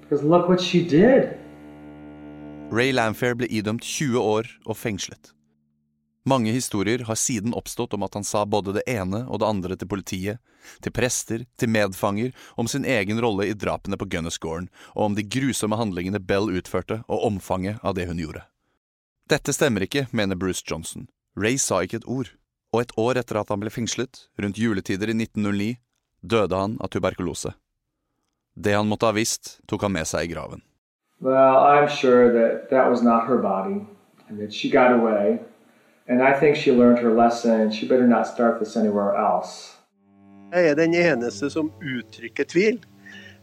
Because 0.00 0.22
look 0.22 0.48
what 0.48 0.60
she 0.60 0.82
did. 0.82 1.36
Ray 2.70 2.92
Lamfair 2.92 3.34
ble 3.34 3.48
idømt 3.48 3.82
20 3.82 4.20
år 4.20 4.48
og 4.66 4.76
fengslet. 4.76 5.32
Mange 6.28 6.52
historier 6.52 7.04
har 7.08 7.16
siden 7.16 7.54
oppstått 7.56 7.94
om 7.96 8.02
at 8.04 8.14
han 8.14 8.24
sa 8.24 8.44
både 8.44 8.74
det 8.76 8.82
ene 8.86 9.22
og 9.24 9.40
det 9.40 9.48
andre 9.48 9.76
til 9.80 9.88
politiet, 9.88 10.40
til 10.84 10.92
prester, 10.92 11.46
til 11.56 11.72
medfanger, 11.72 12.34
om 12.60 12.68
sin 12.68 12.84
egen 12.84 13.20
rolle 13.24 13.46
i 13.48 13.54
drapene 13.56 13.96
på 13.96 14.04
Gunnersgården, 14.12 14.68
og 14.92 15.04
om 15.04 15.16
de 15.16 15.24
grusomme 15.24 15.78
handlingene 15.80 16.20
Bell 16.20 16.50
utførte, 16.52 17.00
og 17.08 17.24
omfanget 17.30 17.80
av 17.80 17.96
det 17.96 18.10
hun 18.10 18.20
gjorde. 18.20 18.44
Dette 19.32 19.54
stemmer 19.56 19.86
ikke, 19.86 20.04
mener 20.12 20.36
Bruce 20.36 20.64
Johnson. 20.68 21.08
Ray 21.36 21.56
sa 21.56 21.80
ikke 21.80 22.02
et 22.02 22.08
ord, 22.08 22.34
og 22.72 22.82
et 22.82 22.92
år 23.00 23.20
etter 23.20 23.40
at 23.40 23.48
han 23.52 23.60
ble 23.62 23.72
fengslet, 23.72 24.28
rundt 24.40 24.58
juletider 24.60 25.10
i 25.10 25.16
1909, 25.16 25.76
døde 26.22 26.56
han 26.56 26.76
av 26.82 26.90
tuberkulose. 26.92 27.54
Det 28.58 28.74
han 28.74 28.88
måtte 28.90 29.06
ha 29.06 29.14
visst, 29.14 29.58
tok 29.70 29.86
han 29.86 29.94
med 29.94 30.08
seg 30.08 30.26
i 30.26 30.32
graven. 30.32 30.62
Well, 31.20 31.56
I'm 31.56 31.88
sure 31.88 32.32
that 32.32 32.70
that 32.70 32.90
was 32.90 33.02
not 33.02 33.26
her 33.26 33.38
body 33.38 33.86
and 34.28 34.38
that 34.38 34.52
she 34.52 34.70
got 34.70 34.92
away. 34.92 35.38
And 36.08 36.22
I 36.22 36.32
think 36.32 36.56
she 36.56 36.72
learned 36.72 36.98
her 36.98 37.12
lesson. 37.12 37.70
She 37.70 37.86
better 37.86 38.06
not 38.06 38.26
start 38.26 38.58
this 38.60 38.76
anywhere 38.76 39.14
else. 39.16 39.74
Jeg 40.52 40.70
er 40.70 40.74
den 40.74 40.94
eneste 40.94 41.50
som 41.50 41.72
uttrykker 41.82 42.44
tvil. 42.48 42.78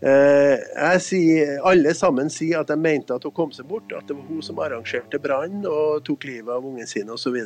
Eh, 0.02 0.98
sier, 1.00 1.56
alle 1.64 1.94
sammen 1.96 2.30
sier 2.30 2.60
at 2.60 2.68
de 2.68 2.76
mente 2.78 3.16
at 3.16 3.24
hun 3.24 3.34
kom 3.36 3.54
seg 3.56 3.68
bort, 3.70 3.94
at 3.96 4.10
det 4.10 4.18
var 4.18 4.28
hun 4.28 4.44
som 4.44 4.60
arrangerte 4.60 5.20
brannen 5.24 5.64
og 5.70 6.04
tok 6.06 6.28
livet 6.28 6.52
av 6.52 6.66
ungen 6.68 6.88
sin 6.90 7.10
osv. 7.10 7.38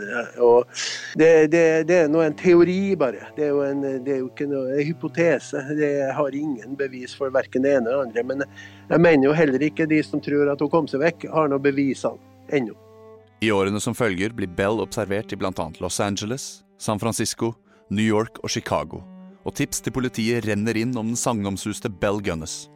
Det, 1.19 1.29
det, 1.53 1.63
det 1.87 1.99
er 1.99 2.09
nå 2.09 2.23
en 2.25 2.37
teori, 2.39 2.95
bare. 2.99 3.29
Det 3.37 3.45
er 3.47 3.53
jo, 3.53 3.61
en, 3.67 3.85
det 4.05 4.15
er 4.15 4.21
jo 4.23 4.31
ikke 4.31 4.49
noe 4.49 4.73
en 4.73 4.87
hypotese. 4.89 5.61
Det 5.77 5.91
har 6.17 6.35
ingen 6.35 6.75
bevis 6.79 7.13
for 7.15 7.31
verken 7.33 7.65
det 7.65 7.77
ene 7.77 7.93
eller 7.93 8.09
det 8.09 8.09
andre. 8.09 8.25
Men 8.33 8.45
jeg 8.89 9.05
mener 9.05 9.29
jo 9.29 9.37
heller 9.37 9.67
ikke 9.69 9.87
de 9.89 10.01
som 10.03 10.23
tror 10.23 10.51
at 10.51 10.65
hun 10.65 10.73
kom 10.73 10.89
seg 10.89 11.05
vekk, 11.05 11.29
har 11.31 11.51
noen 11.53 11.63
bevisene 11.63 12.17
ennå. 12.49 12.73
I 13.39 13.53
årene 13.55 13.79
som 13.79 13.95
følger 13.95 14.33
blir 14.35 14.49
Bell 14.51 14.81
observert 14.83 15.31
i 15.31 15.37
bl.a. 15.39 15.53
Los 15.79 16.01
Angeles, 16.03 16.65
San 16.81 16.99
Francisco, 16.99 17.53
New 17.89 18.03
York 18.03 18.41
og 18.43 18.51
Chicago, 18.51 18.99
og 19.49 19.55
tips 19.57 19.81
til 19.81 19.95
politiet 19.95 20.45
renner 20.45 20.77
inn 20.77 20.93
om 20.97 21.09
den 21.09 21.17
sagnomsuste 21.17 21.89
Bell 21.89 22.21
Gunnes. 22.21 22.67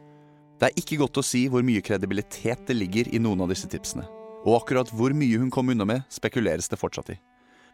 Det 0.58 0.68
er 0.68 0.80
ikke 0.80 0.98
godt 1.02 1.20
å 1.20 1.26
si 1.26 1.44
hvor 1.50 1.62
mye 1.66 1.82
kredibilitet 1.84 2.66
det 2.66 2.76
ligger 2.76 3.10
i 3.14 3.20
noen 3.22 3.44
av 3.44 3.52
disse 3.52 3.68
tipsene, 3.70 4.06
og 4.44 4.58
akkurat 4.60 4.90
hvor 4.94 5.14
mye 5.14 5.38
hun 5.38 5.52
kom 5.54 5.70
unna 5.70 5.86
med, 5.86 6.04
spekuleres 6.10 6.70
det 6.70 6.78
fortsatt 6.80 7.12
i. 7.14 7.18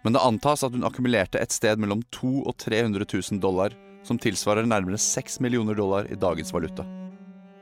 Men 0.05 0.17
det 0.17 0.25
antas 0.25 0.65
at 0.65 0.73
hun 0.77 0.87
akkumulerte 0.89 1.41
et 1.41 1.53
sted 1.53 1.81
mellom 1.81 2.03
200 2.17 2.49
og 2.49 2.57
300 2.61 3.09
000 3.13 3.41
dollar, 3.43 3.77
som 4.05 4.21
tilsvarer 4.21 4.69
nærmere 4.69 5.01
6 5.01 5.41
millioner 5.45 5.77
dollar 5.77 6.09
i 6.09 6.17
dagens 6.17 6.53
valuta. 6.57 6.87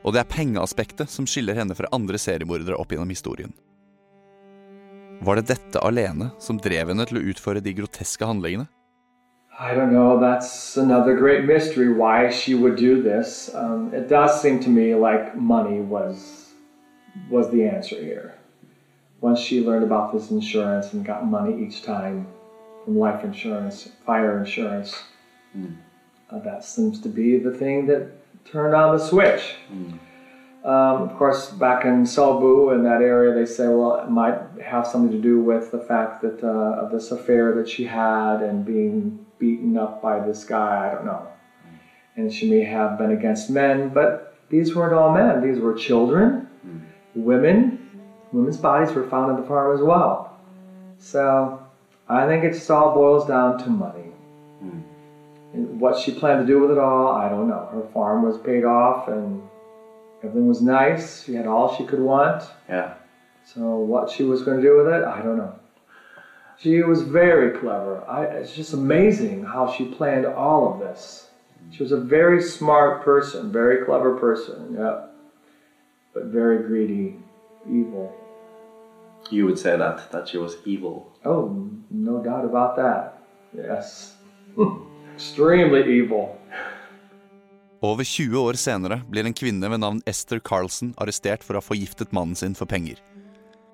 Og 0.07 0.15
det 0.15 0.21
er 0.21 0.31
pengeaspektet 0.31 1.11
som 1.11 1.27
skiller 1.27 1.57
henne 1.59 1.75
fra 1.75 1.91
andre 1.95 2.19
seriemordere 2.19 2.79
opp 2.79 2.95
gjennom 2.95 3.11
historien. 3.11 3.51
Var 5.19 5.35
det 5.35 5.49
dette 5.51 5.83
alene 5.83 6.29
som 6.39 6.59
drev 6.63 6.93
henne 6.93 7.03
til 7.09 7.19
å 7.19 7.25
utføre 7.33 7.63
de 7.63 7.75
groteske 7.75 8.23
handlingene? 8.23 8.69
I 9.61 9.73
don't 9.73 9.91
know. 9.91 10.17
That's 10.17 10.77
another 10.77 11.17
great 11.17 11.43
mystery 11.43 11.91
why 11.91 12.29
she 12.29 12.55
would 12.55 12.77
do 12.77 13.01
this. 13.01 13.53
Um, 13.53 13.93
it 13.93 14.07
does 14.07 14.41
seem 14.41 14.61
to 14.61 14.69
me 14.69 14.95
like 14.95 15.35
money 15.35 15.81
was 15.81 16.51
was 17.29 17.51
the 17.51 17.65
answer 17.65 18.01
here. 18.01 18.35
Once 19.19 19.39
she 19.41 19.61
learned 19.61 19.83
about 19.83 20.13
this 20.13 20.31
insurance 20.31 20.93
and 20.93 21.03
got 21.03 21.27
money 21.27 21.61
each 21.61 21.83
time 21.83 22.25
from 22.85 22.97
life 22.97 23.25
insurance, 23.25 23.89
fire 24.05 24.39
insurance, 24.39 25.03
uh, 26.29 26.39
that 26.39 26.63
seems 26.63 27.01
to 27.01 27.09
be 27.09 27.37
the 27.37 27.51
thing 27.51 27.85
that 27.87 28.07
turned 28.45 28.73
on 28.73 28.97
the 28.97 29.05
switch. 29.05 29.55
Um, 30.63 31.09
of 31.09 31.17
course, 31.17 31.51
back 31.51 31.83
in 31.83 32.03
Selbu 32.03 32.73
in 32.75 32.83
that 32.83 33.01
area, 33.01 33.33
they 33.33 33.45
say, 33.45 33.67
well, 33.67 33.95
it 33.99 34.09
might 34.09 34.39
have 34.63 34.87
something 34.87 35.11
to 35.11 35.21
do 35.21 35.41
with 35.41 35.71
the 35.71 35.79
fact 35.79 36.21
that 36.21 36.41
uh, 36.43 36.81
of 36.81 36.91
this 36.91 37.11
affair 37.11 37.53
that 37.55 37.67
she 37.67 37.83
had 37.85 38.41
and 38.41 38.65
being 38.65 39.25
beaten 39.39 39.77
up 39.77 40.01
by 40.01 40.19
this 40.19 40.43
guy. 40.43 40.89
I 40.89 40.93
don't 40.93 41.05
know. 41.05 41.27
And 42.15 42.31
she 42.31 42.49
may 42.49 42.63
have 42.63 42.97
been 42.97 43.11
against 43.11 43.49
men, 43.49 43.89
but 43.89 44.35
these 44.49 44.75
weren't 44.75 44.93
all 44.93 45.13
men. 45.13 45.41
These 45.41 45.59
were 45.59 45.73
children, 45.73 46.47
women. 47.15 47.77
Women's 48.31 48.57
bodies 48.57 48.93
were 48.93 49.09
found 49.09 49.31
at 49.31 49.41
the 49.41 49.47
farm 49.47 49.75
as 49.75 49.81
well. 49.81 50.37
So 50.97 51.65
I 52.07 52.27
think 52.27 52.43
it 52.43 52.53
just 52.53 52.69
all 52.69 52.93
boils 52.93 53.25
down 53.27 53.57
to 53.63 53.69
money. 53.69 54.11
And 55.53 55.79
what 55.79 55.97
she 55.97 56.11
planned 56.11 56.45
to 56.45 56.53
do 56.53 56.59
with 56.59 56.71
it 56.71 56.77
all, 56.77 57.15
I 57.15 57.29
don't 57.29 57.47
know. 57.47 57.67
Her 57.71 57.83
farm 57.93 58.23
was 58.23 58.37
paid 58.37 58.65
off 58.65 59.07
and 59.07 59.41
everything 60.21 60.47
was 60.47 60.61
nice. 60.61 61.23
She 61.23 61.33
had 61.33 61.47
all 61.47 61.75
she 61.75 61.85
could 61.85 61.99
want. 61.99 62.43
Yeah. 62.67 62.93
So 63.45 63.77
what 63.77 64.11
she 64.11 64.23
was 64.23 64.43
going 64.43 64.57
to 64.57 64.63
do 64.63 64.77
with 64.77 64.87
it, 64.87 65.03
I 65.03 65.21
don't 65.21 65.37
know. 65.37 65.55
She 66.61 66.81
was 66.83 67.03
very 67.03 67.57
clever. 67.57 68.03
I, 68.07 68.25
it's 68.25 68.53
just 68.53 68.73
amazing 68.73 69.45
how 69.45 69.71
she 69.71 69.85
planned 69.85 70.25
all 70.25 70.73
of 70.73 70.79
this. 70.79 71.29
She 71.71 71.83
was 71.83 71.91
a 71.93 71.99
very 71.99 72.41
smart 72.41 73.03
person, 73.03 73.51
very 73.51 73.85
clever 73.85 74.17
person, 74.17 74.75
yeah, 74.77 75.05
but 76.13 76.25
very 76.25 76.63
greedy, 76.67 77.15
evil. 77.65 78.13
You 79.29 79.45
would 79.45 79.59
say 79.59 79.77
that, 79.77 80.11
that 80.11 80.27
she 80.27 80.37
was 80.37 80.57
evil. 80.65 81.11
Oh, 81.23 81.69
no 81.91 82.23
doubt 82.23 82.45
about 82.45 82.75
that. 82.75 83.21
Yes. 83.55 84.15
Extremely 85.13 85.83
evil. 85.97 86.35
Over 87.81 88.03
20 88.03 88.35
år 88.35 88.53
senere 88.53 89.01
blir 89.07 89.25
en 89.25 89.33
kvinne 89.33 89.69
ved 89.69 89.79
navn 89.79 90.01
Esther 90.05 90.39
Carlson 90.39 90.93
arrestert 90.97 91.43
for 91.43 91.55
å 91.55 91.61
ha 91.61 91.63
forgiftet 91.63 92.11
mannen 92.11 92.35
sin 92.35 92.55
for 92.55 92.67
penger. 92.67 92.99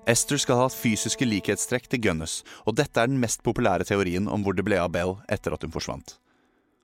Esther 0.07 0.37
skal 0.37 0.59
ha 0.59 0.67
fysiske 0.69 1.25
likhetstrekk 1.25 1.87
til 1.89 2.01
Gunnes, 2.03 2.43
og 2.65 2.77
dette 2.77 3.01
er 3.01 3.09
den 3.09 3.17
mest 3.21 3.41
populære 3.43 3.87
teorien 3.89 4.27
om 4.29 4.43
hvor 4.45 4.53
det 4.53 4.65
ble 4.67 4.77
av 4.77 4.91
Bell 4.93 5.15
etter 5.31 5.55
at 5.55 5.65
hun 5.65 5.73
forsvant. 5.73 6.19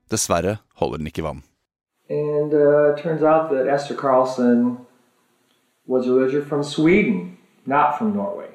Dessverre 0.09 0.57
holder 0.81 0.97
den 0.97 1.11
ikke 1.11 1.25
vann. 1.25 1.43
And 2.09 2.53
uh, 2.53 2.91
it 2.91 3.03
turns 3.03 3.21
out 3.23 3.51
that 3.51 3.67
Esther 3.67 3.95
Carlson 3.95 4.79
was 5.87 6.07
originally 6.07 6.45
from 6.45 6.63
Sweden, 6.63 7.37
not 7.65 7.97
from 7.97 8.13
Norway. 8.15 8.49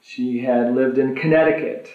She 0.00 0.38
had 0.38 0.74
lived 0.74 0.96
in 0.96 1.14
Connecticut 1.14 1.88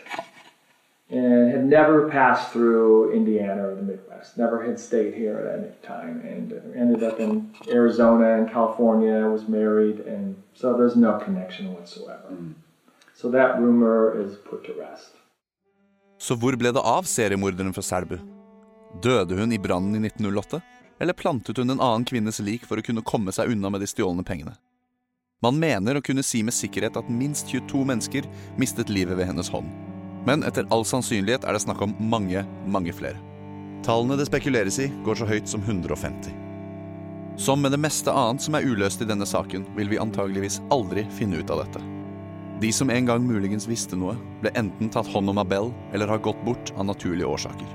and 1.10 1.52
had 1.52 1.66
never 1.66 2.10
passed 2.10 2.52
through 2.52 3.14
Indiana 3.14 3.68
or 3.68 3.76
the 3.76 3.82
Midwest, 3.82 4.38
never 4.38 4.64
had 4.64 4.80
stayed 4.80 5.14
here 5.14 5.38
at 5.38 5.60
any 5.60 5.72
time, 5.84 6.22
and 6.26 6.54
ended 6.76 7.04
up 7.04 7.20
in 7.20 7.54
Arizona 7.72 8.38
and 8.38 8.52
California, 8.52 9.30
was 9.30 9.48
married, 9.48 10.00
and 10.00 10.36
so 10.54 10.74
there's 10.74 10.96
no 10.96 11.20
connection 11.20 11.74
whatsoever. 11.74 12.30
So 13.14 13.30
that 13.32 13.60
rumor 13.60 14.20
is 14.20 14.36
put 14.50 14.66
to 14.66 14.74
rest. 14.74 15.12
Så 16.18 16.36
hvor 16.36 16.56
ble 16.58 16.72
det 16.72 16.82
av 16.82 17.04
seriemorderen 17.04 17.74
fra 17.74 17.84
Selbu? 17.84 18.18
Døde 19.04 19.36
hun 19.36 19.52
i 19.52 19.60
brannen 19.60 19.96
i 19.96 20.08
1908? 20.08 20.62
Eller 21.00 21.14
plantet 21.14 21.58
hun 21.58 21.70
en 21.70 21.82
annen 21.82 22.06
kvinnes 22.08 22.40
lik 22.40 22.66
for 22.66 22.80
å 22.80 22.86
kunne 22.86 23.04
komme 23.06 23.32
seg 23.36 23.52
unna 23.52 23.70
med 23.70 23.84
de 23.84 23.90
stjålne 23.92 24.24
pengene? 24.24 24.56
Man 25.44 25.60
mener 25.60 26.00
å 26.00 26.02
kunne 26.02 26.24
si 26.24 26.42
med 26.44 26.56
sikkerhet 26.56 26.98
at 26.98 27.12
minst 27.12 27.52
22 27.52 27.84
mennesker 27.86 28.30
mistet 28.58 28.90
livet 28.90 29.20
ved 29.20 29.28
hennes 29.30 29.52
hånd. 29.52 29.68
Men 30.26 30.44
etter 30.44 30.66
all 30.74 30.86
sannsynlighet 30.88 31.46
er 31.46 31.54
det 31.54 31.62
snakk 31.66 31.84
om 31.86 31.94
mange, 32.12 32.42
mange 32.66 32.94
flere. 32.98 33.22
Tallene 33.86 34.18
det 34.18 34.26
spekuleres 34.26 34.80
i, 34.82 34.90
går 35.06 35.20
så 35.20 35.28
høyt 35.30 35.50
som 35.50 35.62
150. 35.62 36.34
Som 37.38 37.62
med 37.62 37.76
det 37.76 37.82
meste 37.84 38.14
annet 38.16 38.42
som 38.42 38.56
er 38.58 38.66
uløst 38.66 39.04
i 39.04 39.10
denne 39.10 39.28
saken, 39.28 39.68
vil 39.78 39.92
vi 39.92 40.00
antageligvis 40.02 40.62
aldri 40.74 41.04
finne 41.14 41.44
ut 41.44 41.52
av 41.54 41.62
dette. 41.66 41.84
De 42.62 42.72
som 42.74 42.90
en 42.90 43.06
gang 43.06 43.26
muligens 43.28 43.68
visste 43.68 43.98
noe, 44.00 44.16
ble 44.42 44.54
enten 44.56 44.90
tatt 44.90 45.10
hånd 45.12 45.30
om 45.30 45.42
av 45.42 45.50
Bell 45.52 45.74
eller 45.94 46.08
har 46.08 46.24
gått 46.24 46.42
bort 46.48 46.72
av 46.80 46.88
naturlige 46.88 47.28
årsaker. 47.28 47.68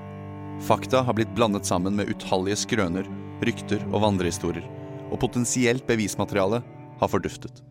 Fakta 0.65 1.05
har 1.05 1.15
blitt 1.17 1.35
blandet 1.37 1.69
sammen 1.69 1.95
med 1.97 2.09
utallige 2.09 2.59
skrøner, 2.65 3.07
rykter 3.45 3.85
og 3.93 4.01
vandrehistorier, 4.07 4.65
og 5.11 5.21
potensielt 5.21 5.87
bevismateriale 5.89 6.63
har 7.01 7.13
forduftet. 7.13 7.63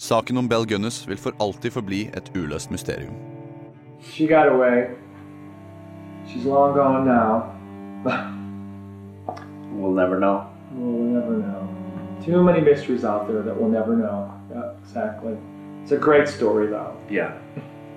Saken 0.00 0.40
om 0.40 0.48
Bell 0.48 0.64
Gunness 0.66 1.04
vil 1.08 1.20
for 1.20 1.36
alltid 1.44 1.76
forbli 1.76 2.06
et 2.16 2.32
uløst 2.32 2.72
mysterium. 2.72 3.29
She 4.02 4.26
got 4.26 4.48
away. 4.48 4.90
She's 6.26 6.44
long 6.44 6.74
gone 6.74 7.06
now. 7.06 7.52
We'll 9.72 9.92
never 9.92 10.18
know. 10.18 10.46
we'll 10.72 11.20
never 11.20 11.36
know. 11.36 11.68
Too 12.24 12.42
many 12.42 12.60
mysteries 12.60 13.04
out 13.04 13.26
there 13.28 13.42
that 13.42 13.56
we'll 13.58 13.70
never 13.70 13.96
know. 13.96 14.30
Yeah, 14.50 14.72
exactly. 14.82 15.36
It's 15.82 15.92
a 15.92 15.96
great 15.96 16.28
story, 16.28 16.66
though, 16.66 16.92
Yeah, 17.08 17.32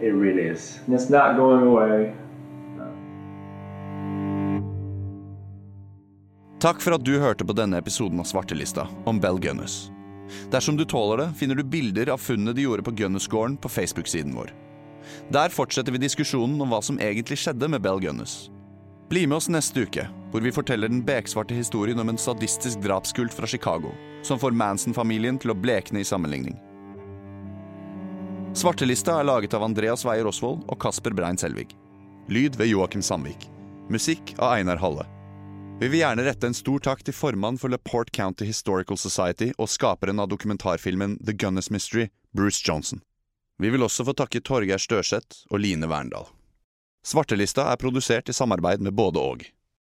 it 0.01 0.14
really 0.14 0.43
is. 0.43 0.80
and 0.88 0.95
it's 0.95 1.10
not 1.10 1.36
going 1.36 1.66
away. 1.68 2.14
Takk 6.60 6.80
for 6.82 6.93
at 6.95 7.04
du 7.04 7.20
hørte 7.20 7.45
på 7.45 7.54
denne 7.54 7.78
episoden 7.78 8.20
av 8.20 8.24
Svartelista 8.24 8.88
om 9.06 9.20
Bell 9.20 9.39
Gunness. 9.39 9.91
Dersom 10.51 10.78
du 10.78 10.86
tåler 10.86 11.18
det, 11.18 11.34
finner 11.36 11.56
du 11.56 11.64
bilder 11.64 12.10
av 12.10 12.18
funnet 12.18 12.56
de 12.56 12.62
gjorde 12.64 12.84
på 12.84 12.91
Gunness-gården 12.91 13.58
på 13.58 13.70
Facebook-siden 13.70 14.32
vår. 14.36 14.54
Der 15.34 15.54
fortsetter 15.54 15.95
vi 15.95 16.01
diskusjonen 16.04 16.60
om 16.62 16.74
hva 16.74 16.82
som 16.84 16.99
egentlig 16.99 17.39
skjedde 17.41 17.70
med 17.72 17.84
Bell 17.86 18.01
Gunness. 18.04 18.49
Bli 19.10 19.28
med 19.28 19.38
oss 19.38 19.49
neste 19.51 19.84
uke, 19.86 20.08
hvor 20.32 20.41
vi 20.41 20.51
forteller 20.51 20.89
den 20.89 21.04
beksvarte 21.06 21.54
historien 21.54 21.99
om 22.01 22.10
en 22.10 22.18
sadistisk 22.18 22.82
drapskult 22.82 23.34
fra 23.36 23.47
Chicago, 23.47 23.91
som 24.26 24.39
får 24.41 24.56
Manson-familien 24.58 25.38
til 25.38 25.54
å 25.54 25.58
blekne 25.58 26.01
i 26.01 26.08
sammenligning. 26.08 26.58
Svartelista 28.58 29.20
er 29.20 29.28
laget 29.30 29.54
av 29.58 29.66
Andreas 29.66 30.06
Weier 30.06 30.30
Osvold 30.30 30.66
og 30.70 30.80
Kasper 30.82 31.14
Brein 31.14 31.38
Selvig. 31.38 31.72
Lyd 32.30 32.56
ved 32.56 32.70
Joakim 32.70 33.01
Sandvik. 33.01 33.49
Musikk 33.89 34.36
av 34.38 34.56
Einar 34.56 34.82
Halle. 34.82 35.06
Vi 35.82 35.89
vil 35.89 35.99
gjerne 35.99 36.24
rette 36.24 36.47
en 36.47 36.56
stor 36.56 36.80
takk 36.86 37.01
til 37.04 37.16
formann 37.18 37.58
for 37.60 37.74
LaPorte 37.74 38.14
County 38.14 38.45
Historical 38.47 38.97
Society 38.97 39.51
og 39.58 39.72
skaperen 39.74 40.22
av 40.22 40.30
dokumentarfilmen 40.32 41.18
The 41.26 41.34
Gunness 41.34 41.70
Mystery, 41.74 42.08
Bruce 42.32 42.62
Johnson. 42.64 43.01
Vi 43.64 43.70
vil 43.72 43.86
også 43.86 44.03
få 44.03 44.11
takke 44.20 44.41
Torgeir 44.43 44.82
Størseth 44.82 45.45
og 45.47 45.61
Line 45.64 45.88
Verndal. 45.88 46.26
Svartelista 47.07 47.70
er 47.72 47.80
produsert 47.80 48.28
i 48.28 48.36
samarbeid 48.36 48.84
med 48.84 48.91
både 48.91 49.22
og. 49.24 49.45